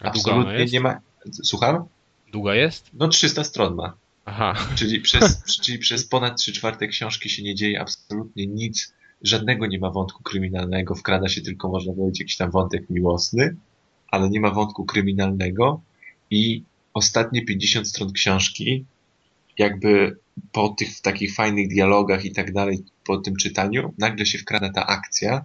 [0.00, 1.00] A absolutnie nie ma...
[1.42, 1.84] Słucham?
[2.32, 2.90] Długa jest?
[2.92, 3.96] No 300 stron ma.
[4.24, 4.54] Aha.
[4.74, 9.78] Czyli przez, czyli przez ponad 3 czwarte książki się nie dzieje absolutnie nic, żadnego nie
[9.78, 13.56] ma wątku kryminalnego, wkrada się tylko, można powiedzieć, jakiś tam wątek miłosny,
[14.08, 15.80] ale nie ma wątku kryminalnego
[16.30, 16.62] i
[16.94, 18.84] ostatnie 50 stron książki,
[19.58, 20.16] jakby
[20.52, 24.86] po tych takich fajnych dialogach i tak dalej, po tym czytaniu, nagle się wkrada ta
[24.86, 25.44] akcja,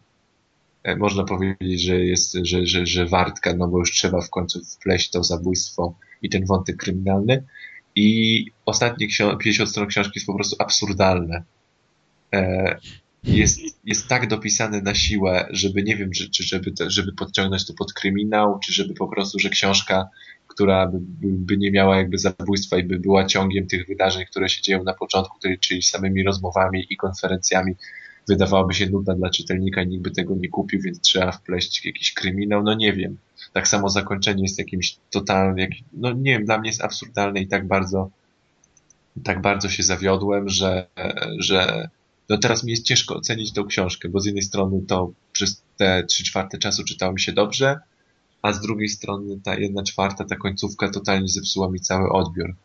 [0.83, 4.63] e, można powiedzieć, że jest, że, że, że wartka, no bo już trzeba w końcu
[4.65, 7.43] wpleść to zabójstwo i ten wątek kryminalny
[7.95, 9.07] i ostatnie
[9.39, 11.43] 50 stron książki jest po prostu absurdalne.
[12.33, 12.77] E,
[13.23, 17.93] jest, jest tak dopisane na siłę, żeby nie wiem, czy, żeby, żeby podciągnąć to pod
[17.93, 20.09] kryminał, czy żeby po prostu, że książka,
[20.47, 24.61] która by, by nie miała jakby zabójstwa i by była ciągiem tych wydarzeń, które się
[24.61, 27.73] dzieją na początku, czyli samymi rozmowami i konferencjami,
[28.27, 32.13] wydawałaby się nudna dla czytelnika i nikt by tego nie kupił, więc trzeba wpleść jakiś
[32.13, 33.17] kryminał, no nie wiem.
[33.53, 37.47] Tak samo zakończenie jest jakimś totalnym, jak, no nie wiem, dla mnie jest absurdalne i
[37.47, 38.09] tak bardzo,
[39.23, 40.87] tak bardzo się zawiodłem, że,
[41.39, 41.89] że
[42.29, 46.03] no teraz mi jest ciężko ocenić tą książkę, bo z jednej strony to przez te
[46.03, 47.79] trzy czwarte czasu czytało mi się dobrze,
[48.41, 52.55] a z drugiej strony ta jedna czwarta, ta końcówka totalnie zepsuła mi cały odbiór.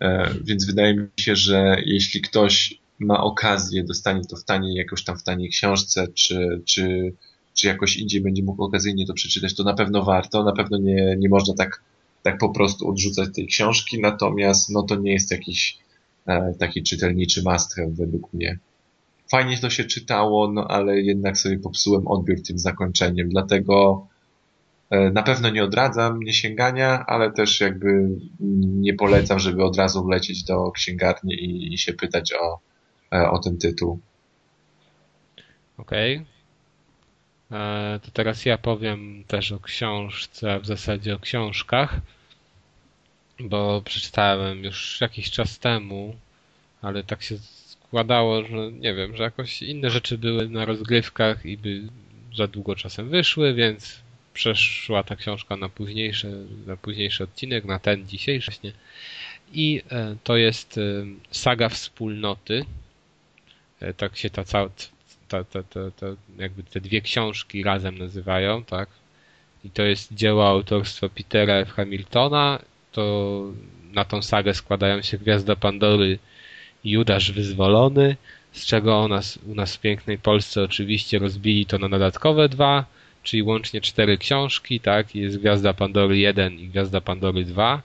[0.00, 5.04] E, więc wydaje mi się, że jeśli ktoś ma okazję, dostanie to w taniej, jakoś
[5.04, 7.12] tam w taniej książce, czy, czy,
[7.54, 11.16] czy jakoś indziej będzie mógł okazyjnie to przeczytać, to na pewno warto, na pewno nie,
[11.18, 11.82] nie można tak,
[12.22, 15.78] tak po prostu odrzucać tej książki, natomiast no to nie jest jakiś
[16.26, 18.58] e, taki czytelniczy must według mnie.
[19.30, 24.06] Fajnie to się czytało, no ale jednak sobie popsułem odbiór tym zakończeniem, dlatego
[24.90, 28.08] e, na pewno nie odradzam niesięgania, ale też jakby
[28.60, 32.69] nie polecam, żeby od razu lecieć do księgarni i, i się pytać o,
[33.10, 33.98] o ten tytuł.
[35.78, 36.16] Okej.
[36.16, 36.40] Okay.
[37.60, 42.00] E, to teraz ja powiem też o książce, a w zasadzie o książkach,
[43.40, 46.16] bo przeczytałem już jakiś czas temu,
[46.82, 51.56] ale tak się składało, że nie wiem, że jakoś inne rzeczy były na rozgrywkach i
[51.56, 51.82] by
[52.36, 54.00] za długo czasem wyszły, więc
[54.34, 58.72] przeszła ta książka na późniejszy, na późniejszy odcinek, na ten dzisiejszy właśnie.
[59.52, 60.80] I e, to jest
[61.30, 62.64] saga wspólnoty.
[63.80, 64.68] E, tak się ta cała,
[65.28, 66.06] ta, ta, ta, ta,
[66.38, 68.88] jakby te dwie książki razem nazywają, tak?
[69.64, 71.72] i to jest dzieło autorstwa Petera F.
[71.72, 72.58] Hamiltona.
[72.92, 73.42] To
[73.92, 76.18] na tą sagę składają się Gwiazda Pandory
[76.84, 78.16] i Judasz Wyzwolony,
[78.52, 82.84] z czego u nas, u nas w pięknej Polsce oczywiście rozbili to na dodatkowe dwa,
[83.22, 85.14] czyli łącznie cztery książki, tak?
[85.14, 87.82] Jest Gwiazda Pandory 1 i Gwiazda Pandory 2.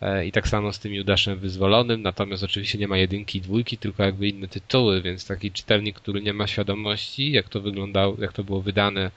[0.00, 3.78] E, I tak samo z tym Judaszem Wyzwolonym, natomiast oczywiście nie ma jedynki i dwójki,
[3.78, 8.32] tylko jakby inne tytuły, więc taki czytelnik, który nie ma świadomości, jak to wyglądało, jak
[8.32, 9.10] to było wydane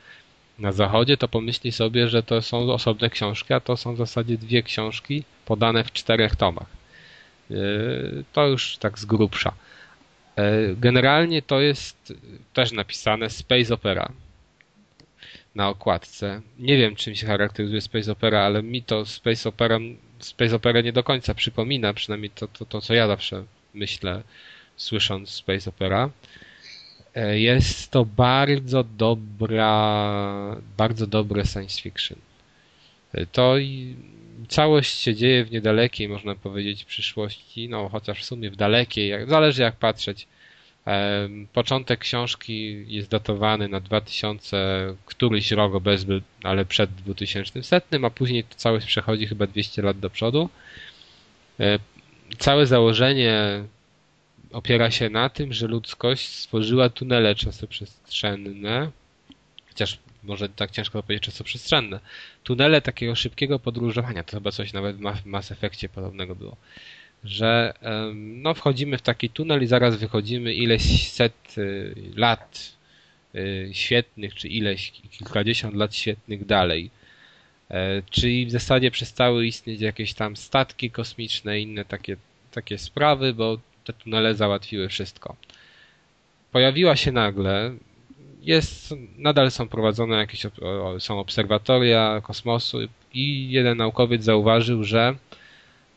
[0.60, 4.38] na zachodzie, to pomyśli sobie, że to są osobne książki, a to są w zasadzie
[4.38, 6.68] dwie książki podane w czterech tomach.
[7.52, 7.56] E,
[8.34, 9.54] to już tak z grubsza.
[10.36, 12.14] E, generalnie to jest
[12.54, 14.12] też napisane Space Opera
[15.56, 16.42] na okładce.
[16.60, 19.80] Nie wiem, czym się charakteryzuje Space Opera, ale mi to Space Opera,
[20.26, 23.44] Space Opera nie do końca przypomina, przynajmniej to, to, to co ja zawsze
[23.74, 24.24] myślę,
[24.76, 26.10] słysząc Space Opera.
[27.16, 32.18] E, jest to bardzo dobra, bardzo dobre science fiction.
[33.14, 33.56] E, to
[34.50, 39.62] całość się dzieje w niedalekiej, można powiedzieć, przyszłości, no chociaż w sumie w dalekiej, zależy
[39.62, 40.28] jak patrzeć.
[41.54, 48.56] Początek książki jest datowany na 2000, któryś rok obecny, ale przed 2100, a później to
[48.56, 50.50] całość przechodzi chyba 200 lat do przodu.
[52.38, 53.64] Całe założenie
[54.52, 58.92] opiera się na tym, że ludzkość stworzyła tunele czasoprzestrzenne,
[59.68, 62.00] chociaż może tak ciężko powiedzieć czasoprzestrzenne,
[62.44, 66.58] tunele takiego szybkiego podróżowania, to chyba coś nawet w Mass Effectie podobnego było
[67.24, 67.74] że
[68.16, 72.76] no, wchodzimy w taki tunel i zaraz wychodzimy ileś set y, lat
[73.36, 76.92] y, świetnych, czy ileś kilkadziesiąt lat świetnych dalej.
[77.74, 82.18] E, czyli w zasadzie przestały istnieć jakieś tam statki kosmiczne inne takie,
[82.52, 85.36] takie sprawy, bo te tunele załatwiły wszystko.
[86.52, 87.76] Pojawiła się nagle,
[88.42, 90.46] jest, nadal są prowadzone jakieś,
[91.00, 92.78] są obserwatoria kosmosu
[93.14, 95.16] i jeden naukowiec zauważył, że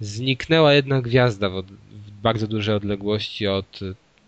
[0.00, 3.80] zniknęła jedna gwiazda w, w bardzo dużej odległości od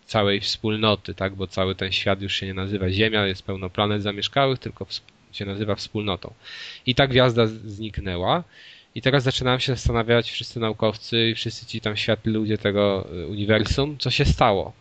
[0.05, 1.35] całej wspólnoty, tak?
[1.35, 4.85] Bo cały ten świat już się nie nazywa Ziemia, jest pełno planet zamieszkałych, tylko
[5.31, 6.33] się nazywa wspólnotą.
[6.85, 8.43] I ta gwiazda zniknęła.
[8.95, 13.27] I teraz zaczynałem się zastanawiać wszyscy naukowcy i wszyscy ci tam światli ludzie tego y,
[13.27, 14.73] uniwersum, co się stało.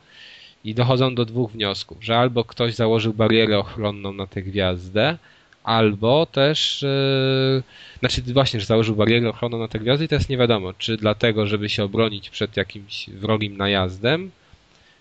[0.65, 5.19] I dochodzą do dwóch wniosków, że albo ktoś założył barierę ochronną na tę gwiazdę,
[5.65, 7.63] albo też, yy,
[7.99, 11.47] znaczy właśnie, że założył barierę ochronną na te gwiazdy i teraz nie wiadomo, czy dlatego,
[11.47, 14.31] żeby się obronić przed jakimś wrogim najazdem,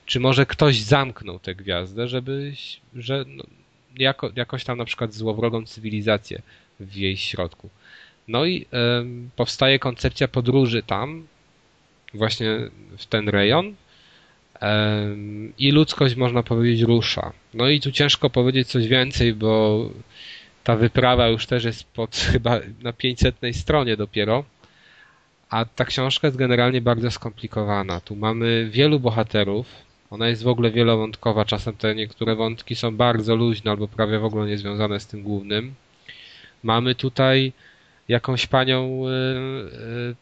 [0.06, 2.54] czy może ktoś zamknął tę gwiazdę, żeby,
[2.96, 3.44] że no,
[3.98, 6.42] jako, jakoś tam na przykład złowrogą cywilizację
[6.80, 7.70] w jej środku.
[8.28, 8.66] No i
[9.36, 11.28] powstaje koncepcja podróży tam,
[12.14, 12.48] właśnie
[12.98, 13.76] w ten rejon,
[15.58, 17.34] i ludzkość, można powiedzieć, rusza.
[17.54, 19.90] No i tu ciężko powiedzieć coś więcej, bo
[20.68, 24.44] ta wyprawa już też jest pod chyba na 500 stronie dopiero.
[25.50, 28.00] A ta książka jest generalnie bardzo skomplikowana.
[28.00, 29.68] Tu mamy wielu bohaterów.
[30.10, 31.46] Ona jest w ogóle wielowątkowa.
[31.46, 35.24] Czasem te niektóre wątki są bardzo luźne albo prawie w ogóle nie związane z tym
[35.24, 35.74] głównym.
[36.64, 37.54] Mamy tutaj
[38.08, 39.12] jakąś panią yy,
[40.08, 40.16] yy,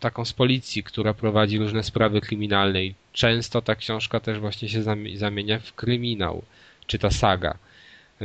[0.00, 4.82] taką z policji, która prowadzi różne sprawy kryminalne i często ta książka też właśnie się
[5.14, 6.42] zamienia w kryminał,
[6.86, 7.58] czy ta saga.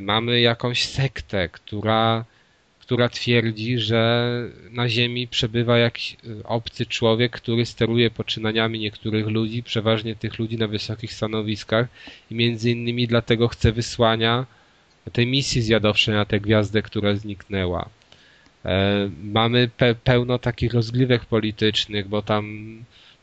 [0.01, 2.25] Mamy jakąś sektę, która,
[2.79, 4.31] która twierdzi, że
[4.71, 10.67] na Ziemi przebywa jakiś obcy człowiek, który steruje poczynaniami niektórych ludzi, przeważnie tych ludzi na
[10.67, 11.87] wysokich stanowiskach
[12.31, 14.45] i między innymi dlatego chce wysłania
[15.13, 17.89] tej misji zjadowczej na tę gwiazdę, która zniknęła.
[18.65, 22.65] E, mamy pe pełno takich rozgrywek politycznych, bo tam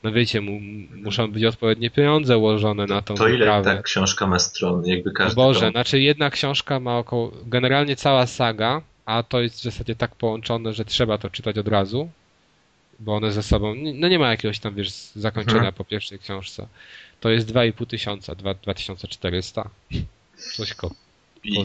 [0.03, 0.61] no wiecie, mu,
[1.03, 3.77] muszą być odpowiednie pieniądze ułożone na tą To ile wyprawę.
[3.77, 4.87] ta książka ma stron?
[4.87, 5.71] Jakby każdy Boże, tom...
[5.71, 10.73] znaczy jedna książka ma około, generalnie cała saga, a to jest w zasadzie tak połączone,
[10.73, 12.11] że trzeba to czytać od razu,
[13.01, 15.75] bo one ze sobą, no nie ma jakiegoś tam, wiesz, zakończenia hmm.
[15.75, 16.67] po pierwszej książce.
[17.21, 19.71] To jest 2,5 tysiąca, 2400.
[20.37, 20.95] Coś koło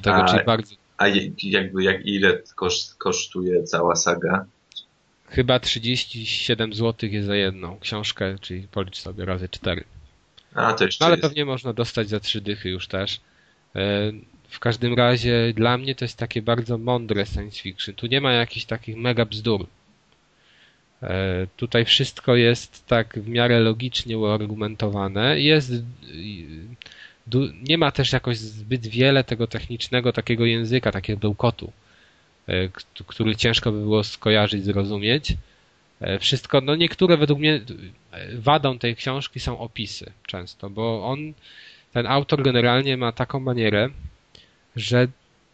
[0.01, 0.75] tego, a, czyli bardzo...
[0.97, 1.07] A
[1.43, 2.41] jakby, jak ile
[2.97, 4.45] kosztuje cała saga?
[5.29, 9.83] Chyba 37 zł jest za jedną książkę, czyli policz sobie razy 4.
[10.53, 11.21] A, to jeszcze no, ale jest.
[11.21, 13.19] pewnie można dostać za trzy dychy już też.
[13.75, 14.11] E,
[14.49, 17.95] w każdym razie dla mnie to jest takie bardzo mądre science fiction.
[17.95, 19.67] Tu nie ma jakichś takich mega bzdur.
[21.03, 25.39] E, tutaj wszystko jest tak w miarę logicznie uargumentowane.
[25.41, 25.73] Jest
[27.63, 31.71] nie ma też jakoś zbyt wiele tego technicznego takiego języka, takiego bełkotu.
[32.47, 32.69] E,
[33.07, 35.33] który ciężko by było skojarzyć, zrozumieć.
[36.01, 37.61] E, wszystko, no niektóre według mnie
[38.11, 41.33] e, wadą tej książki są opisy często, bo on,
[41.93, 43.89] ten autor generalnie ma taką manierę,
[44.75, 45.07] że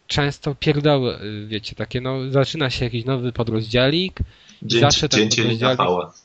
[0.06, 4.18] często pierdoły, wiecie, takie no, zaczyna się jakiś nowy podrozdziałik
[4.62, 6.24] Dzień, zawsze ten podrozdziałik-.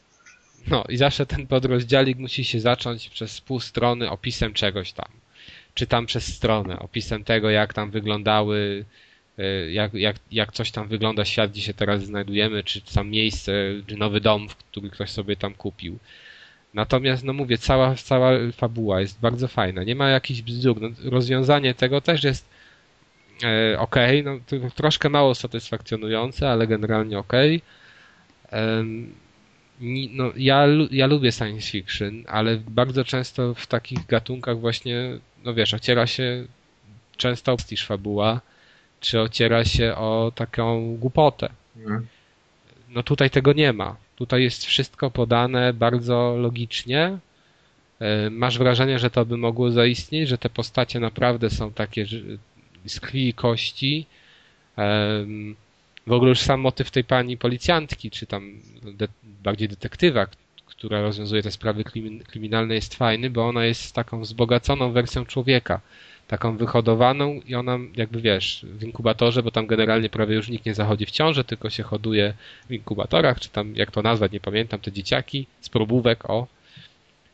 [0.68, 5.08] No i zawsze ten podrozdziałik musi się zacząć przez pół strony opisem czegoś tam.
[5.74, 8.86] Czy tam przez stronę, opisem tego, jak tam wyglądały,
[9.72, 13.52] jak, jak, jak coś tam wygląda świat, gdzie się teraz znajdujemy, czy tam miejsce,
[13.88, 16.00] czy nowy dom, który ktoś sobie tam kupił.
[16.74, 19.84] Natomiast, no mówię, cała, cała fabuła jest bardzo fajna.
[19.84, 20.82] Nie ma jakichś bzdur.
[20.82, 22.46] No, rozwiązanie tego też jest
[23.44, 24.40] e, okej, no
[24.76, 27.24] troszkę mało satysfakcjonujące, ale generalnie.
[28.50, 29.14] Em,
[29.82, 35.54] ni- no, ja, ja lubię science fiction, ale bardzo często w takich gatunkach właśnie, no
[35.54, 36.46] wiesz, ociera się
[37.18, 38.42] często o prestiż fabuła,
[39.00, 41.50] czy ociera się o taką głupotę.
[41.78, 42.08] Mhm.
[42.90, 43.96] No tutaj tego nie ma.
[44.16, 47.18] Tutaj jest wszystko podane bardzo logicznie.
[48.00, 52.06] E, Masz wrażenie, że to by mogło zaistnieć, że te postacie naprawdę są takie
[52.86, 54.06] z krwi i kości.
[54.78, 55.56] Em,
[56.08, 60.28] W ogóle już sam motyw tej pani policjantki, czy tam de bardziej detektywa,
[60.66, 65.82] która rozwiązuje te sprawy krymin- kryminalne, jest fajny, bo ona jest taką wzbogaconą wersją człowieka.
[66.30, 70.74] Taką wyhodowaną i ona jakby wiesz, w inkubatorze, bo tam generalnie prawie już nikt nie
[70.74, 72.34] zachodzi w ciążę, tylko się hoduje
[72.70, 76.48] w inkubatorach, czy tam jak to nazwać, nie pamiętam, te dzieciaki z probówek, o.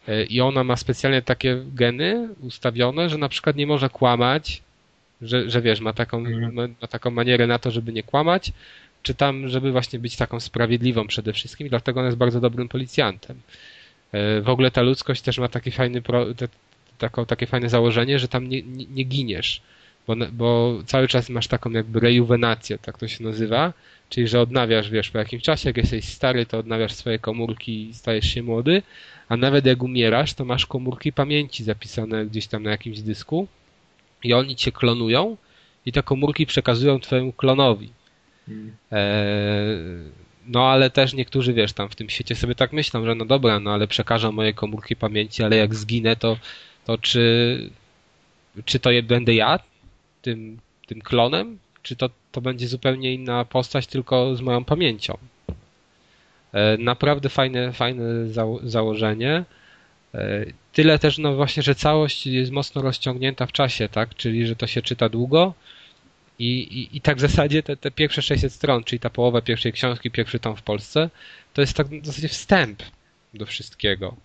[0.08, 4.62] E, I ona ma specjalnie takie geny ustawione, że na przykład nie może kłamać,
[5.22, 6.54] że, że wiesz, ma taką, Mhm.
[6.54, 8.52] ma, ma taką manierę na to, żeby nie kłamać,
[9.04, 13.42] czy tam, żeby właśnie być taką sprawiedliwą przede wszystkim, dlatego ona jest bardzo dobrym policjantem.
[14.12, 16.02] E, W ogóle ta ludzkość też ma taki fajny,
[16.98, 19.62] taką, takie fajne założenie, że tam nie, nie, nie giniesz,
[20.08, 23.74] bo, bo cały czas masz taką jakby rejuwenację, tak to się nazywa,
[24.10, 27.94] czyli że odnawiasz, wiesz, po jakimś czasie, jak jesteś stary, to odnawiasz swoje komórki i
[27.94, 28.82] stajesz się młody,
[29.30, 33.48] a nawet jak umierasz, to masz komórki pamięci zapisane gdzieś tam na jakimś dysku
[34.24, 35.38] i oni cię klonują
[35.86, 37.90] i te komórki przekazują twojemu klonowi.
[38.48, 38.76] Mhm.
[38.92, 40.12] Eee,
[40.48, 43.60] no ale też niektórzy, wiesz, tam w tym świecie sobie tak myślą, że no dobra,
[43.60, 46.38] no ale przekażą moje komórki pamięci, ale jak zginę, to,
[46.86, 47.70] to czy,
[48.66, 49.60] czy to będę ja
[50.22, 55.18] tym, tym klonem, czy to, to będzie zupełnie inna postać, tylko z moją pamięcią.
[56.54, 59.44] E, Naprawdę fajne, fajne zało- założenie.
[60.14, 64.16] E, Tyle też, no właśnie, że całość jest mocno rozciągnięta w czasie, tak?
[64.16, 65.54] Czyli, że to się czyta długo,
[66.40, 69.74] i, i, I tak w zasadzie te, te pierwsze 600 stron, czyli ta połowa pierwszej
[69.74, 71.10] książki, pierwszy tom w Polsce,
[71.54, 72.84] to jest tak w zasadzie wstęp
[73.34, 74.16] do wszystkiego.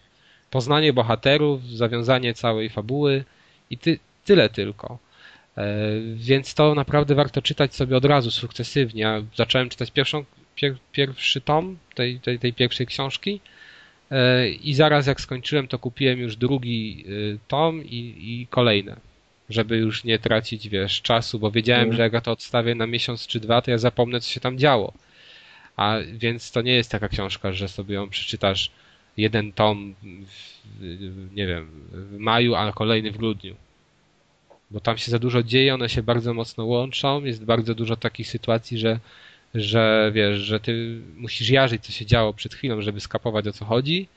[0.51, 3.25] Poznanie bohaterów, zawiązanie całej fabuły
[3.71, 4.99] i ty, tyle tylko.
[5.57, 5.77] E,
[6.15, 9.03] więc to naprawdę warto czytać sobie od razu, sukcesywnie.
[9.03, 10.25] Ja zacząłem czytać pierwszą,
[10.55, 13.41] pier, pierwszy tom tej, tej, tej pierwszej książki
[14.11, 18.97] e, i zaraz jak skończyłem, to kupiłem już drugi y, tom i, i kolejne
[19.51, 21.97] żeby już nie tracić, wiesz, czasu, bo wiedziałem, Mhm.
[21.97, 24.59] że jak ja to odstawię na miesiąc czy dwa, to ja zapomnę, co się tam
[24.59, 24.93] działo.
[25.77, 28.71] A więc to nie jest taka książka, że sobie ją przeczytasz
[29.21, 33.55] jeden tom, w, nie wiem, w maju, a kolejny w grudniu.
[34.71, 38.29] Bo tam się za dużo dzieje, one się bardzo mocno łączą, jest bardzo dużo takich
[38.29, 39.01] sytuacji, że,
[39.55, 43.65] że wiesz, że ty musisz jarzyć, co się działo przed chwilą, żeby skapować o co
[43.65, 44.09] chodzi,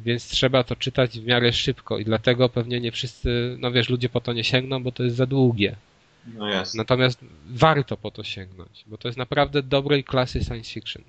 [0.00, 4.08] więc trzeba to czytać w miarę szybko i dlatego pewnie nie wszyscy, no wiesz, ludzie
[4.08, 5.76] po to nie sięgną, bo to jest za długie.
[6.34, 6.46] No.
[6.74, 11.02] Natomiast warto po to sięgnąć, bo to jest naprawdę dobrej klasy science fiction,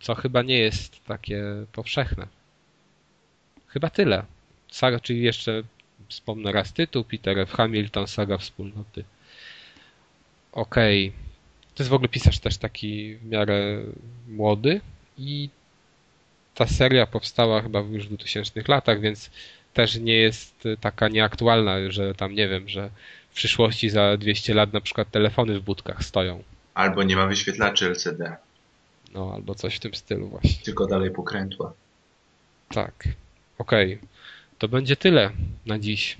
[0.00, 2.26] co chyba nie jest takie powszechne.
[3.66, 4.24] Chyba tyle.
[4.70, 5.62] Saga, czyli jeszcze
[6.08, 7.52] wspomnę raz tytuł, Peter F.
[7.52, 9.04] Hamilton, Saga Wspólnoty.
[10.52, 11.12] Okej.
[11.74, 13.82] To jest w ogóle pisarz też taki w miarę
[14.28, 14.80] młody
[15.18, 15.50] i
[16.54, 19.30] ta seria powstała chyba już w 2000 latach, więc
[19.74, 22.90] też nie jest taka nieaktualna, że tam nie wiem, że
[23.30, 26.42] w przyszłości za 200 lat na przykład telefony w budkach stoją.
[26.74, 28.36] Albo nie ma wyświetlaczy LCD,
[29.14, 30.64] No, albo coś w tym stylu właśnie.
[30.64, 31.72] tylko dalej pokrętła.
[32.68, 33.08] Tak.
[33.58, 33.98] Okej.
[34.58, 35.30] To będzie tyle
[35.66, 36.16] na dziś.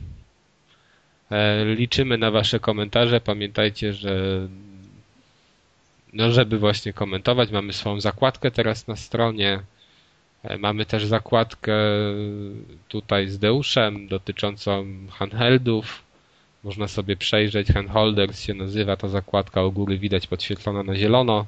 [1.31, 3.21] E, liczymy na Wasze komentarze.
[3.21, 4.49] Pamiętajcie, że
[6.13, 9.61] no, żeby właśnie komentować, mamy swoją zakładkę teraz na stronie.
[10.43, 11.77] E, Mamy też zakładkę
[12.89, 16.03] tutaj z Deuszem dotyczącą handheldów.
[16.65, 17.69] Można sobie przejrzeć.
[17.69, 19.63] Handholders się nazywa ta zakładka.
[19.65, 21.47] U góry widać podświetlona na zielono.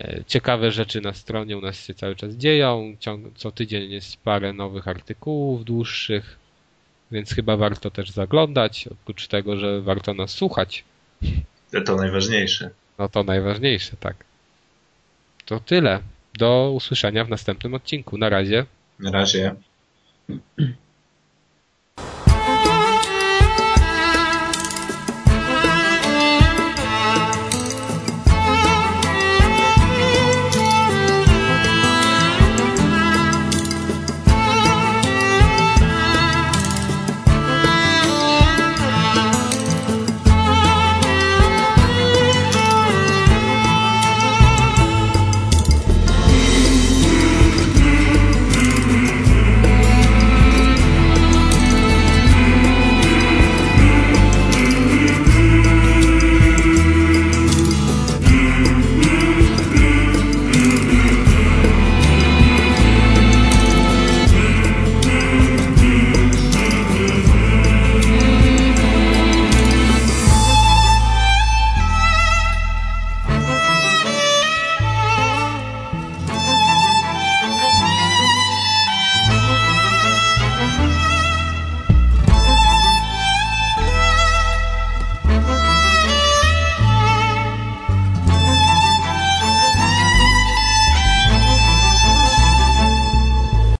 [0.00, 2.96] E, Ciekawe rzeczy na stronie u nas się cały czas dzieją.
[3.34, 6.38] Co tydzień jest parę nowych artykułów dłuższych,
[7.12, 8.88] więc chyba warto też zaglądać.
[8.92, 10.84] Oprócz tego, że warto nas słuchać.
[11.86, 12.70] To najważniejsze.
[12.98, 14.16] No to najważniejsze, tak.
[15.44, 16.00] To tyle.
[16.38, 18.18] Do usłyszenia w następnym odcinku.
[18.18, 18.66] Na razie.
[18.98, 19.54] Na razie.